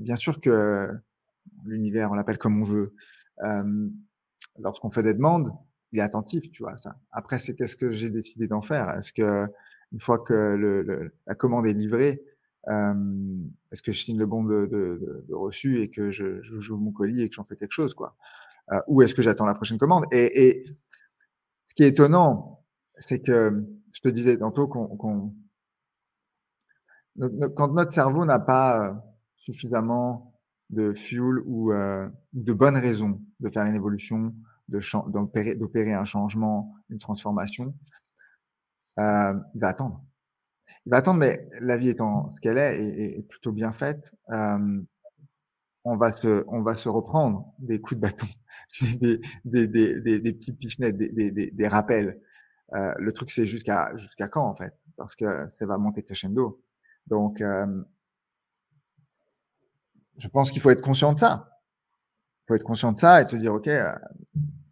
Bien 0.00 0.16
sûr 0.16 0.40
que 0.40 0.90
l'univers, 1.64 2.10
on 2.10 2.14
l'appelle 2.14 2.38
comme 2.38 2.60
on 2.60 2.64
veut 2.64 2.94
lorsqu'on 4.58 4.90
fait 4.90 5.02
des 5.02 5.14
demandes, 5.14 5.52
il 5.92 6.00
est 6.00 6.02
attentif, 6.02 6.50
tu 6.50 6.62
vois, 6.62 6.76
ça. 6.76 6.96
Après, 7.12 7.38
c'est 7.38 7.54
qu'est-ce 7.54 7.76
que 7.76 7.90
j'ai 7.90 8.10
décidé 8.10 8.46
d'en 8.46 8.62
faire? 8.62 8.90
Est-ce 8.90 9.12
que 9.12 9.46
une 9.92 10.00
fois 10.00 10.18
que 10.18 10.34
le, 10.34 11.12
la 11.26 11.34
commande 11.34 11.66
est 11.66 11.72
livrée, 11.72 12.22
est-ce 12.66 13.82
que 13.82 13.92
je 13.92 14.02
signe 14.02 14.18
le 14.18 14.26
bon 14.26 14.44
de, 14.44 14.66
de, 14.66 15.24
de, 15.26 15.34
reçu 15.34 15.80
et 15.80 15.90
que 15.90 16.10
je, 16.10 16.42
je, 16.42 16.60
joue 16.60 16.76
mon 16.76 16.92
colis 16.92 17.22
et 17.22 17.28
que 17.28 17.34
j'en 17.34 17.44
fais 17.44 17.56
quelque 17.56 17.72
chose, 17.72 17.94
quoi? 17.94 18.16
Euh, 18.72 18.80
Ou 18.88 19.00
est-ce 19.02 19.14
que 19.14 19.22
j'attends 19.22 19.46
la 19.46 19.54
prochaine 19.54 19.78
commande? 19.78 20.04
Et, 20.12 20.48
et, 20.48 20.64
ce 21.66 21.74
qui 21.74 21.84
est 21.84 21.88
étonnant, 21.88 22.62
c'est 22.96 23.20
que 23.20 23.64
je 23.92 24.00
te 24.00 24.08
disais 24.08 24.36
tantôt 24.36 24.68
qu'on, 24.68 25.34
quand 27.56 27.68
notre 27.72 27.92
cerveau 27.92 28.24
n'a 28.24 28.38
pas 28.38 28.88
euh, 28.88 28.94
suffisamment 29.36 30.37
de 30.70 30.92
fuel 30.92 31.40
ou 31.44 31.72
euh, 31.72 32.08
de 32.32 32.52
bonnes 32.52 32.76
raisons 32.76 33.20
de 33.40 33.50
faire 33.50 33.64
une 33.64 33.74
évolution, 33.74 34.34
d'opérer 34.68 35.94
un 35.94 36.04
changement, 36.04 36.74
une 36.90 36.98
transformation, 36.98 37.74
euh, 38.98 39.34
il 39.54 39.60
va 39.60 39.68
attendre. 39.68 40.04
Il 40.86 40.90
va 40.90 40.98
attendre, 40.98 41.20
mais 41.20 41.48
la 41.60 41.76
vie 41.76 41.88
étant 41.88 42.30
ce 42.30 42.40
qu'elle 42.40 42.58
est 42.58 42.82
et, 42.82 43.22
plutôt 43.22 43.52
bien 43.52 43.72
faite, 43.72 44.12
euh, 44.30 44.82
on 45.84 45.96
va 45.96 46.12
se, 46.12 46.44
on 46.48 46.62
va 46.62 46.76
se 46.76 46.88
reprendre 46.88 47.52
des 47.58 47.80
coups 47.80 48.00
de 48.00 48.02
bâton, 48.02 48.26
des, 49.00 49.20
des, 49.44 49.66
des, 49.66 50.00
des, 50.00 50.20
des 50.20 50.32
petites 50.32 50.58
pichenettes, 50.58 50.96
des 50.96 51.68
rappels. 51.68 52.20
Euh, 52.74 52.92
le 52.98 53.12
truc, 53.12 53.30
c'est 53.30 53.46
jusqu'à 53.46 53.96
jusqu'à 53.96 54.28
quand 54.28 54.44
en 54.44 54.54
fait, 54.54 54.74
parce 54.96 55.16
que 55.16 55.48
ça 55.52 55.66
va 55.66 55.78
monter 55.78 56.02
crescendo. 56.02 56.62
Donc, 57.06 57.40
euh, 57.40 57.82
je 60.18 60.28
pense 60.28 60.50
qu'il 60.50 60.60
faut 60.60 60.70
être 60.70 60.82
conscient 60.82 61.12
de 61.12 61.18
ça. 61.18 61.48
Il 62.42 62.48
faut 62.48 62.54
être 62.54 62.64
conscient 62.64 62.92
de 62.92 62.98
ça 62.98 63.20
et 63.20 63.24
de 63.24 63.30
se 63.30 63.36
dire, 63.36 63.54
OK, 63.54 63.68
euh, 63.68 63.94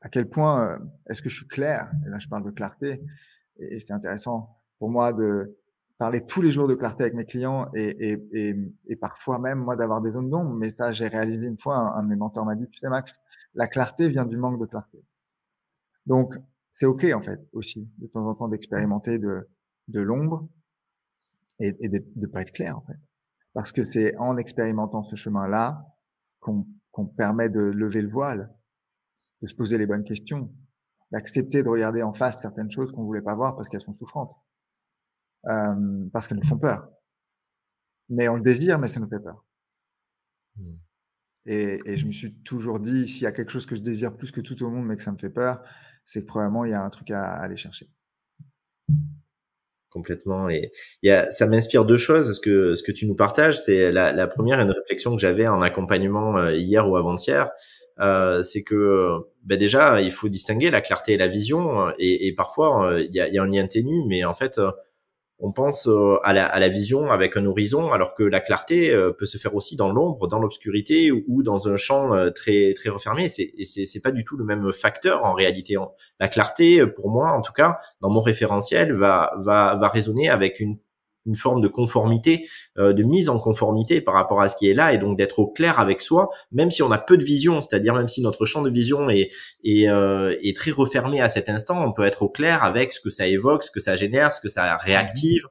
à 0.00 0.08
quel 0.08 0.28
point 0.28 0.66
euh, 0.66 0.78
est-ce 1.08 1.22
que 1.22 1.28
je 1.28 1.36
suis 1.36 1.46
clair? 1.46 1.90
Et 2.06 2.10
là, 2.10 2.18
je 2.18 2.28
parle 2.28 2.44
de 2.44 2.50
clarté. 2.50 3.02
Et, 3.58 3.80
c'est 3.80 3.92
intéressant 3.92 4.60
pour 4.78 4.90
moi 4.90 5.12
de 5.12 5.56
parler 5.98 6.24
tous 6.26 6.42
les 6.42 6.50
jours 6.50 6.68
de 6.68 6.74
clarté 6.74 7.04
avec 7.04 7.14
mes 7.14 7.24
clients 7.24 7.70
et, 7.74 8.96
parfois 9.00 9.38
même, 9.38 9.58
moi, 9.58 9.76
d'avoir 9.76 10.02
des 10.02 10.10
zones 10.10 10.30
d'ombre. 10.30 10.52
Mais 10.54 10.70
ça, 10.70 10.92
j'ai 10.92 11.08
réalisé 11.08 11.46
une 11.46 11.58
fois, 11.58 11.96
un, 11.96 12.02
de 12.02 12.08
mes 12.08 12.16
mentors 12.16 12.44
m'a 12.44 12.54
dit, 12.54 12.68
tu 12.68 12.78
sais, 12.78 12.88
Max, 12.88 13.14
la 13.54 13.66
clarté 13.66 14.08
vient 14.08 14.26
du 14.26 14.36
manque 14.36 14.60
de 14.60 14.66
clarté. 14.66 15.02
Donc, 16.04 16.34
c'est 16.70 16.86
OK, 16.86 17.04
en 17.14 17.22
fait, 17.22 17.40
aussi, 17.52 17.88
de 17.98 18.06
temps 18.06 18.26
en 18.28 18.34
temps, 18.34 18.48
d'expérimenter 18.48 19.18
de, 19.18 19.48
de 19.88 20.00
l'ombre 20.00 20.46
et, 21.58 21.74
et 21.80 21.88
de 21.88 22.04
ne 22.16 22.26
pas 22.26 22.42
être 22.42 22.52
clair, 22.52 22.76
en 22.76 22.82
fait. 22.82 22.98
Parce 23.56 23.72
que 23.72 23.86
c'est 23.86 24.14
en 24.18 24.36
expérimentant 24.36 25.02
ce 25.02 25.16
chemin-là 25.16 25.82
qu'on 26.40 27.06
permet 27.16 27.48
de 27.48 27.62
lever 27.62 28.02
le 28.02 28.10
voile, 28.10 28.54
de 29.40 29.46
se 29.46 29.54
poser 29.54 29.78
les 29.78 29.86
bonnes 29.86 30.04
questions, 30.04 30.54
d'accepter 31.10 31.62
de 31.62 31.68
regarder 31.70 32.02
en 32.02 32.12
face 32.12 32.38
certaines 32.38 32.70
choses 32.70 32.92
qu'on 32.92 33.04
voulait 33.04 33.22
pas 33.22 33.34
voir 33.34 33.56
parce 33.56 33.70
qu'elles 33.70 33.80
sont 33.80 33.96
souffrantes, 33.96 34.36
euh, 35.46 36.06
parce 36.12 36.28
qu'elles 36.28 36.36
nous 36.36 36.46
font 36.46 36.58
peur. 36.58 36.86
Mais 38.10 38.28
on 38.28 38.36
le 38.36 38.42
désire, 38.42 38.78
mais 38.78 38.88
ça 38.88 39.00
nous 39.00 39.08
fait 39.08 39.20
peur. 39.20 39.42
Mmh. 40.56 40.74
Et, 41.46 41.80
et, 41.86 41.96
je 41.96 42.06
me 42.06 42.12
suis 42.12 42.34
toujours 42.42 42.78
dit, 42.78 43.08
s'il 43.08 43.22
y 43.22 43.26
a 43.26 43.32
quelque 43.32 43.52
chose 43.52 43.64
que 43.64 43.74
je 43.74 43.80
désire 43.80 44.14
plus 44.14 44.32
que 44.32 44.42
tout 44.42 44.62
au 44.62 44.68
monde, 44.68 44.84
mais 44.84 44.96
que 44.96 45.02
ça 45.02 45.12
me 45.12 45.18
fait 45.18 45.30
peur, 45.30 45.64
c'est 46.04 46.20
que 46.20 46.26
probablement 46.26 46.66
il 46.66 46.72
y 46.72 46.74
a 46.74 46.84
un 46.84 46.90
truc 46.90 47.10
à 47.10 47.24
aller 47.36 47.56
chercher 47.56 47.90
complètement. 49.90 50.48
Et 50.48 50.70
il 51.02 51.08
y 51.08 51.10
a, 51.10 51.30
ça 51.30 51.46
m'inspire 51.46 51.84
deux 51.84 51.96
choses. 51.96 52.36
Ce 52.36 52.40
que 52.40 52.74
ce 52.74 52.82
que 52.82 52.92
tu 52.92 53.06
nous 53.06 53.16
partages, 53.16 53.58
c'est 53.60 53.90
la, 53.92 54.12
la 54.12 54.26
première 54.26 54.60
une 54.60 54.70
réflexion 54.70 55.14
que 55.14 55.20
j'avais 55.20 55.46
en 55.46 55.62
accompagnement 55.62 56.36
euh, 56.38 56.52
hier 56.54 56.88
ou 56.88 56.96
avant-hier. 56.96 57.50
Euh, 57.98 58.42
c'est 58.42 58.62
que 58.62 59.12
ben 59.44 59.58
déjà 59.58 60.02
il 60.02 60.10
faut 60.10 60.28
distinguer 60.28 60.70
la 60.70 60.82
clarté 60.82 61.14
et 61.14 61.16
la 61.16 61.28
vision 61.28 61.90
et, 61.98 62.26
et 62.26 62.34
parfois 62.34 62.92
euh, 62.92 63.00
il 63.00 63.14
y, 63.14 63.20
a, 63.20 63.28
y, 63.28 63.38
a, 63.38 63.42
un 63.42 63.46
lien 63.46 63.66
ténu 63.66 64.04
mais 64.06 64.22
en 64.22 64.34
fait 64.34 64.60
on 65.38 65.52
pense 65.52 65.86
euh, 65.86 66.16
à 66.24 66.32
la, 66.32 66.46
à 66.46 66.58
la, 66.58 66.68
vision 66.68 67.10
avec 67.10 67.36
un 67.36 67.44
horizon, 67.44 67.92
alors 67.92 68.14
que 68.14 68.22
la 68.22 68.40
clarté 68.40 68.90
euh, 68.90 69.12
peut 69.12 69.26
se 69.26 69.36
faire 69.36 69.54
aussi 69.54 69.76
dans 69.76 69.92
l'ombre, 69.92 70.28
dans 70.28 70.38
l'obscurité 70.38 71.12
ou 71.12 71.42
dans 71.42 71.68
un 71.68 71.76
champ 71.76 72.14
euh, 72.14 72.30
très 72.30 72.72
très 72.74 72.88
refermé. 72.88 73.28
C'est 73.28 73.52
c'est 73.62 74.00
pas 74.00 74.12
du 74.12 74.24
tout 74.24 74.36
le 74.36 74.44
même 74.44 74.72
facteur 74.72 75.24
en 75.24 75.34
réalité. 75.34 75.76
La 76.20 76.28
clarté, 76.28 76.86
pour 76.86 77.10
moi, 77.10 77.32
en 77.32 77.42
tout 77.42 77.52
cas, 77.52 77.78
dans 78.00 78.10
mon 78.10 78.20
référentiel, 78.20 78.94
va 78.94 79.32
va 79.38 79.76
va 79.76 79.88
résonner 79.88 80.30
avec 80.30 80.60
une 80.60 80.78
une 81.26 81.34
forme 81.34 81.60
de 81.60 81.68
conformité, 81.68 82.48
euh, 82.78 82.92
de 82.92 83.02
mise 83.02 83.28
en 83.28 83.38
conformité 83.38 84.00
par 84.00 84.14
rapport 84.14 84.40
à 84.40 84.48
ce 84.48 84.56
qui 84.56 84.68
est 84.70 84.74
là, 84.74 84.92
et 84.92 84.98
donc 84.98 85.16
d'être 85.16 85.38
au 85.38 85.46
clair 85.46 85.78
avec 85.78 86.00
soi, 86.00 86.30
même 86.52 86.70
si 86.70 86.82
on 86.82 86.90
a 86.90 86.98
peu 86.98 87.16
de 87.16 87.24
vision, 87.24 87.60
c'est-à-dire 87.60 87.94
même 87.94 88.08
si 88.08 88.22
notre 88.22 88.44
champ 88.44 88.62
de 88.62 88.70
vision 88.70 89.10
est, 89.10 89.30
est, 89.64 89.88
euh, 89.88 90.34
est, 90.42 90.56
très 90.56 90.70
refermé 90.70 91.20
à 91.20 91.28
cet 91.28 91.48
instant, 91.48 91.84
on 91.84 91.92
peut 91.92 92.06
être 92.06 92.22
au 92.22 92.28
clair 92.28 92.64
avec 92.64 92.92
ce 92.92 93.00
que 93.00 93.10
ça 93.10 93.26
évoque, 93.26 93.64
ce 93.64 93.70
que 93.70 93.80
ça 93.80 93.96
génère, 93.96 94.32
ce 94.32 94.40
que 94.40 94.48
ça 94.48 94.76
réactive. 94.76 95.42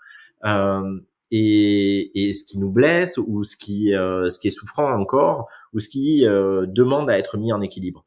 Euh, 0.46 1.00
et, 1.32 2.28
et, 2.30 2.34
ce 2.34 2.44
qui 2.44 2.60
nous 2.60 2.72
blesse 2.72 3.18
ou 3.18 3.44
ce 3.44 3.56
qui, 3.56 3.94
euh, 3.94 4.30
ce 4.30 4.40
qui 4.40 4.48
est 4.48 4.52
souffrant 4.52 4.92
encore 4.94 5.48
ou 5.74 5.80
ce 5.80 5.90
qui 5.90 6.26
euh, 6.26 6.66
demande 6.68 7.10
à 7.10 7.18
être 7.18 7.38
mis 7.38 7.52
en 7.52 7.62
équilibre. 7.62 8.06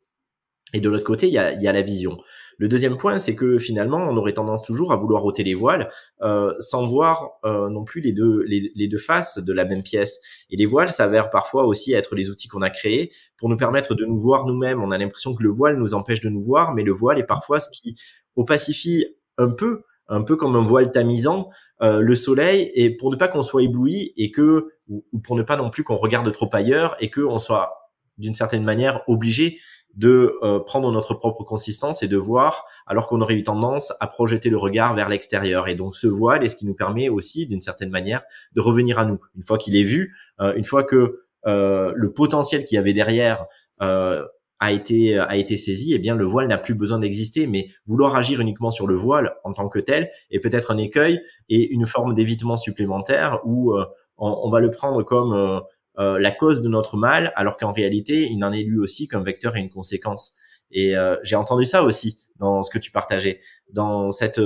Et 0.72 0.80
de 0.80 0.88
l'autre 0.88 1.04
côté, 1.04 1.26
il 1.26 1.32
y 1.32 1.38
a, 1.38 1.52
il 1.52 1.62
y 1.62 1.68
a 1.68 1.72
la 1.72 1.82
vision. 1.82 2.18
Le 2.58 2.66
deuxième 2.66 2.96
point, 2.96 3.18
c'est 3.18 3.36
que 3.36 3.56
finalement, 3.56 3.98
on 3.98 4.16
aurait 4.16 4.32
tendance 4.32 4.62
toujours 4.62 4.92
à 4.92 4.96
vouloir 4.96 5.24
ôter 5.24 5.44
les 5.44 5.54
voiles 5.54 5.90
euh, 6.22 6.52
sans 6.58 6.86
voir 6.86 7.38
euh, 7.44 7.70
non 7.70 7.84
plus 7.84 8.00
les 8.00 8.12
deux, 8.12 8.42
les, 8.42 8.88
deux 8.88 8.98
faces 8.98 9.38
de 9.38 9.52
la 9.52 9.64
même 9.64 9.84
pièce. 9.84 10.20
Et 10.50 10.56
les 10.56 10.66
voiles 10.66 10.90
s'avèrent 10.90 11.30
parfois 11.30 11.66
aussi 11.66 11.92
être 11.92 12.16
les 12.16 12.30
outils 12.30 12.48
qu'on 12.48 12.62
a 12.62 12.70
créés 12.70 13.12
pour 13.36 13.48
nous 13.48 13.56
permettre 13.56 13.94
de 13.94 14.04
nous 14.04 14.18
voir 14.18 14.44
nous-mêmes. 14.44 14.82
On 14.82 14.90
a 14.90 14.98
l'impression 14.98 15.36
que 15.36 15.42
le 15.44 15.50
voile 15.50 15.78
nous 15.78 15.94
empêche 15.94 16.20
de 16.20 16.28
nous 16.28 16.42
voir, 16.42 16.74
mais 16.74 16.82
le 16.82 16.92
voile 16.92 17.20
est 17.20 17.26
parfois 17.26 17.60
ce 17.60 17.70
qui 17.70 17.96
opacifie 18.34 19.06
un 19.36 19.50
peu, 19.50 19.82
un 20.08 20.22
peu 20.22 20.34
comme 20.34 20.56
un 20.56 20.62
voile 20.62 20.90
tamisant, 20.90 21.50
euh, 21.80 22.00
le 22.00 22.16
soleil, 22.16 22.72
et 22.74 22.90
pour 22.90 23.12
ne 23.12 23.16
pas 23.16 23.28
qu'on 23.28 23.42
soit 23.42 23.62
ébloui 23.62 24.12
et 24.16 24.32
que, 24.32 24.72
ou, 24.88 25.04
pour 25.22 25.36
ne 25.36 25.42
pas 25.42 25.56
non 25.56 25.70
plus 25.70 25.84
qu'on 25.84 25.94
regarde 25.94 26.30
trop 26.32 26.50
ailleurs 26.52 26.96
et 26.98 27.08
qu'on 27.08 27.38
soit 27.38 27.72
d'une 28.18 28.34
certaine 28.34 28.64
manière 28.64 29.02
obligé 29.06 29.60
de 29.98 30.38
euh, 30.42 30.60
prendre 30.60 30.92
notre 30.92 31.12
propre 31.14 31.42
consistance 31.42 32.04
et 32.04 32.08
de 32.08 32.16
voir 32.16 32.64
alors 32.86 33.08
qu'on 33.08 33.20
aurait 33.20 33.34
eu 33.34 33.42
tendance 33.42 33.92
à 33.98 34.06
projeter 34.06 34.48
le 34.48 34.56
regard 34.56 34.94
vers 34.94 35.08
l'extérieur. 35.08 35.66
Et 35.66 35.74
donc 35.74 35.96
ce 35.96 36.06
voile 36.06 36.44
est 36.44 36.48
ce 36.48 36.54
qui 36.54 36.66
nous 36.66 36.74
permet 36.74 37.08
aussi 37.08 37.48
d'une 37.48 37.60
certaine 37.60 37.90
manière 37.90 38.22
de 38.54 38.60
revenir 38.60 39.00
à 39.00 39.04
nous. 39.04 39.18
Une 39.36 39.42
fois 39.42 39.58
qu'il 39.58 39.76
est 39.76 39.82
vu, 39.82 40.14
euh, 40.40 40.54
une 40.54 40.62
fois 40.62 40.84
que 40.84 41.24
euh, 41.46 41.92
le 41.96 42.12
potentiel 42.12 42.64
qu'il 42.64 42.76
y 42.76 42.78
avait 42.78 42.92
derrière 42.92 43.46
a 43.80 44.72
été 44.72 45.16
a 45.16 45.36
été 45.36 45.56
saisi, 45.56 45.92
eh 45.94 45.98
bien 45.98 46.16
le 46.16 46.24
voile 46.24 46.48
n'a 46.48 46.58
plus 46.58 46.74
besoin 46.74 46.98
d'exister. 46.98 47.46
Mais 47.46 47.68
vouloir 47.86 48.16
agir 48.16 48.40
uniquement 48.40 48.70
sur 48.70 48.86
le 48.86 48.94
voile 48.94 49.34
en 49.44 49.52
tant 49.52 49.68
que 49.68 49.78
tel 49.78 50.10
est 50.30 50.40
peut-être 50.40 50.72
un 50.72 50.78
écueil 50.78 51.20
et 51.48 51.68
une 51.72 51.86
forme 51.86 52.14
d'évitement 52.14 52.56
supplémentaire 52.56 53.40
où 53.44 53.72
on, 54.16 54.50
va 54.50 54.58
le 54.58 54.72
prendre 54.72 55.04
comme 55.04 55.62
la 55.98 56.30
cause 56.30 56.60
de 56.60 56.68
notre 56.68 56.96
mal, 56.96 57.32
alors 57.34 57.56
qu'en 57.56 57.72
réalité, 57.72 58.28
il 58.30 58.42
en 58.44 58.52
est 58.52 58.62
lui 58.62 58.78
aussi 58.78 59.08
comme 59.08 59.24
vecteur 59.24 59.56
et 59.56 59.60
une 59.60 59.70
conséquence. 59.70 60.32
Et 60.70 60.94
j'ai 61.22 61.36
entendu 61.36 61.64
ça 61.64 61.82
aussi 61.82 62.28
dans 62.36 62.62
ce 62.62 62.70
que 62.70 62.78
tu 62.78 62.90
partageais, 62.90 63.40
dans 63.72 64.10
cette 64.10 64.40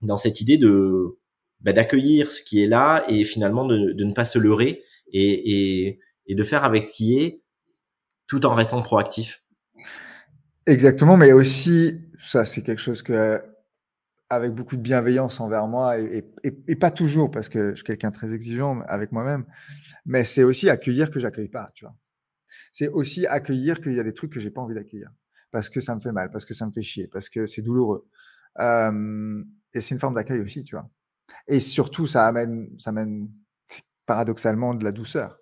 dans 0.00 0.16
cette 0.16 0.40
idée 0.40 0.58
de 0.58 1.18
bah, 1.60 1.72
d'accueillir 1.72 2.30
ce 2.32 2.42
qui 2.42 2.62
est 2.62 2.66
là 2.66 3.04
et 3.08 3.24
finalement 3.24 3.64
de, 3.64 3.92
de 3.92 4.04
ne 4.04 4.12
pas 4.12 4.24
se 4.24 4.38
leurrer 4.38 4.82
et, 5.12 5.86
et, 5.86 6.00
et 6.26 6.34
de 6.34 6.42
faire 6.42 6.64
avec 6.64 6.84
ce 6.84 6.92
qui 6.92 7.18
est 7.20 7.42
tout 8.28 8.46
en 8.46 8.54
restant 8.54 8.80
proactif. 8.82 9.42
Exactement, 10.66 11.16
mais 11.16 11.32
aussi, 11.32 12.00
ça 12.18 12.44
c'est 12.44 12.62
quelque 12.62 12.82
chose 12.82 13.02
que, 13.02 13.42
avec 14.30 14.52
beaucoup 14.52 14.76
de 14.76 14.82
bienveillance 14.82 15.40
envers 15.40 15.66
moi, 15.68 15.98
et, 15.98 16.76
pas 16.76 16.90
toujours, 16.90 17.30
parce 17.30 17.48
que 17.48 17.70
je 17.70 17.76
suis 17.76 17.84
quelqu'un 17.84 18.10
très 18.10 18.34
exigeant 18.34 18.80
avec 18.86 19.12
moi-même, 19.12 19.46
mais 20.04 20.24
c'est 20.24 20.42
aussi 20.42 20.68
accueillir 20.68 21.10
que 21.10 21.18
j'accueille 21.18 21.48
pas, 21.48 21.70
tu 21.74 21.84
vois. 21.84 21.94
C'est 22.72 22.88
aussi 22.88 23.26
accueillir 23.26 23.80
qu'il 23.80 23.94
y 23.94 24.00
a 24.00 24.04
des 24.04 24.12
trucs 24.12 24.32
que 24.32 24.40
j'ai 24.40 24.50
pas 24.50 24.60
envie 24.60 24.74
d'accueillir, 24.74 25.10
parce 25.50 25.70
que 25.70 25.80
ça 25.80 25.94
me 25.94 26.00
fait 26.00 26.12
mal, 26.12 26.30
parce 26.30 26.44
que 26.44 26.54
ça 26.54 26.66
me 26.66 26.72
fait 26.72 26.82
chier, 26.82 27.08
parce 27.08 27.28
que 27.28 27.46
c'est 27.46 27.62
douloureux. 27.62 28.06
Et 28.58 29.80
c'est 29.80 29.90
une 29.90 30.00
forme 30.00 30.14
d'accueil 30.14 30.40
aussi, 30.40 30.64
tu 30.64 30.74
vois. 30.74 30.90
Et 31.46 31.60
surtout, 31.60 32.06
ça 32.06 32.26
amène, 32.26 32.68
ça 32.78 32.90
amène 32.90 33.30
paradoxalement 34.06 34.74
de 34.74 34.84
la 34.84 34.92
douceur. 34.92 35.38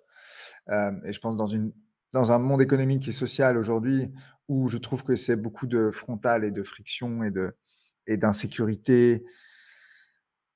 Et 0.69 1.13
je 1.13 1.19
pense 1.19 1.35
dans, 1.35 1.47
une, 1.47 1.73
dans 2.13 2.31
un 2.31 2.39
monde 2.39 2.61
économique 2.61 3.07
et 3.07 3.13
social 3.13 3.57
aujourd'hui 3.57 4.11
où 4.47 4.69
je 4.69 4.77
trouve 4.77 5.03
que 5.03 5.15
c'est 5.15 5.35
beaucoup 5.35 5.67
de 5.67 5.91
frontal 5.91 6.43
et 6.43 6.51
de 6.51 6.63
friction 6.63 7.23
et 7.23 7.31
de 7.31 7.53
et 8.07 8.17
d'insécurité 8.17 9.23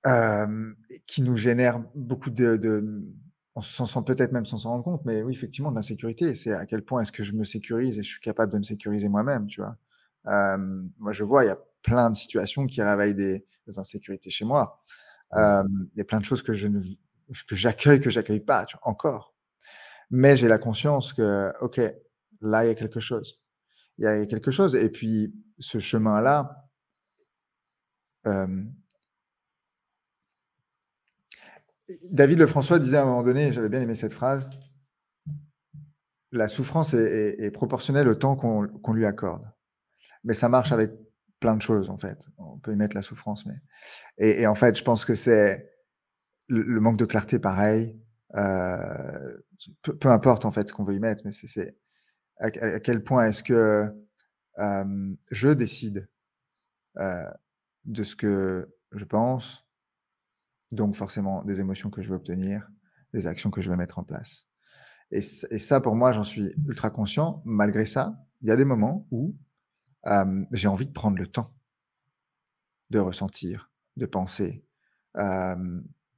euh, 0.08 0.74
qui 1.06 1.22
nous 1.22 1.36
génère 1.36 1.80
beaucoup 1.94 2.32
de, 2.32 2.58
de 2.58 3.04
on 3.56 3.62
s'en 3.62 3.86
sent 3.86 4.00
peut-être 4.06 4.32
même 4.32 4.46
sans 4.46 4.58
s'en 4.58 4.70
rendre 4.70 4.84
compte, 4.84 5.06
mais 5.06 5.22
oui, 5.24 5.34
effectivement, 5.34 5.72
de 5.72 5.76
l'insécurité. 5.76 6.36
C'est 6.36 6.54
à 6.54 6.66
quel 6.66 6.84
point 6.84 7.02
est-ce 7.02 7.12
que 7.12 7.24
je 7.24 7.34
me 7.34 7.44
sécurise 7.44 8.00
et 8.00 8.04
je 8.04 8.10
suis 8.10 8.22
capable 8.22 8.54
de 8.54 8.58
me 8.58 8.64
sécuriser 8.64 9.10
moi-même, 9.10 9.48
tu 9.48 9.62
vois. 9.62 9.76
Euh, 10.28 10.58
moi, 10.98 11.12
je 11.12 11.24
vois, 11.24 11.44
il 11.44 11.48
y 11.48 11.52
a 11.52 11.60
plein 11.84 12.10
de 12.10 12.16
situations 12.16 12.66
qui 12.66 12.82
réveillent 12.82 13.16
des, 13.16 13.46
des 13.68 13.80
insécurités 13.80 14.30
chez 14.30 14.46
moi. 14.46 14.82
Euh, 15.36 15.64
il 15.94 15.98
y 15.98 16.02
a 16.02 16.06
plein 16.06 16.20
de 16.20 16.26
choses 16.26 16.42
que 16.42 16.54
je 16.54 16.68
ne 16.68 16.82
que 17.48 17.56
j'accueille, 17.56 18.02
que 18.02 18.10
j'accueille 18.10 18.42
pas, 18.42 18.66
encore. 18.84 19.34
Mais 20.10 20.36
j'ai 20.36 20.48
la 20.48 20.58
conscience 20.58 21.14
que, 21.14 21.54
ok, 21.62 21.80
là, 22.42 22.66
il 22.66 22.68
y 22.68 22.72
a 22.72 22.76
quelque 22.76 23.00
chose. 23.00 23.42
Il 23.98 24.06
y 24.06 24.08
a 24.08 24.26
quelque 24.26 24.52
chose. 24.52 24.76
Et 24.76 24.90
puis, 24.90 25.34
ce 25.60 25.80
chemin-là, 25.80 26.70
euh, 28.28 28.64
David 32.12 32.40
Lefrançois 32.40 32.80
disait 32.80 32.98
à 32.98 33.04
un 33.04 33.06
moment 33.06 33.24
donné, 33.24 33.52
j'avais 33.52 33.70
bien 33.70 33.82
aimé 33.82 33.96
cette 33.96 34.14
phrase, 34.14 34.50
la 36.32 36.48
souffrance 36.48 36.94
est, 36.94 37.52
proportionnelle 37.52 38.08
au 38.08 38.16
temps 38.16 38.36
qu'on 38.36 38.94
lui 38.94 39.06
accorde. 39.06 39.50
Mais 40.24 40.34
ça 40.34 40.50
marche 40.50 40.72
avec 40.72 40.92
plein 41.40 41.56
de 41.56 41.62
choses, 41.62 41.90
en 41.90 41.98
fait. 41.98 42.28
On 42.38 42.58
peut 42.58 42.72
y 42.72 42.76
mettre 42.76 42.96
la 42.96 43.02
souffrance, 43.02 43.46
mais. 43.46 43.56
Et, 44.18 44.48
en 44.48 44.56
fait, 44.56 44.78
je 44.78 44.84
pense 44.84 45.04
que 45.04 45.16
c'est 45.16 45.70
le, 46.48 46.80
manque 46.80 46.98
de 46.98 47.06
clarté, 47.06 47.40
pareil. 47.40 48.00
Euh, 48.36 49.38
peu, 49.82 50.10
importe 50.10 50.46
en 50.46 50.52
fait 50.52 50.70
ce 50.70 50.74
qu'on 50.74 50.86
veut 50.86 50.96
y 50.96 51.00
mettre, 51.00 51.24
mais 51.26 51.32
c'est 51.32 51.78
à, 52.38 52.50
quel 52.80 53.04
point 53.04 53.26
est-ce 53.26 53.44
que 53.44 53.94
euh, 54.58 55.16
je 55.32 55.50
décide 55.50 56.08
de 57.86 58.04
ce 58.04 58.15
que 58.15 58.74
je 58.91 59.06
pense, 59.06 59.65
donc 60.72 60.96
forcément 60.96 61.44
des 61.44 61.60
émotions 61.60 61.89
que 61.89 62.02
je 62.02 62.10
veux 62.10 62.15
obtenir, 62.15 62.70
des 63.13 63.28
actions 63.28 63.52
que 63.52 63.62
je 63.62 63.70
vais 63.70 63.78
mettre 63.78 64.00
en 64.00 64.04
place. 64.04 64.48
Et, 65.12 65.22
ça, 65.22 65.82
pour 65.82 65.96
moi, 65.96 66.13
j'en 66.13 66.24
suis 66.24 66.54
ultra 66.67 66.89
conscient. 66.89 67.41
Malgré 67.44 67.86
ça, 67.86 68.15
il 68.41 68.48
y 68.48 68.52
a 68.52 68.56
des 68.56 68.63
moments 68.63 69.08
où 69.12 69.36
j'ai 70.52 70.67
envie 70.67 70.86
de 70.86 70.91
prendre 70.91 71.17
le 71.17 71.28
temps 71.28 71.54
de 72.89 73.00
ressentir, 73.00 73.72
de 73.98 74.06
penser, 74.06 74.65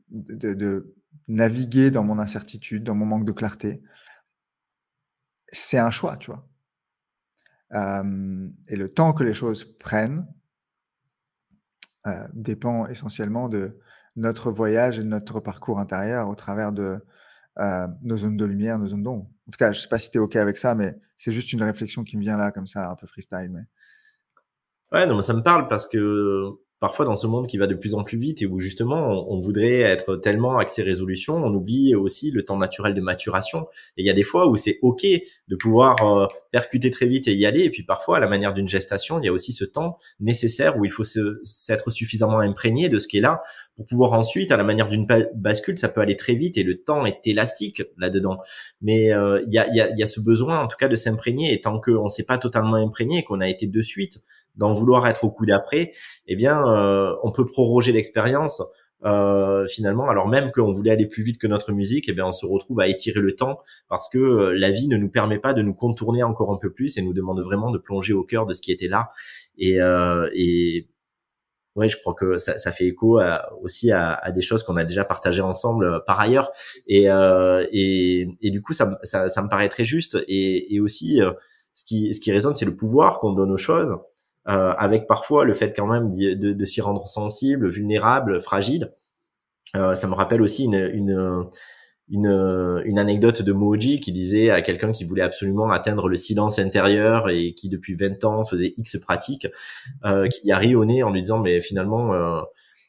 de, 0.10 0.96
naviguer 1.28 1.92
dans 1.92 2.04
mon 2.04 2.18
incertitude, 2.20 2.84
dans 2.84 2.96
mon 2.96 3.06
manque 3.06 3.26
de 3.26 3.32
clarté, 3.32 3.84
c'est 5.48 5.78
un 5.78 5.92
choix, 5.92 6.18
tu 6.18 6.32
vois. 6.32 6.48
et 7.74 8.76
le 8.76 8.92
temps 8.94 9.14
que 9.14 9.24
les 9.24 9.34
choses 9.34 9.66
prennent 9.78 10.28
euh, 12.08 12.28
dépend 12.34 12.86
essentiellement 12.88 13.50
de 13.50 13.72
notre 14.16 14.52
voyage 14.52 15.00
et 15.00 15.04
de 15.04 15.08
notre 15.08 15.40
parcours 15.40 15.80
intérieur 15.80 16.30
au 16.30 16.36
travers 16.36 16.72
de 16.72 17.00
euh, 17.60 17.88
nos 18.02 18.18
zones 18.18 18.38
de 18.38 18.46
lumière, 18.46 18.80
nos 18.80 18.88
zones 18.88 19.04
d'ombre. 19.04 19.26
En 19.48 19.52
tout 19.52 19.58
cas, 19.58 19.72
je 19.72 19.80
ne 19.80 19.82
sais 19.82 19.88
pas 19.88 20.00
si 20.00 20.12
tu 20.12 20.18
es 20.18 20.22
OK 20.22 20.36
avec 20.36 20.58
ça, 20.58 20.76
mais 20.76 20.96
c'est 21.18 21.32
juste 21.32 21.54
une 21.54 21.64
réflexion 21.64 22.04
qui 22.04 22.18
me 22.18 22.22
vient 22.22 22.38
là, 22.38 22.52
comme 22.52 22.68
ça, 22.68 22.90
un 22.90 22.96
peu 22.96 23.08
freestyle. 23.08 23.50
Mais... 23.52 23.64
Ouais, 24.92 25.06
non, 25.08 25.22
ça 25.22 25.34
me 25.34 25.42
parle 25.42 25.68
parce 25.68 25.88
que 25.88 26.50
parfois 26.84 27.06
dans 27.06 27.16
ce 27.16 27.28
monde 27.28 27.48
qui 27.48 27.56
va 27.56 27.66
de 27.66 27.76
plus 27.76 27.96
en 27.96 28.04
plus 28.04 28.18
vite 28.18 28.42
et 28.42 28.46
où 28.46 28.60
justement 28.60 29.32
on, 29.32 29.40
voudrait 29.40 29.80
être 29.80 30.18
tellement 30.18 30.58
axé 30.58 30.84
résolution, 30.84 31.38
on 31.38 31.54
oublie 31.54 31.96
aussi 31.96 32.30
le 32.30 32.44
temps 32.44 32.58
naturel 32.58 32.94
de 32.94 33.00
maturation. 33.00 33.68
Et 33.96 34.02
il 34.02 34.06
y 34.06 34.10
a 34.10 34.14
des 34.14 34.24
fois 34.24 34.50
où 34.50 34.58
c'est 34.58 34.80
ok 34.82 35.06
de 35.48 35.56
pouvoir 35.56 35.96
euh, 36.06 36.28
percuter 36.52 36.92
très 36.92 37.06
vite 37.06 37.30
et 37.30 37.36
y 37.36 37.46
aller. 37.46 37.62
Et 37.62 37.70
puis 37.70 37.84
parfois, 37.84 38.18
à 38.18 38.20
la 38.20 38.28
manière 38.28 38.54
d'une 38.54 38.68
gestation, 38.68 39.18
il 39.22 39.26
y 39.26 39.30
a 39.30 39.32
aussi 39.32 39.54
ce 39.54 39.64
temps 39.64 39.98
nécessaire 40.20 40.78
où 40.78 40.84
il 40.84 40.92
faut 40.92 41.06
s'être 41.06 41.90
suffisamment 41.90 42.40
imprégné 42.40 42.90
de 42.90 42.98
ce 42.98 43.08
qui 43.08 43.20
est 43.20 43.22
là 43.22 43.44
pour 43.76 43.86
pouvoir 43.86 44.14
ensuite, 44.14 44.52
à 44.52 44.58
la 44.58 44.64
manière 44.64 44.88
d'une 44.88 45.08
bascule, 45.34 45.78
ça 45.78 45.90
peut 45.90 46.02
aller 46.02 46.16
très 46.16 46.36
vite 46.36 46.58
et 46.58 46.64
le 46.64 46.84
temps 46.84 47.06
est 47.06 47.26
élastique 47.26 47.82
là-dedans. 47.98 48.40
Mais 48.82 49.12
euh, 49.14 49.42
il 49.48 49.54
y, 49.54 49.58
a, 49.58 50.06
ce 50.06 50.20
besoin, 50.20 50.60
en 50.60 50.68
tout 50.68 50.78
cas, 50.78 50.88
de 50.88 50.96
s'imprégner. 50.96 51.54
Et 51.54 51.62
tant 51.62 51.80
qu'on 51.80 52.04
ne 52.04 52.10
s'est 52.10 52.26
pas 52.26 52.38
totalement 52.38 52.76
imprégné 52.76 53.24
qu'on 53.24 53.42
a 53.42 53.50
été 53.50 53.66
de 53.66 53.82
suite 53.82 54.20
d'en 54.56 54.74
vouloir 54.74 55.08
être 55.08 55.24
au 55.24 55.32
coup 55.32 55.46
d'après, 55.46 55.94
eh 56.28 56.36
bien, 56.36 56.68
euh, 56.68 57.16
on 57.24 57.32
peut 57.32 57.46
proroger 57.46 57.92
l'expérience. 57.92 58.62
Euh, 59.06 59.68
finalement, 59.68 60.08
alors 60.10 60.30
même 60.30 60.52
qu'on 60.52 60.72
voulait 60.72 60.92
aller 60.92 61.06
plus 61.06 61.24
vite 61.24 61.38
que 61.38 61.48
notre 61.48 61.74
musique, 61.74 62.08
eh 62.08 62.14
bien, 62.14 62.26
on 62.26 62.32
se 62.32 62.46
retrouve 62.46 62.80
à 62.80 62.88
étirer 62.88 63.20
le 63.20 63.36
temps 63.36 63.60
parce 63.90 64.08
que 64.10 64.18
euh, 64.18 64.54
la 64.58 64.72
vie 64.72 64.88
ne 64.88 64.96
nous 64.96 65.10
permet 65.10 65.40
pas 65.40 65.54
de 65.54 65.62
nous 65.62 65.74
contourner 65.74 66.24
encore 66.24 66.52
un 66.52 66.58
peu 66.58 66.72
plus 66.72 66.98
et 66.98 67.02
nous 67.02 67.14
demande 67.14 67.42
vraiment 67.42 67.72
de 67.72 67.78
plonger 67.78 68.14
au 68.14 68.24
cœur 68.24 68.46
de 68.46 68.54
ce 68.54 68.62
qui 68.62 68.72
était 68.72 68.88
là. 68.88 69.12
Et, 69.58 69.82
euh, 69.82 70.30
et 70.34 70.88
ouais, 71.76 71.90
je 71.90 71.98
crois 71.98 72.14
que 72.14 72.38
ça, 72.38 72.58
ça 72.58 72.72
fait 72.72 72.86
écho 72.86 73.20
aussi 73.62 73.92
à, 73.92 74.14
à, 74.14 74.32
des 74.32 74.42
choses 74.42 74.64
qu'on 74.64 74.78
a 74.78 74.86
déjà 74.86 75.04
partagées 75.04 75.42
ensemble 75.42 75.86
euh, 75.86 76.00
par 76.08 76.22
ailleurs. 76.22 76.52
Et, 76.88 77.08
et, 77.72 78.28
et, 78.42 78.52
du 78.52 78.62
coup, 78.62 78.72
ça, 78.72 79.00
ça, 79.04 79.28
ça, 79.28 79.42
me 79.42 79.50
paraît 79.50 79.70
très 79.70 79.84
juste. 79.84 80.18
Et, 80.30 80.74
et 80.74 80.80
aussi, 80.80 81.20
ce 81.74 81.84
qui, 81.84 82.14
ce 82.14 82.22
qui 82.22 82.32
résonne, 82.32 82.56
c'est 82.56 82.66
le 82.66 82.76
pouvoir 82.76 83.20
qu'on 83.20 83.34
donne 83.34 83.52
aux 83.52 83.58
choses 83.58 83.98
euh, 84.50 84.74
avec 84.78 85.08
parfois 85.08 85.46
le 85.46 85.54
fait 85.54 85.74
quand 85.76 85.88
même 85.88 86.12
de, 86.12 86.34
de, 86.34 86.54
de 86.54 86.66
s'y 86.66 86.82
rendre 86.82 87.08
sensible, 87.08 87.70
vulnérable, 87.70 88.42
fragile. 88.42 88.92
Euh, 89.76 89.96
ça 89.96 90.08
me 90.08 90.14
rappelle 90.14 90.42
aussi 90.42 90.66
une, 90.66 90.76
une, 90.94 91.48
une, 92.10 92.82
une, 92.86 93.00
anecdote 93.00 93.42
de 93.42 93.54
Moji 93.54 94.00
qui 94.00 94.12
disait 94.12 94.50
à 94.50 94.62
quelqu'un 94.62 94.92
qui 94.92 95.06
voulait 95.06 95.24
absolument 95.24 95.72
atteindre 95.72 96.08
le 96.08 96.16
silence 96.16 96.60
intérieur 96.60 97.30
et 97.30 97.54
qui 97.54 97.70
depuis 97.70 97.96
20 97.96 98.24
ans 98.26 98.44
faisait 98.44 98.74
X 98.78 99.00
pratiques, 99.00 99.48
euh, 100.06 100.28
qui 100.28 100.48
y 100.48 100.52
arrive 100.52 100.78
au 100.78 100.86
nez 100.86 101.02
en 101.04 101.12
lui 101.12 101.22
disant 101.22 101.40
mais 101.40 101.62
finalement 101.62 102.14
euh, 102.14 102.42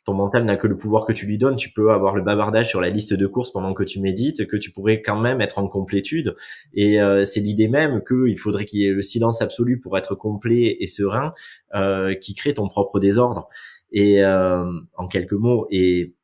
ton 0.04 0.12
mental 0.12 0.44
n'a 0.44 0.56
que 0.56 0.66
le 0.66 0.76
pouvoir 0.76 1.04
que 1.04 1.12
tu 1.12 1.26
lui 1.26 1.38
donnes. 1.38 1.56
Tu 1.56 1.70
peux 1.70 1.90
avoir 1.90 2.14
le 2.14 2.22
bavardage 2.22 2.68
sur 2.68 2.80
la 2.80 2.90
liste 2.90 3.14
de 3.14 3.26
courses 3.26 3.50
pendant 3.50 3.72
que 3.72 3.82
tu 3.82 4.00
médites, 4.00 4.46
que 4.46 4.56
tu 4.56 4.70
pourrais 4.70 5.00
quand 5.00 5.18
même 5.18 5.40
être 5.40 5.58
en 5.58 5.66
complétude. 5.66 6.36
Et 6.74 7.00
euh, 7.00 7.24
c'est 7.24 7.40
l'idée 7.40 7.68
même 7.68 8.02
qu'il 8.06 8.38
faudrait 8.38 8.66
qu'il 8.66 8.80
y 8.80 8.86
ait 8.86 8.92
le 8.92 9.02
silence 9.02 9.40
absolu 9.40 9.80
pour 9.80 9.96
être 9.96 10.14
complet 10.14 10.76
et 10.78 10.86
serein, 10.86 11.32
euh, 11.74 12.14
qui 12.14 12.34
crée 12.34 12.54
ton 12.54 12.68
propre 12.68 13.00
désordre. 13.00 13.48
Et 13.92 14.22
euh, 14.22 14.64
en 14.96 15.08
quelques 15.08 15.32
mots, 15.32 15.66
et 15.70 16.14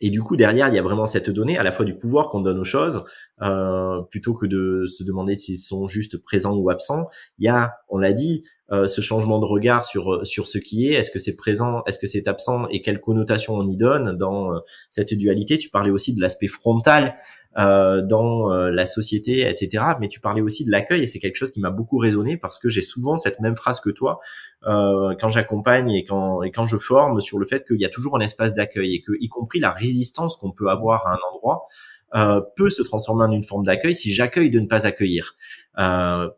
et 0.00 0.10
du 0.10 0.22
coup, 0.22 0.36
derrière, 0.36 0.68
il 0.68 0.74
y 0.74 0.78
a 0.78 0.82
vraiment 0.82 1.06
cette 1.06 1.30
donnée, 1.30 1.56
à 1.56 1.62
la 1.62 1.72
fois 1.72 1.86
du 1.86 1.96
pouvoir 1.96 2.28
qu'on 2.28 2.40
donne 2.40 2.58
aux 2.58 2.64
choses, 2.64 3.04
euh, 3.42 4.00
plutôt 4.02 4.34
que 4.34 4.46
de 4.46 4.86
se 4.86 5.02
demander 5.04 5.34
s'ils 5.34 5.58
sont 5.58 5.86
juste 5.86 6.18
présents 6.18 6.56
ou 6.56 6.70
absents. 6.70 7.08
Il 7.38 7.44
y 7.44 7.48
a, 7.48 7.74
on 7.88 7.98
l'a 7.98 8.12
dit, 8.12 8.44
euh, 8.72 8.86
ce 8.86 9.00
changement 9.00 9.38
de 9.40 9.44
regard 9.44 9.84
sur 9.84 10.26
sur 10.26 10.46
ce 10.46 10.58
qui 10.58 10.86
est. 10.86 10.92
Est-ce 10.92 11.10
que 11.10 11.18
c'est 11.18 11.36
présent, 11.36 11.82
est-ce 11.86 11.98
que 11.98 12.06
c'est 12.06 12.28
absent, 12.28 12.66
et 12.70 12.80
quelle 12.80 13.00
connotation 13.00 13.54
on 13.54 13.68
y 13.68 13.76
donne 13.76 14.16
dans 14.16 14.54
euh, 14.54 14.60
cette 14.88 15.14
dualité? 15.14 15.58
Tu 15.58 15.68
parlais 15.68 15.90
aussi 15.90 16.14
de 16.14 16.20
l'aspect 16.20 16.48
frontal 16.48 17.16
euh, 17.56 18.02
dans 18.02 18.50
euh, 18.50 18.70
la 18.70 18.84
société, 18.84 19.48
etc. 19.48 19.84
Mais 20.00 20.08
tu 20.08 20.18
parlais 20.18 20.40
aussi 20.40 20.64
de 20.64 20.72
l'accueil 20.72 21.04
et 21.04 21.06
c'est 21.06 21.20
quelque 21.20 21.36
chose 21.36 21.52
qui 21.52 21.60
m'a 21.60 21.70
beaucoup 21.70 21.98
résonné 21.98 22.36
parce 22.36 22.58
que 22.58 22.68
j'ai 22.68 22.82
souvent 22.82 23.14
cette 23.14 23.38
même 23.38 23.54
phrase 23.54 23.78
que 23.78 23.90
toi 23.90 24.18
euh, 24.66 25.14
quand 25.20 25.28
j'accompagne 25.28 25.92
et 25.92 26.02
quand 26.02 26.42
et 26.42 26.50
quand 26.50 26.64
je 26.64 26.76
forme 26.76 27.20
sur 27.20 27.38
le 27.38 27.46
fait 27.46 27.64
qu'il 27.64 27.80
y 27.80 27.84
a 27.84 27.88
toujours 27.88 28.16
un 28.16 28.20
espace 28.20 28.54
d'accueil 28.54 28.96
et 28.96 29.02
que 29.02 29.12
y 29.20 29.28
compris 29.28 29.60
la 29.60 29.70
résistance 29.70 30.36
qu'on 30.36 30.50
peut 30.50 30.68
avoir 30.68 31.06
à 31.06 31.12
un 31.12 31.18
endroit 31.32 31.68
euh, 32.14 32.40
peut 32.56 32.70
se 32.70 32.82
transformer 32.82 33.24
en 33.24 33.32
une 33.32 33.42
forme 33.42 33.64
d'accueil 33.64 33.94
si 33.94 34.12
j'accueille 34.12 34.50
de 34.50 34.60
ne 34.60 34.66
pas 34.66 34.86
accueillir. 34.86 35.36
Euh, 35.78 36.28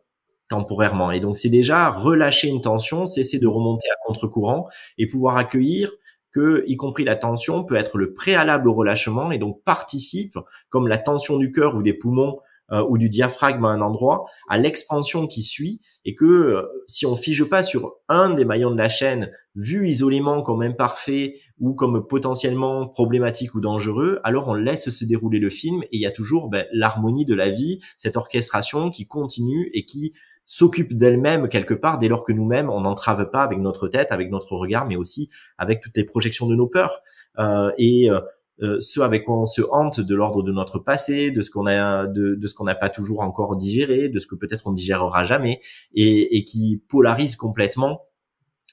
temporairement. 0.49 1.11
Et 1.11 1.19
donc 1.19 1.35
c'est 1.37 1.49
déjà 1.49 1.89
relâcher 1.89 2.47
une 2.47 2.61
tension, 2.61 3.05
cesser 3.05 3.37
de 3.37 3.47
remonter 3.47 3.89
à 3.89 3.95
contre-courant 4.05 4.69
et 4.97 5.05
pouvoir 5.05 5.35
accueillir 5.35 5.91
que, 6.31 6.63
y 6.67 6.77
compris 6.77 7.03
la 7.03 7.15
tension, 7.15 7.63
peut 7.63 7.75
être 7.75 7.97
le 7.97 8.13
préalable 8.13 8.69
au 8.69 8.73
relâchement 8.73 9.31
et 9.31 9.39
donc 9.39 9.61
participe, 9.63 10.37
comme 10.69 10.87
la 10.87 10.97
tension 10.97 11.37
du 11.37 11.51
cœur 11.51 11.75
ou 11.75 11.81
des 11.81 11.93
poumons 11.93 12.39
euh, 12.71 12.85
ou 12.89 12.97
du 12.97 13.07
diaphragme 13.07 13.63
à 13.63 13.69
un 13.69 13.79
endroit, 13.79 14.25
à 14.49 14.57
l'expansion 14.57 15.25
qui 15.25 15.41
suit, 15.41 15.79
et 16.03 16.15
que 16.15 16.25
euh, 16.25 16.63
si 16.85 17.05
on 17.05 17.15
fige 17.15 17.45
pas 17.45 17.63
sur 17.63 17.93
un 18.09 18.33
des 18.33 18.43
maillons 18.43 18.71
de 18.71 18.77
la 18.77 18.89
chaîne, 18.89 19.31
vu 19.55 19.87
isolément 19.87 20.41
comme 20.41 20.61
imparfait 20.61 21.39
ou 21.59 21.73
comme 21.73 22.05
potentiellement 22.05 22.87
problématique 22.87 23.55
ou 23.55 23.61
dangereux, 23.61 24.19
alors 24.23 24.47
on 24.47 24.53
laisse 24.53 24.89
se 24.89 25.05
dérouler 25.05 25.39
le 25.39 25.49
film 25.49 25.83
et 25.83 25.89
il 25.93 26.01
y 26.01 26.05
a 26.05 26.11
toujours 26.11 26.49
ben, 26.49 26.65
l'harmonie 26.71 27.25
de 27.25 27.33
la 27.33 27.49
vie, 27.49 27.79
cette 27.95 28.17
orchestration 28.17 28.91
qui 28.91 29.07
continue 29.07 29.69
et 29.73 29.85
qui 29.85 30.13
s'occupe 30.45 30.95
d'elle-même 30.95 31.49
quelque 31.49 31.73
part 31.73 31.97
dès 31.97 32.07
lors 32.07 32.23
que 32.23 32.31
nous-mêmes 32.31 32.69
on 32.69 32.81
n'entrave 32.81 33.29
pas 33.29 33.41
avec 33.41 33.59
notre 33.59 33.87
tête, 33.87 34.11
avec 34.11 34.31
notre 34.31 34.55
regard, 34.55 34.87
mais 34.87 34.95
aussi 34.95 35.29
avec 35.57 35.81
toutes 35.81 35.97
les 35.97 36.05
projections 36.05 36.47
de 36.47 36.55
nos 36.55 36.67
peurs. 36.67 37.01
Euh, 37.37 37.71
et 37.77 38.09
euh, 38.09 38.21
euh, 38.63 38.79
ce 38.79 39.01
avec 39.01 39.25
quoi 39.25 39.39
on 39.39 39.45
se 39.45 39.61
hante 39.71 39.99
de 39.99 40.15
l'ordre 40.15 40.41
de 40.41 40.51
notre 40.51 40.79
passé, 40.79 41.29
de 41.29 41.41
ce 41.41 41.51
qu'on 41.51 41.67
a, 41.67 42.07
de, 42.07 42.35
de 42.35 42.47
ce 42.47 42.55
qu'on 42.55 42.63
n'a 42.63 42.75
pas 42.75 42.89
toujours 42.89 43.19
encore 43.19 43.55
digéré, 43.55 44.09
de 44.09 44.17
ce 44.17 44.25
que 44.25 44.35
peut-être 44.35 44.65
on 44.65 44.71
digérera 44.71 45.23
jamais, 45.25 45.59
et, 45.93 46.37
et 46.37 46.43
qui 46.43 46.81
polarise 46.89 47.35
complètement 47.35 48.06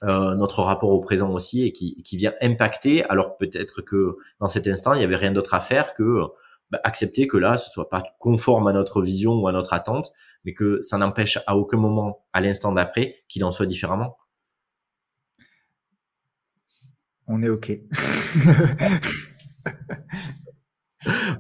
euh, 0.05 0.35
notre 0.35 0.63
rapport 0.63 0.91
au 0.91 1.01
présent 1.01 1.33
aussi, 1.33 1.65
et 1.65 1.73
qui, 1.73 2.03
qui 2.03 2.17
vient 2.17 2.35
impacter. 2.41 3.05
Alors 3.05 3.37
peut-être 3.37 3.83
que 3.83 4.17
dans 4.41 4.49
cet 4.49 4.69
instant 4.69 4.95
il 4.95 5.01
y 5.01 5.05
avait 5.05 5.17
rien 5.17 5.33
d'autre 5.33 5.55
à 5.55 5.61
faire 5.61 5.95
que 5.95 6.21
bah, 6.71 6.81
accepter 6.85 7.27
que 7.27 7.37
là 7.37 7.57
ce 7.57 7.71
soit 7.71 7.89
pas 7.89 8.05
conforme 8.19 8.69
à 8.69 8.73
notre 8.73 9.03
vision 9.03 9.35
ou 9.35 9.49
à 9.49 9.53
notre 9.53 9.73
attente, 9.73 10.13
mais 10.45 10.55
que 10.55 10.81
ça 10.83 10.99
n'empêche 10.99 11.39
à 11.47 11.57
aucun 11.57 11.79
moment, 11.79 12.25
à 12.33 12.41
l'instant 12.41 12.73
d'après, 12.73 13.25
qu'il 13.29 13.45
en 13.45 13.51
soit 13.51 13.67
différemment. 13.67 14.17
On 17.27 17.43
est 17.43 17.49
OK. 17.49 17.73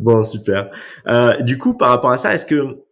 bon, 0.00 0.24
super. 0.24 0.70
Euh, 1.06 1.42
du 1.42 1.58
coup, 1.58 1.76
par 1.76 1.90
rapport 1.90 2.10
à 2.10 2.16
ça, 2.16 2.32
est-ce 2.32 2.46
que 2.46 2.83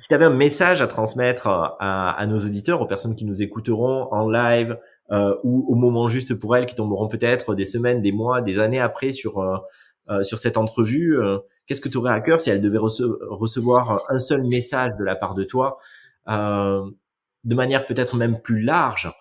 si 0.00 0.08
tu 0.08 0.14
avais 0.14 0.24
un 0.24 0.30
message 0.30 0.80
à 0.80 0.86
transmettre 0.86 1.46
à, 1.46 2.10
à, 2.10 2.26
nos 2.26 2.38
auditeurs, 2.38 2.80
aux 2.80 2.86
personnes 2.86 3.14
qui 3.14 3.26
nous 3.26 3.42
écouteront 3.42 4.08
en 4.12 4.28
live 4.28 4.78
euh, 5.10 5.34
ou 5.44 5.66
au 5.68 5.74
moment 5.74 6.08
juste 6.08 6.34
pour 6.34 6.56
elles, 6.56 6.64
qui 6.64 6.74
tomberont 6.74 7.06
peut-être 7.06 7.54
des 7.54 7.66
semaines, 7.66 8.00
des 8.00 8.12
mois, 8.12 8.40
des 8.40 8.58
années 8.58 8.80
après 8.80 9.12
sur 9.12 9.38
euh, 9.38 9.58
euh 10.08 10.22
sur 10.22 10.38
cette 10.38 10.56
entrevue, 10.56 11.18
euh, 11.18 11.38
qu'est-ce 11.66 11.82
que 11.82 11.90
tu 11.90 11.98
aurais 11.98 12.12
à 12.12 12.20
cœur 12.20 12.40
si 12.40 12.48
elles 12.48 12.62
devaient 12.62 12.78
recevoir 12.78 14.00
un 14.08 14.20
seul 14.20 14.42
message 14.44 14.92
de 14.98 15.04
la 15.04 15.16
part 15.16 15.34
de 15.34 15.44
toi, 15.44 15.78
euh, 16.28 16.82
de 17.44 17.54
manière 17.54 17.84
peut-être 17.84 18.16
même 18.16 18.40
plus 18.40 18.62
large 18.62 19.12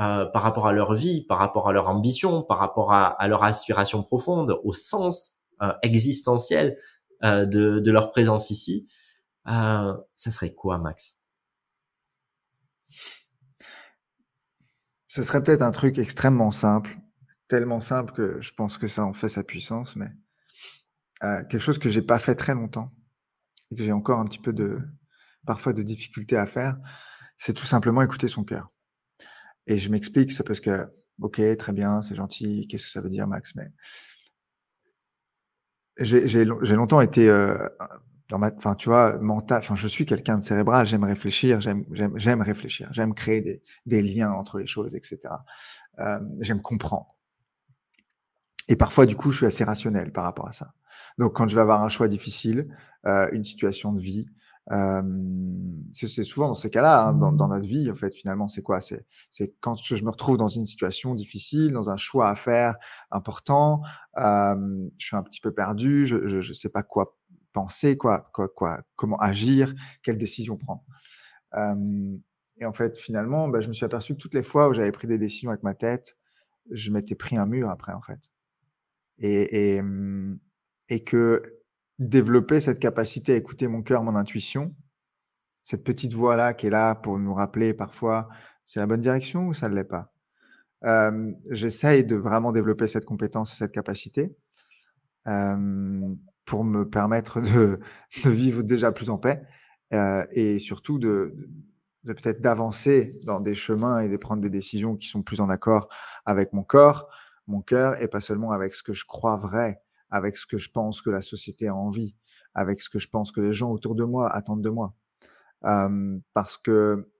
euh, 0.00 0.24
par 0.26 0.42
rapport 0.42 0.68
à 0.68 0.72
leur 0.72 0.94
vie, 0.94 1.24
par 1.24 1.38
rapport 1.38 1.68
à 1.68 1.72
leur 1.72 1.88
ambition, 1.88 2.42
par 2.42 2.58
rapport 2.58 2.92
à, 2.92 3.06
à 3.06 3.26
leur 3.26 3.42
aspiration 3.42 4.04
profonde, 4.04 4.56
au 4.62 4.72
sens 4.72 5.38
euh, 5.62 5.72
existentiel 5.82 6.78
euh, 7.24 7.44
de, 7.44 7.80
de, 7.80 7.90
leur 7.90 8.12
présence 8.12 8.50
ici, 8.50 8.86
euh, 9.48 9.96
ça 10.14 10.30
serait 10.30 10.54
quoi, 10.54 10.78
Max? 10.78 11.22
Ce 15.08 15.22
serait 15.22 15.42
peut-être 15.42 15.62
un 15.62 15.70
truc 15.70 15.98
extrêmement 15.98 16.50
simple, 16.50 16.98
tellement 17.48 17.80
simple 17.80 18.12
que 18.12 18.40
je 18.40 18.52
pense 18.52 18.78
que 18.78 18.88
ça 18.88 19.04
en 19.04 19.12
fait 19.12 19.28
sa 19.28 19.42
puissance, 19.42 19.96
mais 19.96 20.10
euh, 21.24 21.42
quelque 21.44 21.60
chose 21.60 21.78
que 21.78 21.88
j'ai 21.88 22.02
pas 22.02 22.18
fait 22.18 22.34
très 22.34 22.54
longtemps 22.54 22.92
et 23.70 23.76
que 23.76 23.82
j'ai 23.82 23.92
encore 23.92 24.20
un 24.20 24.26
petit 24.26 24.38
peu 24.38 24.52
de 24.52 24.80
parfois 25.46 25.72
de 25.72 25.82
difficulté 25.82 26.36
à 26.36 26.46
faire, 26.46 26.76
c'est 27.36 27.54
tout 27.54 27.64
simplement 27.64 28.02
écouter 28.02 28.28
son 28.28 28.44
cœur. 28.44 28.70
Et 29.66 29.78
je 29.78 29.90
m'explique, 29.90 30.30
c'est 30.30 30.44
parce 30.44 30.60
que, 30.60 30.88
ok, 31.20 31.40
très 31.56 31.72
bien, 31.72 32.02
c'est 32.02 32.14
gentil, 32.14 32.66
qu'est-ce 32.68 32.86
que 32.86 32.92
ça 32.92 33.00
veut 33.00 33.08
dire, 33.08 33.26
Max 33.26 33.54
Mais 33.54 33.70
j'ai 36.00 36.44
longtemps 36.44 37.00
été 37.00 37.28
euh, 37.28 37.68
dans 38.30 38.38
ma, 38.38 38.50
enfin, 38.56 38.74
tu 38.74 38.88
vois, 38.88 39.18
mental. 39.18 39.58
Enfin, 39.58 39.74
je 39.74 39.88
suis 39.88 40.06
quelqu'un 40.06 40.38
de 40.38 40.44
cérébral. 40.44 40.86
J'aime 40.86 41.04
réfléchir, 41.04 41.60
j'aime, 41.60 41.84
j'aime, 42.16 42.42
réfléchir, 42.42 42.88
j'aime 42.92 43.14
créer 43.14 43.40
des, 43.40 43.62
des, 43.86 44.02
liens 44.02 44.32
entre 44.32 44.58
les 44.58 44.66
choses, 44.66 44.94
etc. 44.94 45.18
Euh, 45.98 46.18
j'aime 46.40 46.60
comprendre. 46.60 47.14
Et 48.68 48.76
parfois, 48.76 49.06
du 49.06 49.16
coup, 49.16 49.30
je 49.30 49.38
suis 49.38 49.46
assez 49.46 49.64
rationnel 49.64 50.12
par 50.12 50.24
rapport 50.24 50.46
à 50.46 50.52
ça. 50.52 50.74
Donc, 51.16 51.34
quand 51.34 51.48
je 51.48 51.54
vais 51.54 51.62
avoir 51.62 51.82
un 51.82 51.88
choix 51.88 52.06
difficile, 52.06 52.68
euh, 53.06 53.28
une 53.32 53.44
situation 53.44 53.92
de 53.92 54.00
vie, 54.00 54.26
euh, 54.70 55.02
c'est 55.92 56.22
souvent 56.24 56.48
dans 56.48 56.54
ces 56.54 56.68
cas-là, 56.68 57.08
hein, 57.08 57.14
dans, 57.14 57.32
dans, 57.32 57.48
notre 57.48 57.66
vie, 57.66 57.90
en 57.90 57.94
fait, 57.94 58.14
finalement, 58.14 58.48
c'est 58.48 58.62
quoi? 58.62 58.80
C'est 58.80 59.06
quand 59.60 59.76
je 59.82 60.04
me 60.04 60.10
retrouve 60.10 60.36
dans 60.36 60.48
une 60.48 60.66
situation 60.66 61.14
difficile, 61.14 61.72
dans 61.72 61.88
un 61.90 61.96
choix 61.96 62.28
à 62.28 62.34
faire 62.34 62.74
important, 63.10 63.80
euh, 64.18 64.88
je 64.98 65.06
suis 65.06 65.16
un 65.16 65.22
petit 65.22 65.40
peu 65.40 65.52
perdu, 65.52 66.06
je 66.06 66.36
ne 66.36 66.54
sais 66.54 66.68
pas 66.68 66.82
quoi 66.82 67.17
penser, 67.58 67.96
quoi, 67.96 68.30
quoi, 68.32 68.48
quoi, 68.48 68.82
comment 68.96 69.18
agir, 69.18 69.74
quelle 70.02 70.18
décision 70.18 70.56
prendre. 70.56 70.84
Euh, 71.54 72.16
et 72.60 72.64
en 72.64 72.72
fait, 72.72 72.98
finalement, 72.98 73.48
bah, 73.48 73.60
je 73.60 73.68
me 73.68 73.72
suis 73.72 73.84
aperçu 73.84 74.14
que 74.14 74.20
toutes 74.20 74.34
les 74.34 74.42
fois 74.42 74.68
où 74.68 74.74
j'avais 74.74 74.92
pris 74.92 75.08
des 75.08 75.18
décisions 75.18 75.50
avec 75.50 75.62
ma 75.62 75.74
tête, 75.74 76.16
je 76.70 76.90
m'étais 76.90 77.14
pris 77.14 77.36
un 77.36 77.46
mur 77.46 77.70
après, 77.70 77.92
en 77.92 78.02
fait. 78.02 78.20
Et, 79.18 79.76
et, 79.76 79.82
et 80.88 81.04
que 81.04 81.42
développer 81.98 82.60
cette 82.60 82.78
capacité 82.78 83.32
à 83.32 83.36
écouter 83.36 83.66
mon 83.66 83.82
cœur, 83.82 84.02
mon 84.02 84.14
intuition, 84.14 84.70
cette 85.64 85.84
petite 85.84 86.14
voix-là 86.14 86.54
qui 86.54 86.66
est 86.68 86.70
là 86.70 86.94
pour 86.94 87.18
nous 87.18 87.34
rappeler 87.34 87.74
parfois 87.74 88.28
c'est 88.64 88.80
la 88.80 88.86
bonne 88.86 89.00
direction 89.00 89.48
ou 89.48 89.54
ça 89.54 89.68
ne 89.68 89.74
l'est 89.74 89.84
pas? 89.84 90.12
Euh, 90.84 91.32
J'essaye 91.50 92.04
de 92.04 92.16
vraiment 92.16 92.52
développer 92.52 92.86
cette 92.86 93.04
compétence 93.04 93.52
et 93.52 93.56
cette 93.56 93.72
capacité 93.72 94.36
euh, 95.26 96.14
pour 96.48 96.64
me 96.64 96.88
permettre 96.88 97.40
de, 97.42 97.78
vivre 98.24 98.62
déjà 98.62 98.90
plus 98.90 99.10
en 99.10 99.18
paix 99.18 99.42
euh, 99.92 100.24
et 100.32 100.58
surtout 100.58 100.98
de, 100.98 101.36
peut-être 102.04 102.40
d'avancer 102.40 103.20
dans 103.24 103.38
des 103.38 103.54
chemins 103.54 104.00
et 104.00 104.08
de 104.08 104.16
prendre 104.16 104.42
des 104.42 104.48
décisions 104.50 104.96
qui 104.96 105.08
sont 105.08 105.22
plus 105.22 105.40
en 105.40 105.50
accord 105.50 105.88
avec 106.24 106.54
mon 106.54 106.62
corps, 106.62 107.08
mon 107.46 107.60
cœur 107.60 108.00
et 108.02 108.08
pas 108.08 108.22
seulement 108.22 108.50
avec 108.50 108.74
ce 108.74 108.82
que 108.82 108.94
je 108.94 109.04
crois 109.04 109.36
vrai 109.36 109.82
avec 110.10 110.38
ce 110.38 110.46
que 110.46 110.56
je 110.56 110.70
pense 110.70 111.02
que 111.02 111.10
la 111.10 111.20
société 111.20 111.68
a 111.68 111.74
envie, 111.74 112.14
avec 112.54 112.80
ce 112.80 112.88
que 112.88 112.98
je 112.98 113.08
pense 113.08 113.30
que 113.30 113.42
les 113.42 113.52
gens 113.52 113.70
autour 113.70 113.94
de 113.94 114.04
moi 114.04 114.30
attendent 114.34 114.62
de 114.62 114.70
moi. 114.70 114.94
Parce 116.32 116.56
que 116.56 117.10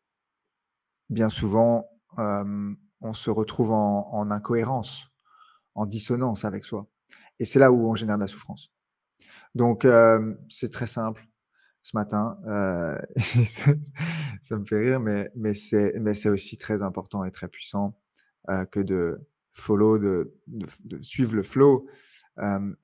bien 1.11 1.29
souvent, 1.29 1.87
on 2.17 3.13
se 3.13 3.31
retrouve 3.31 3.73
en, 3.73 4.09
en, 4.11 4.31
incohérence, 4.31 5.05
en 5.75 5.85
dissonance 5.85 6.47
avec 6.47 6.65
soi. 6.65 6.87
Et 7.39 7.45
c'est 7.45 7.59
là 7.59 7.71
où 7.71 7.91
on 7.91 7.95
génère 7.95 8.17
de 8.17 8.23
la 8.23 8.27
souffrance. 8.27 8.73
Donc, 9.55 9.85
euh, 9.85 10.35
c'est 10.49 10.71
très 10.71 10.87
simple. 10.87 11.25
Ce 11.83 11.97
matin, 11.97 12.37
ça, 13.17 13.73
ça, 14.43 14.59
me 14.59 14.65
fait 14.67 14.79
rire, 14.79 15.01
mais, 15.01 15.55
c'est 15.55 16.29
aussi 16.29 16.59
très 16.59 16.83
important 16.83 17.25
et 17.25 17.31
très 17.31 17.49
puissant 17.49 17.99
que 18.71 18.81
de 18.81 19.27
follow, 19.53 19.99
de 19.99 20.33
suivre 21.01 21.35
le 21.35 21.43
flow, 21.43 21.89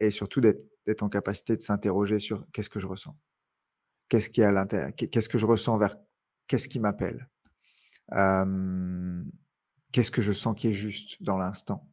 et 0.00 0.10
surtout 0.10 0.40
d'être 0.40 1.02
en 1.02 1.08
capacité 1.08 1.56
de 1.56 1.60
s'interroger 1.60 2.18
sur 2.18 2.46
qu'est-ce 2.52 2.70
que 2.70 2.80
je 2.80 2.86
ressens, 2.86 3.16
qu'est-ce 4.08 4.30
qui 4.30 4.40
est 4.40 4.44
à 4.44 4.52
l'intérieur, 4.52 4.90
qu'est-ce 4.94 5.28
que 5.28 5.38
je 5.38 5.46
ressens 5.46 5.76
vers, 5.76 5.96
qu'est-ce 6.48 6.68
qui 6.68 6.80
m'appelle, 6.80 7.26
qu'est-ce 9.92 10.10
que 10.10 10.22
je 10.22 10.32
sens 10.32 10.54
qui 10.56 10.68
est 10.68 10.72
juste 10.72 11.22
dans 11.22 11.36
l'instant, 11.36 11.86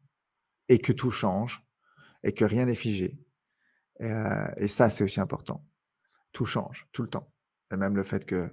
et 0.70 0.80
que 0.80 0.94
tout 0.94 1.12
change, 1.12 1.66
et 2.24 2.34
que 2.34 2.46
rien 2.46 2.66
n'est 2.66 2.76
figé. 2.76 3.18
Et, 4.00 4.12
et 4.58 4.68
ça, 4.68 4.90
c'est 4.90 5.04
aussi 5.04 5.20
important. 5.20 5.66
Tout 6.32 6.46
change, 6.46 6.88
tout 6.92 7.04
le 7.04 7.10
temps. 7.10 7.32
Et 7.72 7.78
même 7.78 7.96
le 7.96 8.04
fait 8.04 8.26
que 8.26 8.50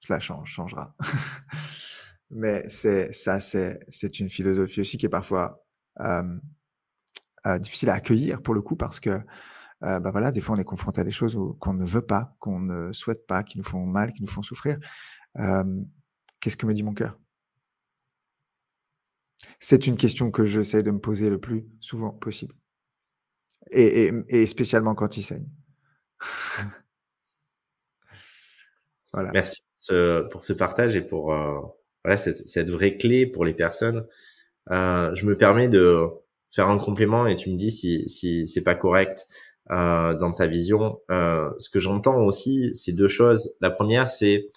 cela 0.00 0.20
change, 0.20 0.48
changera. 0.50 0.94
Mais 2.30 2.68
c'est 2.68 3.12
ça, 3.12 3.40
c'est 3.40 4.20
une 4.20 4.28
philosophie 4.28 4.80
aussi 4.82 4.98
qui 4.98 5.06
est 5.06 5.10
parfois 5.10 5.64
euh, 6.00 6.38
euh, 7.46 7.58
difficile 7.58 7.90
à 7.90 7.94
accueillir 7.94 8.42
pour 8.42 8.54
le 8.54 8.60
coup 8.60 8.76
parce 8.76 9.00
que 9.00 9.10
euh, 9.84 10.00
bah 10.00 10.10
voilà, 10.10 10.30
des 10.30 10.40
fois 10.40 10.56
on 10.56 10.58
est 10.58 10.64
confronté 10.64 11.00
à 11.00 11.04
des 11.04 11.10
choses 11.10 11.38
qu'on 11.60 11.72
ne 11.72 11.86
veut 11.86 12.02
pas, 12.02 12.36
qu'on 12.38 12.60
ne 12.60 12.92
souhaite 12.92 13.26
pas, 13.26 13.42
qui 13.44 13.58
nous 13.58 13.64
font 13.64 13.86
mal, 13.86 14.12
qui 14.12 14.22
nous 14.22 14.28
font 14.28 14.42
souffrir. 14.42 14.78
Qu'est-ce 16.40 16.56
que 16.56 16.66
me 16.66 16.74
dit 16.74 16.82
mon 16.82 16.94
cœur? 16.94 17.18
C'est 19.60 19.86
une 19.86 19.96
question 19.96 20.30
que 20.30 20.44
j'essaie 20.44 20.82
de 20.82 20.90
me 20.90 20.98
poser 20.98 21.30
le 21.30 21.40
plus 21.40 21.66
souvent 21.80 22.10
possible. 22.10 22.54
Et, 23.70 24.12
et, 24.28 24.46
spécialement 24.46 24.94
quand 24.94 25.16
il 25.16 25.22
saigne. 25.22 25.48
voilà. 29.12 29.30
Merci 29.32 29.62
pour 30.30 30.42
ce 30.42 30.52
partage 30.52 30.96
et 30.96 31.02
pour 31.02 31.32
euh, 31.32 31.60
cette, 32.16 32.70
vraie 32.70 32.96
clé 32.96 33.26
pour 33.26 33.44
les 33.44 33.54
personnes. 33.54 34.06
Euh, 34.70 35.14
je 35.14 35.26
me 35.26 35.36
permets 35.36 35.68
de, 35.68 36.06
faire 36.50 36.68
un 36.68 36.78
complément 36.78 37.26
et 37.26 37.34
tu 37.34 37.50
me 37.50 37.56
dis 37.56 37.70
si, 37.70 38.08
si 38.08 38.46
c'est 38.46 38.64
pas 38.64 38.74
correct 38.74 39.26
euh, 39.70 40.14
dans 40.14 40.32
ta 40.32 40.46
vision. 40.46 41.00
Ce 41.08 41.68
que 41.70 41.80
j'entends 41.80 42.24
aussi, 42.24 42.70
c'est 42.74 42.92
deux 42.92 43.08
choses. 43.08 43.56
La 43.60 43.70
première, 43.70 44.08
c'est 44.08 44.48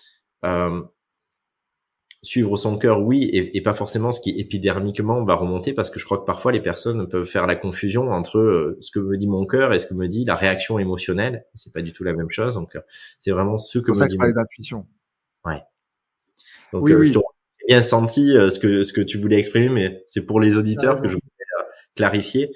suivre 2.24 2.56
son 2.56 2.78
cœur, 2.78 3.02
oui, 3.02 3.30
et, 3.34 3.62
pas 3.62 3.74
forcément 3.74 4.12
ce 4.12 4.22
qui 4.22 4.40
épidermiquement 4.40 5.24
va 5.26 5.36
remonter, 5.36 5.74
parce 5.74 5.90
que 5.90 6.00
je 6.00 6.06
crois 6.06 6.20
que 6.20 6.26
parfois 6.26 6.52
les 6.52 6.62
personnes 6.62 7.08
peuvent 7.08 7.26
faire 7.26 7.48
la 7.48 7.56
confusion 7.56 8.10
entre 8.10 8.38
euh, 8.38 8.78
ce 8.80 8.92
que 8.92 9.00
me 9.00 9.18
dit 9.18 9.28
mon 9.28 9.46
cœur 9.46 9.74
et 9.74 9.80
ce 9.80 9.88
que 9.88 9.96
me 9.96 10.08
dit 10.08 10.24
la 10.26 10.36
réaction 10.36 10.78
émotionnelle. 10.78 11.46
C'est 11.56 11.74
pas 11.74 11.82
du 11.82 11.94
tout 11.94 12.04
la 12.04 12.14
même 12.14 12.30
chose. 12.30 12.56
Donc, 12.56 12.76
euh, 12.76 12.82
c'est 13.18 13.32
vraiment 13.32 13.58
ce 13.58 13.80
que 13.80 13.92
me 13.92 14.08
dit. 14.08 14.18
mon... 14.18 14.30
d'intuition. 14.30 14.86
Ouais. 15.46 15.62
Donc, 16.74 16.84
oui, 16.84 16.94
oui. 16.94 17.12
j'ai 17.12 17.20
bien 17.68 17.82
senti 17.82 18.34
ce 18.34 18.60
que 18.60 18.84
ce 18.84 18.94
que 18.94 19.02
tu 19.02 19.18
voulais 19.18 19.38
exprimer, 19.38 19.70
mais 19.70 20.04
c'est 20.06 20.26
pour 20.26 20.40
les 20.40 20.58
auditeurs 20.58 21.02
que 21.02 21.08
je 21.08 21.14
voulais 21.14 21.22
clarifier. 21.96 22.52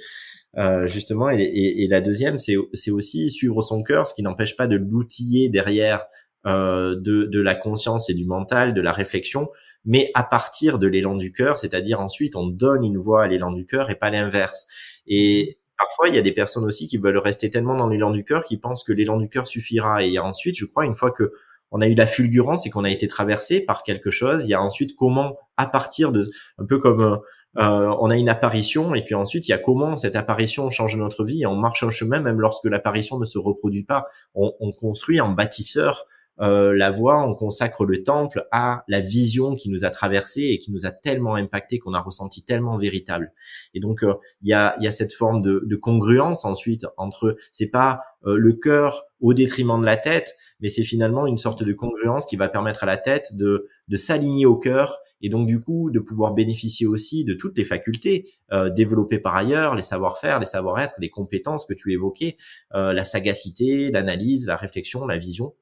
Euh, 0.57 0.87
justement. 0.87 1.29
Et, 1.29 1.41
et, 1.41 1.83
et, 1.83 1.87
la 1.87 2.01
deuxième, 2.01 2.37
c'est 2.37 2.55
aussi 2.91 3.29
suivre 3.29 3.61
son 3.61 3.83
cœur, 3.83 4.07
ce 4.07 4.13
qui 4.13 4.23
n'empêche 4.23 4.55
pas 4.55 4.67
de 4.67 4.77
l'outiller 4.77 5.49
derrière 5.49 6.05
euh, 6.45 6.95
de, 6.95 7.25
de, 7.25 7.41
la 7.41 7.55
conscience 7.55 8.09
et 8.09 8.13
du 8.13 8.25
mental, 8.25 8.73
de 8.73 8.81
la 8.81 8.91
réflexion, 8.91 9.49
mais 9.83 10.11
à 10.13 10.23
partir 10.23 10.79
de 10.79 10.87
l'élan 10.87 11.15
du 11.15 11.31
cœur, 11.31 11.57
c'est-à-dire 11.57 11.99
ensuite 11.99 12.35
on 12.35 12.47
donne 12.47 12.83
une 12.83 12.97
voix 12.97 13.23
à 13.23 13.27
l'élan 13.27 13.51
du 13.51 13.65
cœur 13.65 13.89
et 13.89 13.95
pas 13.95 14.09
l'inverse. 14.09 14.67
Et 15.07 15.59
parfois, 15.77 16.09
il 16.09 16.15
y 16.15 16.17
a 16.17 16.21
des 16.21 16.31
personnes 16.31 16.65
aussi 16.65 16.87
qui 16.87 16.97
veulent 16.97 17.17
rester 17.17 17.49
tellement 17.49 17.75
dans 17.75 17.87
l'élan 17.87 18.11
du 18.11 18.23
cœur 18.23 18.45
qui 18.45 18.57
pensent 18.57 18.83
que 18.83 18.93
l'élan 18.93 19.17
du 19.17 19.29
cœur 19.29 19.47
suffira. 19.47 20.03
Et 20.03 20.19
ensuite, 20.19 20.55
je 20.57 20.65
crois, 20.65 20.85
une 20.85 20.95
fois 20.95 21.11
que 21.11 21.31
on 21.71 21.81
a 21.81 21.87
eu 21.87 21.95
la 21.95 22.05
fulgurance 22.05 22.65
et 22.65 22.69
qu'on 22.69 22.83
a 22.83 22.91
été 22.91 23.07
traversé 23.07 23.59
par 23.59 23.83
quelque 23.83 24.11
chose, 24.11 24.45
il 24.45 24.49
y 24.49 24.53
a 24.53 24.61
ensuite 24.61 24.95
comment, 24.95 25.37
à 25.57 25.65
partir 25.65 26.11
de, 26.11 26.21
un 26.57 26.65
peu 26.65 26.77
comme 26.77 27.01
euh, 27.01 27.17
euh, 27.57 27.95
on 27.99 28.09
a 28.09 28.15
une 28.15 28.29
apparition 28.29 28.95
et 28.95 29.03
puis 29.03 29.15
ensuite 29.15 29.47
il 29.47 29.51
y 29.51 29.53
a 29.53 29.57
comment 29.57 29.95
cette 29.95 30.15
apparition 30.15 30.69
change 30.69 30.95
notre 30.97 31.23
vie 31.23 31.43
et 31.43 31.45
on 31.45 31.55
marche 31.55 31.83
un 31.83 31.89
chemin 31.89 32.19
même 32.19 32.39
lorsque 32.39 32.65
l'apparition 32.65 33.17
ne 33.17 33.25
se 33.25 33.37
reproduit 33.37 33.83
pas. 33.83 34.07
On, 34.35 34.53
on 34.59 34.71
construit 34.71 35.19
en 35.21 35.29
bâtisseur 35.29 36.05
euh, 36.41 36.75
la 36.75 36.91
voie, 36.91 37.23
on 37.25 37.33
consacre 37.33 37.85
le 37.85 38.03
temple 38.03 38.45
à 38.51 38.83
la 38.87 38.99
vision 38.99 39.55
qui 39.55 39.69
nous 39.69 39.85
a 39.85 39.89
traversé 39.89 40.41
et 40.41 40.59
qui 40.59 40.71
nous 40.71 40.85
a 40.85 40.91
tellement 40.91 41.35
impacté 41.35 41.79
qu'on 41.79 41.93
a 41.93 42.01
ressenti 42.01 42.43
tellement 42.43 42.77
véritable. 42.77 43.33
Et 43.73 43.79
donc 43.79 44.03
euh, 44.03 44.15
il 44.41 44.49
y, 44.49 44.53
a, 44.53 44.75
y 44.79 44.87
a 44.87 44.91
cette 44.91 45.13
forme 45.13 45.41
de, 45.41 45.63
de 45.65 45.75
congruence 45.75 46.45
ensuite 46.45 46.85
entre 46.97 47.37
c'est 47.51 47.69
pas 47.69 48.01
le 48.27 48.53
cœur 48.53 49.03
au 49.19 49.35
détriment 49.35 49.79
de 49.79 49.85
la 49.85 49.97
tête, 49.97 50.33
mais 50.59 50.67
c'est 50.67 50.83
finalement 50.83 51.27
une 51.27 51.37
sorte 51.37 51.61
de 51.61 51.73
congruence 51.73 52.25
qui 52.25 52.37
va 52.37 52.49
permettre 52.49 52.81
à 52.81 52.87
la 52.87 52.97
tête 52.97 53.35
de, 53.35 53.67
de 53.87 53.95
s'aligner 53.95 54.47
au 54.47 54.55
cœur 54.55 54.97
et 55.21 55.29
donc 55.29 55.47
du 55.47 55.59
coup 55.59 55.89
de 55.91 55.99
pouvoir 55.99 56.33
bénéficier 56.33 56.85
aussi 56.85 57.25
de 57.25 57.33
toutes 57.33 57.57
les 57.57 57.63
facultés 57.63 58.29
euh, 58.51 58.69
développées 58.69 59.19
par 59.19 59.35
ailleurs, 59.35 59.75
les 59.75 59.81
savoir-faire, 59.81 60.39
les 60.39 60.45
savoir-être, 60.45 60.93
les 60.99 61.09
compétences 61.09 61.65
que 61.65 61.73
tu 61.73 61.93
évoquais, 61.93 62.37
euh, 62.73 62.93
la 62.93 63.03
sagacité, 63.03 63.89
l'analyse, 63.89 64.45
la 64.45 64.55
réflexion, 64.55 65.05
la 65.07 65.17
vision, 65.17 65.55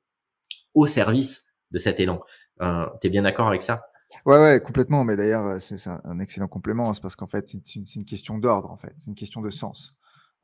au 0.74 0.86
service 0.86 1.54
de 1.72 1.78
cet 1.78 2.00
élan. 2.00 2.22
Euh, 2.62 2.86
tu 3.02 3.08
es 3.08 3.10
bien 3.10 3.24
d'accord 3.24 3.48
avec 3.48 3.62
ça? 3.62 3.82
Ouais, 4.26 4.38
ouais, 4.38 4.62
complètement. 4.62 5.04
Mais 5.04 5.16
d'ailleurs, 5.16 5.46
euh, 5.46 5.60
c'est 5.60 5.88
un 5.88 6.20
excellent 6.20 6.48
complément. 6.48 6.94
C'est 6.94 7.02
parce 7.02 7.16
qu'en 7.16 7.28
fait, 7.28 7.48
c'est 7.48 7.76
une, 7.76 8.06
question 8.06 8.38
d'ordre, 8.38 8.72
en 8.72 8.78
fait. 8.78 8.94
C'est 8.98 9.08
une 9.08 9.16
question 9.16 9.42
de 9.42 9.50
sens. 9.50 9.96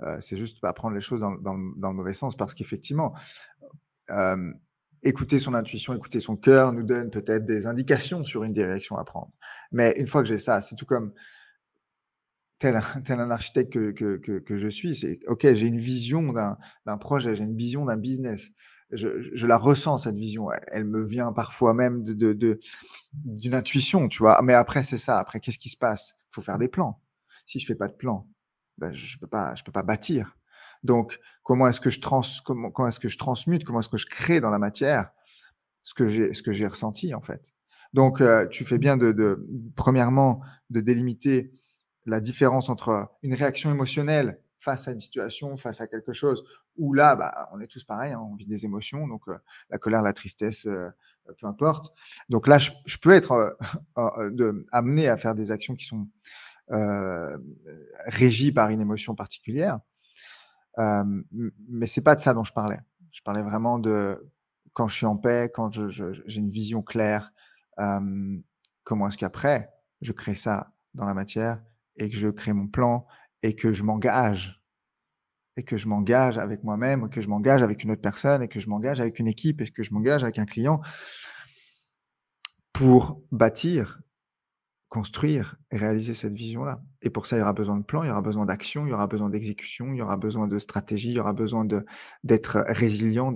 Euh, 0.01 0.17
c'est 0.21 0.37
juste 0.37 0.61
pas 0.61 0.73
prendre 0.73 0.95
les 0.95 1.01
choses 1.01 1.21
dans 1.21 1.53
le 1.53 1.93
mauvais 1.93 2.13
sens 2.13 2.35
parce 2.35 2.53
qu'effectivement, 2.53 3.13
euh, 4.11 4.53
écouter 5.03 5.39
son 5.39 5.53
intuition, 5.53 5.93
écouter 5.93 6.19
son 6.19 6.35
cœur 6.35 6.71
nous 6.73 6.83
donne 6.83 7.09
peut-être 7.09 7.45
des 7.45 7.65
indications 7.65 8.23
sur 8.23 8.43
une 8.43 8.53
direction 8.53 8.97
à 8.97 9.03
prendre. 9.03 9.31
Mais 9.71 9.93
une 9.97 10.07
fois 10.07 10.21
que 10.21 10.27
j'ai 10.27 10.39
ça, 10.39 10.61
c'est 10.61 10.75
tout 10.75 10.85
comme 10.85 11.13
tel, 12.59 12.75
un 12.75 13.31
architecte 13.31 13.71
que, 13.71 13.91
que, 13.91 14.39
que, 14.39 14.57
je 14.57 14.67
suis, 14.67 14.95
c'est 14.95 15.19
OK, 15.27 15.41
j'ai 15.53 15.67
une 15.67 15.79
vision 15.79 16.33
d'un 16.85 16.97
projet, 16.97 17.35
j'ai 17.35 17.43
une 17.43 17.55
vision 17.55 17.85
d'un 17.85 17.97
business. 17.97 18.51
Je, 18.91 19.21
je, 19.21 19.47
la 19.47 19.57
ressens, 19.57 19.99
cette 19.99 20.15
vision. 20.15 20.49
Elle, 20.67 20.85
me 20.85 21.05
vient 21.05 21.31
parfois 21.31 21.73
même 21.73 22.01
d'une 22.01 22.17
de, 22.17 22.33
de, 22.33 23.53
intuition, 23.53 24.07
tu 24.07 24.19
vois. 24.19 24.41
Mais 24.41 24.53
après, 24.53 24.83
c'est 24.83 24.97
ça. 24.97 25.19
Après, 25.19 25.39
qu'est-ce 25.39 25.59
qui 25.59 25.69
se 25.69 25.77
passe? 25.77 26.15
Il 26.29 26.33
faut 26.33 26.41
faire 26.41 26.57
des 26.57 26.67
plans. 26.67 26.99
Si 27.45 27.59
je 27.59 27.65
fais 27.65 27.75
pas 27.75 27.87
de 27.87 27.93
plan, 27.93 28.27
ben, 28.77 28.91
je 28.93 29.17
peux 29.19 29.27
pas, 29.27 29.53
je 29.55 29.63
peux 29.63 29.71
pas 29.71 29.83
bâtir. 29.83 30.37
Donc, 30.83 31.19
comment 31.43 31.67
est-ce 31.67 31.81
que 31.81 31.89
je 31.89 31.99
trans, 31.99 32.21
comment, 32.45 32.71
comment 32.71 32.87
est-ce 32.87 32.99
que 32.99 33.09
je 33.09 33.17
transmute, 33.17 33.63
comment 33.63 33.79
est-ce 33.79 33.89
que 33.89 33.97
je 33.97 34.07
crée 34.07 34.39
dans 34.39 34.51
la 34.51 34.59
matière 34.59 35.11
ce 35.83 35.93
que 35.93 36.07
j'ai, 36.07 36.33
ce 36.33 36.41
que 36.41 36.51
j'ai 36.51 36.67
ressenti 36.67 37.13
en 37.13 37.21
fait? 37.21 37.53
Donc, 37.93 38.21
euh, 38.21 38.47
tu 38.47 38.65
fais 38.65 38.77
bien 38.77 38.97
de, 38.97 39.11
de, 39.11 39.47
premièrement, 39.75 40.41
de 40.69 40.79
délimiter 40.79 41.51
la 42.05 42.19
différence 42.19 42.69
entre 42.69 43.09
une 43.23 43.33
réaction 43.33 43.71
émotionnelle 43.71 44.39
face 44.59 44.87
à 44.87 44.91
une 44.91 44.99
situation, 44.99 45.55
face 45.57 45.81
à 45.81 45.87
quelque 45.87 46.13
chose, 46.13 46.43
où 46.77 46.93
là, 46.93 47.15
bah, 47.15 47.49
on 47.53 47.59
est 47.61 47.67
tous 47.67 47.83
pareils, 47.83 48.11
hein, 48.11 48.21
on 48.21 48.35
vit 48.35 48.45
des 48.45 48.65
émotions, 48.65 49.07
donc 49.07 49.27
euh, 49.27 49.37
la 49.69 49.77
colère, 49.77 50.01
la 50.01 50.13
tristesse, 50.13 50.65
euh, 50.65 50.89
peu 51.39 51.47
importe. 51.47 51.93
Donc 52.27 52.47
là, 52.47 52.57
je, 52.57 52.71
peux 53.01 53.11
être 53.11 53.57
de, 53.97 54.65
amené 54.71 55.07
à 55.07 55.17
faire 55.17 55.35
des 55.35 55.51
actions 55.51 55.75
qui 55.75 55.85
sont 55.85 56.07
régies 58.05 58.51
par 58.51 58.69
une 58.69 58.81
émotion 58.81 59.15
particulière, 59.15 59.79
euh, 60.77 61.03
mais 61.67 61.87
c'est 61.87 62.01
pas 62.01 62.15
de 62.15 62.21
ça 62.21 62.33
dont 62.33 62.43
je 62.43 62.53
parlais. 62.53 62.79
Je 63.11 63.21
parlais 63.21 63.41
vraiment 63.41 63.79
de 63.79 64.29
quand 64.73 64.87
je 64.87 64.95
suis 64.95 65.05
en 65.05 65.17
paix, 65.17 65.51
quand 65.53 65.71
j'ai 65.71 66.39
une 66.39 66.49
vision 66.49 66.81
claire, 66.81 67.31
comment 68.83 69.07
est-ce 69.07 69.17
qu'après 69.17 69.71
je 70.01 70.13
crée 70.13 70.35
ça 70.35 70.67
dans 70.93 71.05
la 71.05 71.13
matière 71.13 71.61
et 71.97 72.09
que 72.09 72.15
je 72.15 72.29
crée 72.29 72.53
mon 72.53 72.67
plan 72.67 73.05
et 73.43 73.55
que 73.55 73.71
je 73.71 73.83
m'engage 73.83 74.55
et 75.57 75.63
que 75.63 75.77
je 75.77 75.87
m'engage 75.87 76.37
avec 76.37 76.63
moi-même, 76.63 77.09
que 77.09 77.21
je 77.21 77.27
m'engage 77.27 77.61
avec 77.63 77.83
une 77.83 77.91
autre 77.91 78.01
personne 78.01 78.41
et 78.41 78.47
que 78.47 78.59
je 78.59 78.69
m'engage 78.69 79.01
avec 79.01 79.19
une 79.19 79.27
équipe 79.27 79.61
et 79.61 79.67
que 79.67 79.83
je 79.83 79.93
m'engage 79.93 80.23
avec 80.23 80.39
un 80.39 80.45
client 80.45 80.79
pour 82.71 83.21
bâtir 83.31 83.99
construire 84.87 85.57
et 85.71 85.77
réaliser 85.77 86.15
cette 86.15 86.33
vision-là. 86.33 86.81
Et 87.01 87.09
pour 87.09 87.27
ça, 87.27 87.35
il 87.35 87.39
y 87.39 87.41
aura 87.41 87.53
besoin 87.53 87.77
de 87.77 87.83
plan, 87.83 88.03
il 88.03 88.07
y 88.07 88.09
aura 88.09 88.21
besoin 88.21 88.45
d'action, 88.45 88.87
il 88.87 88.89
y 88.89 88.93
aura 88.93 89.05
besoin 89.05 89.29
d'exécution, 89.29 89.93
il 89.93 89.97
y 89.97 90.01
aura 90.01 90.17
besoin 90.17 90.47
de 90.47 90.57
stratégie, 90.57 91.09
il 91.09 91.15
y 91.15 91.19
aura 91.19 91.33
besoin 91.33 91.67
d'être 92.23 92.63
résilient, 92.67 93.31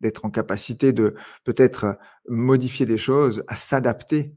d'être 0.00 0.24
en 0.24 0.30
capacité 0.30 0.92
de 0.92 1.14
peut-être 1.44 1.98
modifier 2.28 2.84
des 2.84 2.98
choses, 2.98 3.44
à 3.46 3.56
s'adapter, 3.56 4.34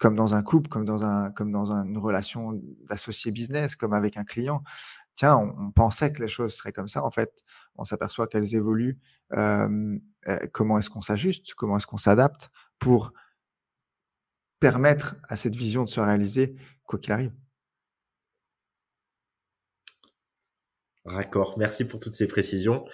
comme 0.00 0.16
dans 0.16 0.34
un 0.34 0.42
couple, 0.42 0.68
comme 0.68 0.84
dans, 0.84 1.04
un, 1.04 1.30
comme 1.30 1.52
dans 1.52 1.70
une 1.70 1.98
relation 1.98 2.60
d'associé 2.88 3.30
business, 3.30 3.76
comme 3.76 3.92
avec 3.92 4.16
un 4.16 4.24
client. 4.24 4.62
Tiens, 5.14 5.36
on, 5.36 5.70
pensait 5.70 6.12
que 6.12 6.22
les 6.22 6.28
choses 6.28 6.54
seraient 6.54 6.72
comme 6.72 6.88
ça. 6.88 7.04
En 7.04 7.10
fait, 7.10 7.44
on 7.76 7.84
s'aperçoit 7.84 8.26
qu'elles 8.26 8.54
évoluent. 8.54 8.98
Euh, 9.34 9.98
comment 10.52 10.78
est-ce 10.78 10.90
qu'on 10.90 11.02
s'ajuste 11.02 11.54
Comment 11.54 11.76
est-ce 11.76 11.86
qu'on 11.86 11.98
s'adapte 11.98 12.50
pour 12.78 13.12
permettre 14.58 15.16
à 15.28 15.36
cette 15.36 15.56
vision 15.56 15.84
de 15.84 15.90
se 15.90 16.00
réaliser, 16.00 16.54
quoi 16.84 16.98
qu'il 16.98 17.12
arrive. 17.12 17.32
D'accord, 21.06 21.58
merci 21.58 21.86
pour 21.86 21.98
toutes 21.98 22.12
ces 22.12 22.28
précisions. 22.28 22.84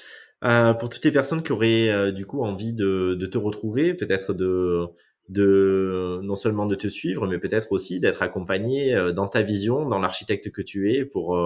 Euh, 0.45 0.75
pour 0.75 0.89
toutes 0.89 1.05
les 1.05 1.13
personnes 1.13 1.43
qui 1.43 1.53
auraient 1.53 1.89
euh, 1.89 2.13
du 2.13 2.25
coup 2.25 2.43
envie 2.45 2.73
de, 2.73 3.19
te 3.31 3.39
retrouver, 3.39 3.95
peut-être 3.95 4.33
de, 4.33 4.87
de 5.29 6.21
non 6.23 6.37
seulement 6.37 6.67
de 6.67 6.75
te 6.75 6.89
suivre, 6.89 7.27
mais 7.27 7.39
peut-être 7.39 7.73
aussi 7.73 8.01
d'être 8.01 8.23
accompagné 8.23 8.95
euh, 8.95 9.13
dans 9.13 9.29
ta 9.29 9.43
vision, 9.43 9.89
dans 9.89 9.99
l'architecte 9.99 10.51
que 10.51 10.63
tu 10.63 10.93
es, 10.95 11.05
pour 11.05 11.39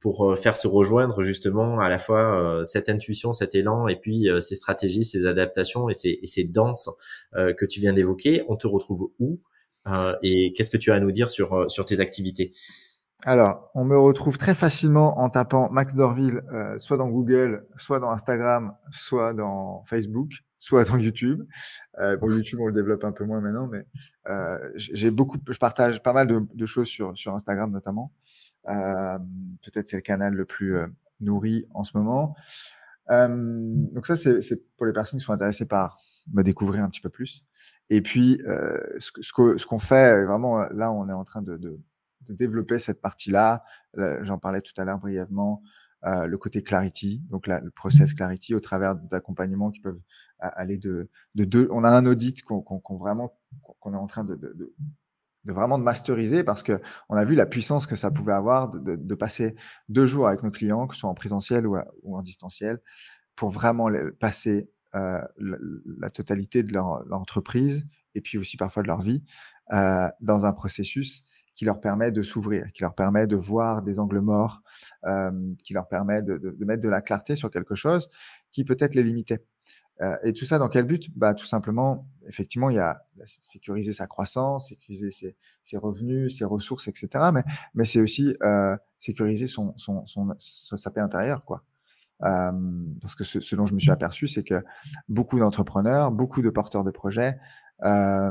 pour 0.00 0.38
faire 0.38 0.56
se 0.56 0.68
rejoindre 0.68 1.24
justement 1.24 1.80
à 1.80 1.88
la 1.88 1.98
fois 1.98 2.60
cette 2.62 2.88
intuition, 2.88 3.32
cet 3.32 3.56
élan, 3.56 3.88
et 3.88 3.96
puis 3.96 4.28
ces 4.38 4.54
stratégies, 4.54 5.02
ces 5.02 5.26
adaptations 5.26 5.88
et 5.88 5.92
ces, 5.92 6.20
et 6.22 6.28
ces 6.28 6.44
danses 6.44 6.88
que 7.32 7.66
tu 7.66 7.80
viens 7.80 7.92
d'évoquer. 7.92 8.44
On 8.46 8.54
te 8.54 8.68
retrouve 8.68 9.10
où 9.18 9.40
euh, 9.86 10.14
et 10.22 10.52
qu'est-ce 10.52 10.70
que 10.70 10.76
tu 10.76 10.90
as 10.90 10.94
à 10.94 11.00
nous 11.00 11.12
dire 11.12 11.30
sur, 11.30 11.54
euh, 11.54 11.68
sur 11.68 11.84
tes 11.84 12.00
activités? 12.00 12.52
Alors, 13.24 13.70
on 13.74 13.84
me 13.84 13.98
retrouve 13.98 14.38
très 14.38 14.54
facilement 14.54 15.18
en 15.18 15.28
tapant 15.28 15.70
Max 15.70 15.96
Dorville, 15.96 16.40
euh, 16.52 16.78
soit 16.78 16.96
dans 16.96 17.08
Google, 17.08 17.66
soit 17.76 17.98
dans 17.98 18.10
Instagram, 18.10 18.74
soit 18.92 19.34
dans 19.34 19.82
Facebook, 19.86 20.30
soit 20.60 20.84
dans 20.84 20.96
YouTube. 20.98 21.44
Euh, 21.98 22.16
bon, 22.16 22.28
YouTube, 22.30 22.60
on 22.60 22.66
le 22.66 22.72
développe 22.72 23.02
un 23.02 23.10
peu 23.10 23.24
moins 23.24 23.40
maintenant, 23.40 23.66
mais 23.66 23.84
euh, 24.28 24.58
j'ai 24.76 25.10
beaucoup, 25.10 25.38
je 25.48 25.58
partage 25.58 26.00
pas 26.00 26.12
mal 26.12 26.28
de, 26.28 26.46
de, 26.54 26.66
choses 26.66 26.86
sur, 26.86 27.16
sur 27.18 27.34
Instagram 27.34 27.72
notamment. 27.72 28.12
Euh, 28.68 29.18
Peut-être 29.64 29.88
c'est 29.88 29.96
le 29.96 30.02
canal 30.02 30.34
le 30.34 30.44
plus 30.44 30.76
nourri 31.20 31.66
en 31.74 31.82
ce 31.82 31.96
moment. 31.96 32.36
donc 33.08 34.06
ça, 34.06 34.16
c'est 34.16 34.76
pour 34.76 34.86
les 34.86 34.92
personnes 34.92 35.18
qui 35.18 35.24
sont 35.24 35.32
intéressées 35.32 35.66
par 35.66 35.98
me 36.32 36.42
découvrir 36.42 36.84
un 36.84 36.88
petit 36.88 37.00
peu 37.00 37.10
plus. 37.10 37.44
Et 37.90 38.02
puis, 38.02 38.40
euh, 38.46 38.78
ce, 38.98 39.10
ce 39.22 39.66
qu'on 39.66 39.78
fait, 39.78 40.24
vraiment, 40.24 40.60
là, 40.70 40.92
on 40.92 41.08
est 41.08 41.12
en 41.12 41.24
train 41.24 41.42
de, 41.42 41.56
de, 41.56 41.78
de 42.28 42.34
développer 42.34 42.78
cette 42.78 43.00
partie-là. 43.00 43.64
J'en 44.22 44.38
parlais 44.38 44.60
tout 44.60 44.72
à 44.76 44.84
l'heure 44.84 44.98
brièvement. 44.98 45.62
Euh, 46.04 46.26
le 46.26 46.38
côté 46.38 46.62
Clarity, 46.62 47.24
donc 47.28 47.48
la, 47.48 47.58
le 47.58 47.72
process 47.72 48.14
Clarity 48.14 48.54
au 48.54 48.60
travers 48.60 48.94
d'accompagnements 48.94 49.72
qui 49.72 49.80
peuvent 49.80 49.98
aller 50.38 50.78
de, 50.78 51.10
de 51.34 51.44
deux. 51.44 51.66
On 51.72 51.82
a 51.82 51.90
un 51.90 52.06
audit 52.06 52.40
qu'on 52.44 52.62
qu 52.62 52.94
vraiment 52.96 53.36
qu'on 53.80 53.94
est 53.94 53.96
en 53.96 54.06
train 54.06 54.22
de, 54.22 54.36
de, 54.36 54.72
de, 55.44 55.52
vraiment 55.52 55.76
de 55.76 55.82
masteriser 55.82 56.44
parce 56.44 56.62
que 56.62 56.80
on 57.08 57.16
a 57.16 57.24
vu 57.24 57.34
la 57.34 57.46
puissance 57.46 57.88
que 57.88 57.96
ça 57.96 58.12
pouvait 58.12 58.32
avoir 58.32 58.70
de, 58.70 58.94
de 58.94 59.14
passer 59.16 59.56
deux 59.88 60.06
jours 60.06 60.28
avec 60.28 60.44
nos 60.44 60.52
clients, 60.52 60.86
que 60.86 60.94
ce 60.94 61.00
soit 61.00 61.10
en 61.10 61.14
présentiel 61.14 61.66
ou, 61.66 61.76
ou 62.04 62.16
en 62.16 62.22
distanciel, 62.22 62.78
pour 63.34 63.50
vraiment 63.50 63.88
passer 64.20 64.70
la, 64.92 66.10
totalité 66.14 66.62
de 66.62 66.72
leur, 66.72 67.04
entreprise 67.10 67.84
et 68.14 68.20
puis 68.20 68.38
aussi 68.38 68.56
parfois 68.56 68.84
de 68.84 68.88
leur 68.88 69.02
vie 69.02 69.24
dans 69.70 70.46
un 70.46 70.52
processus 70.52 71.24
qui 71.58 71.64
leur 71.64 71.80
permet 71.80 72.12
de 72.12 72.22
s'ouvrir, 72.22 72.70
qui 72.72 72.82
leur 72.82 72.94
permet 72.94 73.26
de 73.26 73.34
voir 73.34 73.82
des 73.82 73.98
angles 73.98 74.20
morts, 74.20 74.62
qui 75.64 75.74
leur 75.74 75.88
permet 75.88 76.22
de, 76.22 76.38
de, 76.38 76.64
mettre 76.64 76.80
de 76.80 76.88
la 76.88 77.00
clarté 77.00 77.34
sur 77.34 77.50
quelque 77.50 77.74
chose 77.74 78.08
qui 78.52 78.64
peut-être 78.64 78.94
les 78.94 79.02
limitait. 79.02 79.42
Euh, 80.00 80.16
et 80.22 80.32
tout 80.32 80.44
ça 80.44 80.58
dans 80.58 80.68
quel 80.68 80.84
but? 80.84 81.10
Bah, 81.18 81.34
Tout 81.34 81.46
simplement, 81.46 82.06
effectivement, 82.28 82.70
il 82.70 82.76
y 82.76 82.78
a 82.78 83.02
sécuriser 83.24 83.92
sa 83.92 84.06
croissance, 84.06 84.68
sécuriser 84.68 85.10
ses, 85.10 85.36
ses 85.64 85.78
revenus, 85.78 86.38
ses 86.38 86.44
ressources, 86.44 86.86
etc. 86.86 87.08
Mais, 87.34 87.42
mais 87.74 87.84
c'est 87.84 88.00
aussi 88.00 88.36
euh, 88.44 88.76
sécuriser 89.00 89.48
son, 89.48 89.76
son, 89.78 90.06
son, 90.06 90.36
sa 90.38 90.92
paix 90.92 91.00
intérieure. 91.00 91.44
Quoi. 91.44 91.64
Euh, 92.22 92.52
parce 93.00 93.16
que 93.16 93.24
ce, 93.24 93.40
ce, 93.40 93.56
dont 93.56 93.66
je 93.66 93.74
me 93.74 93.80
suis 93.80 93.90
aperçu, 93.90 94.28
c'est 94.28 94.44
que 94.44 94.64
beaucoup 95.08 95.40
d'entrepreneurs, 95.40 96.12
beaucoup 96.12 96.40
de 96.40 96.50
porteurs 96.50 96.84
de 96.84 96.92
projets 96.92 97.36
euh, 97.82 98.30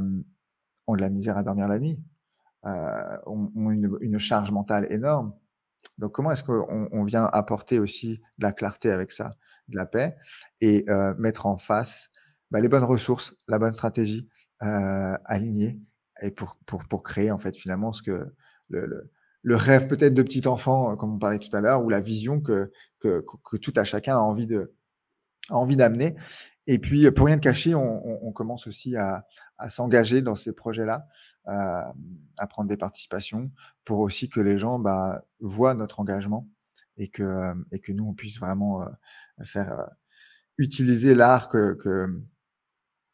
ont 0.88 0.95
de 0.95 1.01
la 1.01 1.09
misère 1.09 1.36
à 1.36 1.43
dormir 1.43 1.67
la 1.67 1.80
nuit, 1.80 1.99
euh, 2.65 3.17
ont, 3.25 3.71
une, 3.71 3.97
une, 4.01 4.19
charge 4.19 4.51
mentale 4.51 4.91
énorme. 4.91 5.33
Donc 5.97 6.11
comment 6.13 6.31
est-ce 6.31 6.43
qu'on 6.43 6.89
on 6.91 7.03
vient 7.03 7.25
apporter 7.25 7.79
aussi 7.79 8.19
de 8.37 8.43
la 8.43 8.51
clarté 8.51 8.91
avec 8.91 9.11
ça 9.11 9.35
de 9.67 9.75
la 9.75 9.85
paix 9.85 10.15
et 10.61 10.85
euh, 10.89 11.13
mettre 11.17 11.45
en 11.45 11.57
face 11.57 12.09
bah, 12.51 12.59
les 12.61 12.69
bonnes 12.69 12.83
ressources, 12.83 13.35
la 13.47 13.59
bonne 13.59 13.73
stratégie 13.73 14.27
euh, 14.63 15.17
alignée 15.25 15.79
et 16.21 16.31
pour, 16.31 16.57
pour, 16.65 16.85
pour 16.85 17.03
créer 17.03 17.31
en 17.31 17.37
fait 17.37 17.55
finalement 17.55 17.93
ce 17.93 18.01
que 18.01 18.33
le, 18.69 18.85
le, 18.85 19.11
le 19.43 19.55
rêve 19.55 19.87
peut-être 19.87 20.13
de 20.13 20.23
petit 20.23 20.47
enfant, 20.47 20.95
comme 20.97 21.13
on 21.13 21.19
parlait 21.19 21.39
tout 21.39 21.55
à 21.55 21.61
l'heure, 21.61 21.83
ou 21.83 21.89
la 21.89 22.01
vision 22.01 22.41
que, 22.41 22.71
que, 22.99 23.23
que, 23.49 23.57
tout 23.57 23.73
à 23.75 23.83
chacun 23.83 24.15
a 24.15 24.19
envie 24.19 24.47
de 24.47 24.73
envie 25.49 25.77
d'amener. 25.77 26.15
Et 26.67 26.79
puis, 26.79 27.09
pour 27.11 27.27
rien 27.27 27.37
de 27.37 27.41
cacher, 27.41 27.75
on, 27.75 28.31
commence 28.33 28.67
aussi 28.67 28.97
à, 28.97 29.25
s'engager 29.69 30.21
dans 30.21 30.35
ces 30.35 30.51
projets-là, 30.51 31.07
euh, 31.47 31.81
à 32.37 32.47
prendre 32.47 32.67
des 32.67 32.75
participations, 32.75 33.51
pour 33.85 34.01
aussi 34.01 34.29
que 34.29 34.41
les 34.41 34.57
gens 34.57 34.77
bah, 34.77 35.25
voient 35.39 35.73
notre 35.73 36.01
engagement 36.01 36.47
et 36.97 37.07
que, 37.07 37.53
et 37.71 37.79
que 37.79 37.93
nous, 37.93 38.05
on 38.05 38.13
puisse 38.13 38.37
vraiment 38.37 38.81
euh, 38.81 38.85
faire 39.45 39.79
euh, 39.79 39.85
utiliser 40.57 41.15
l'art 41.15 41.47
que, 41.47 41.73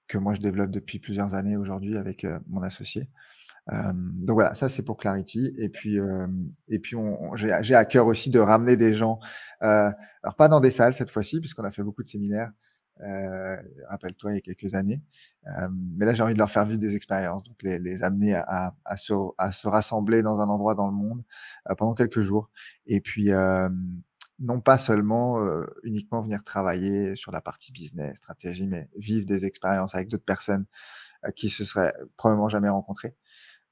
que, 0.07 0.17
moi 0.17 0.35
je 0.35 0.41
développe 0.41 0.69
depuis 0.69 0.99
plusieurs 0.99 1.33
années 1.33 1.57
aujourd'hui 1.57 1.97
avec 1.97 2.25
mon 2.47 2.61
associé. 2.61 3.09
Euh, 3.71 3.93
donc 3.95 4.35
voilà, 4.35 4.53
ça 4.53 4.69
c'est 4.69 4.83
pour 4.83 4.97
Clarity. 4.97 5.53
Et 5.57 5.69
puis, 5.69 5.99
euh, 5.99 6.27
et 6.67 6.79
puis 6.79 6.97
j'ai 7.35 7.75
à 7.75 7.85
cœur 7.85 8.07
aussi 8.07 8.29
de 8.29 8.39
ramener 8.39 8.75
des 8.75 8.93
gens, 8.93 9.19
euh, 9.63 9.91
alors 10.23 10.35
pas 10.35 10.47
dans 10.47 10.59
des 10.59 10.71
salles 10.71 10.93
cette 10.93 11.09
fois-ci, 11.09 11.39
puisqu'on 11.39 11.63
a 11.63 11.71
fait 11.71 11.83
beaucoup 11.83 12.03
de 12.03 12.07
séminaires, 12.07 12.51
euh, 13.01 13.57
rappelle-toi, 13.89 14.31
il 14.31 14.35
y 14.35 14.37
a 14.37 14.41
quelques 14.41 14.75
années. 14.75 15.01
Euh, 15.47 15.67
mais 15.97 16.05
là, 16.05 16.13
j'ai 16.13 16.23
envie 16.23 16.33
de 16.33 16.39
leur 16.39 16.51
faire 16.51 16.65
vivre 16.65 16.79
des 16.79 16.95
expériences, 16.95 17.43
donc 17.43 17.61
les, 17.63 17.79
les 17.79 18.03
amener 18.03 18.35
à, 18.35 18.75
à, 18.85 18.97
se, 18.97 19.13
à, 19.37 19.51
se, 19.51 19.67
rassembler 19.67 20.21
dans 20.21 20.41
un 20.41 20.47
endroit 20.47 20.75
dans 20.75 20.87
le 20.87 20.93
monde 20.93 21.23
pendant 21.77 21.95
quelques 21.95 22.21
jours. 22.21 22.49
Et 22.85 23.01
puis, 23.01 23.31
non 24.39 24.59
pas 24.59 24.77
seulement 24.77 25.39
euh, 25.39 25.65
uniquement 25.83 26.21
venir 26.21 26.43
travailler 26.43 27.15
sur 27.15 27.31
la 27.31 27.41
partie 27.41 27.71
business, 27.71 28.17
stratégie, 28.17 28.67
mais 28.67 28.89
vivre 28.95 29.25
des 29.25 29.45
expériences 29.45 29.95
avec 29.95 30.09
d'autres 30.09 30.25
personnes 30.25 30.65
euh, 31.25 31.31
qui 31.31 31.49
se 31.49 31.63
seraient 31.63 31.93
probablement 32.17 32.49
jamais 32.49 32.69
rencontrées. 32.69 33.15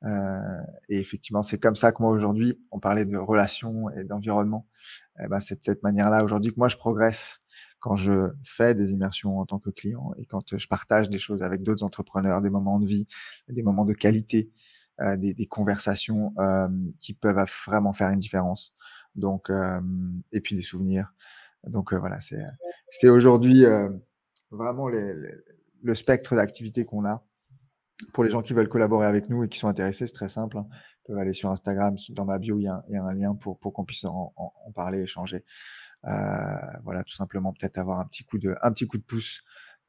Euh, 0.04 0.62
et 0.90 1.00
effectivement, 1.00 1.44
c'est 1.44 1.60
comme 1.60 1.76
ça 1.76 1.92
que 1.92 2.02
moi 2.02 2.12
aujourd'hui, 2.12 2.60
on 2.72 2.80
parlait 2.80 3.06
de 3.06 3.18
relations 3.18 3.90
et 3.92 4.04
d'environnement. 4.04 4.68
Eh 5.24 5.28
ben, 5.28 5.40
c'est 5.40 5.56
de 5.60 5.64
cette 5.64 5.84
manière-là 5.84 6.24
aujourd'hui 6.24 6.52
que 6.52 6.58
moi 6.60 6.68
je 6.68 6.78
progresse 6.78 7.40
quand 7.80 7.96
je 7.96 8.32
fais 8.44 8.76
des 8.76 8.92
immersions 8.92 9.40
en 9.40 9.46
tant 9.46 9.60
que 9.60 9.70
client 9.70 10.14
et 10.18 10.26
quand 10.26 10.58
je 10.58 10.68
partage 10.68 11.10
des 11.10 11.18
choses 11.18 11.42
avec 11.44 11.64
d'autres 11.64 11.84
entrepreneurs, 11.84 12.42
des 12.42 12.50
moments 12.50 12.80
de 12.80 12.86
vie, 12.86 13.08
des 13.48 13.64
moments 13.64 13.86
de 13.86 13.94
qualité, 13.94 14.52
euh, 15.02 15.18
des, 15.18 15.34
des, 15.34 15.48
conversations 15.48 16.34
euh, 16.38 16.68
qui 17.00 17.14
peuvent 17.14 17.44
vraiment 17.66 17.94
faire 17.94 18.10
une 18.10 18.20
différence. 18.20 18.74
Donc, 19.16 19.50
euh, 19.50 19.80
et 20.32 20.42
puis 20.42 20.56
des 20.56 20.62
souvenirs. 20.62 21.14
Donc 21.66 21.94
euh, 21.94 21.98
voilà, 21.98 22.20
c'est 22.92 23.10
aujourd'hui 23.10 23.66
euh, 23.66 23.90
vraiment 24.50 24.88
les, 24.88 25.14
le 25.84 25.96
spectre 25.96 26.36
d'activités 26.36 26.86
qu'on 26.86 27.06
a. 27.06 27.24
Pour 28.14 28.24
les 28.24 28.30
gens 28.30 28.42
qui 28.42 28.54
veulent 28.54 28.70
collaborer 28.70 29.06
avec 29.06 29.30
nous 29.30 29.44
et 29.44 29.50
qui 29.50 29.60
sont 29.60 29.68
intéressés, 29.68 30.08
c'est 30.08 30.14
très 30.14 30.30
simple. 30.30 30.58
Hein. 30.58 30.68
Ils 30.72 31.08
peuvent 31.08 31.18
aller 31.18 31.34
sur 31.34 31.50
Instagram, 31.50 31.96
dans 32.10 32.26
ma 32.26 32.38
bio, 32.38 32.60
il 32.60 32.64
y 32.64 32.68
a 32.68 32.84
un, 32.90 33.14
lien 33.14 33.36
pour, 33.36 33.60
qu'on 33.60 33.86
puisse 33.86 34.06
en, 34.06 34.34
parler, 34.76 35.02
échanger. 35.02 35.44
Euh, 36.06 36.12
voilà, 36.84 37.04
tout 37.04 37.14
simplement 37.14 37.54
peut-être 37.54 37.78
avoir 37.78 38.00
un 38.00 38.06
petit 38.06 38.24
coup 38.24 38.40
de, 38.40 38.56
un 38.62 38.72
petit 38.72 38.88
coup 38.88 38.98
de 38.98 39.04
pouce 39.04 39.42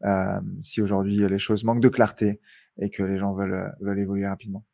euh, 0.05 0.41
si 0.61 0.83
aujourd'hui 0.83 1.27
les 1.27 1.39
choses 1.39 1.65
manquent 1.65 1.81
de 1.81 1.89
clarté 1.89 2.41
et 2.79 2.91
que 2.91 3.03
les 3.03 3.19
gens 3.19 3.33
veulent, 3.33 3.75
veulent 3.81 3.99
évoluer 3.99 4.27
rapidement. 4.27 4.65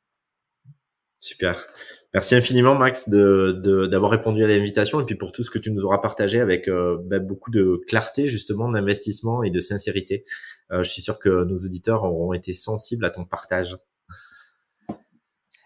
Super. 1.21 1.67
Merci 2.15 2.35
infiniment, 2.37 2.75
Max, 2.75 3.09
de, 3.09 3.87
d'avoir 3.87 4.11
répondu 4.11 4.43
à 4.43 4.47
l'invitation 4.47 5.01
et 5.01 5.05
puis 5.05 5.15
pour 5.15 5.31
tout 5.31 5.43
ce 5.43 5.51
que 5.51 5.59
tu 5.59 5.71
nous 5.71 5.85
auras 5.85 5.99
partagé 5.99 6.41
avec 6.41 6.67
euh, 6.67 6.97
bah, 7.05 7.19
beaucoup 7.19 7.51
de 7.51 7.83
clarté, 7.87 8.27
justement, 8.27 8.71
d'investissement 8.71 9.43
et 9.43 9.51
de 9.51 9.61
sincérité. 9.61 10.25
Euh, 10.73 10.83
je 10.83 10.91
suis 10.91 11.03
sûr 11.03 11.19
que 11.19 11.45
nos 11.45 11.57
auditeurs 11.57 12.05
auront 12.05 12.33
été 12.33 12.55
sensibles 12.55 13.05
à 13.05 13.11
ton 13.11 13.25
partage. 13.25 13.77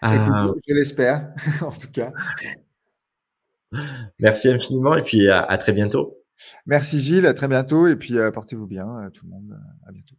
Euh, 0.05 0.53
je 0.67 0.75
l'espère, 0.75 1.33
en 1.63 1.71
tout 1.71 1.91
cas. 1.93 2.13
Merci 4.19 4.49
infiniment 4.49 4.97
et 4.97 5.03
puis 5.03 5.29
à, 5.29 5.41
à, 5.41 5.59
très 5.59 5.73
bientôt. 5.73 6.19
Merci 6.67 7.01
Gilles, 7.01 7.27
à 7.27 7.35
très 7.35 7.47
bientôt 7.47 7.87
et 7.87 7.95
puis 7.95 8.17
portez-vous 8.35 8.67
bien, 8.67 9.11
tout 9.15 9.27
le 9.27 9.31
monde. 9.31 9.57
À 9.87 9.93
bientôt. 9.93 10.17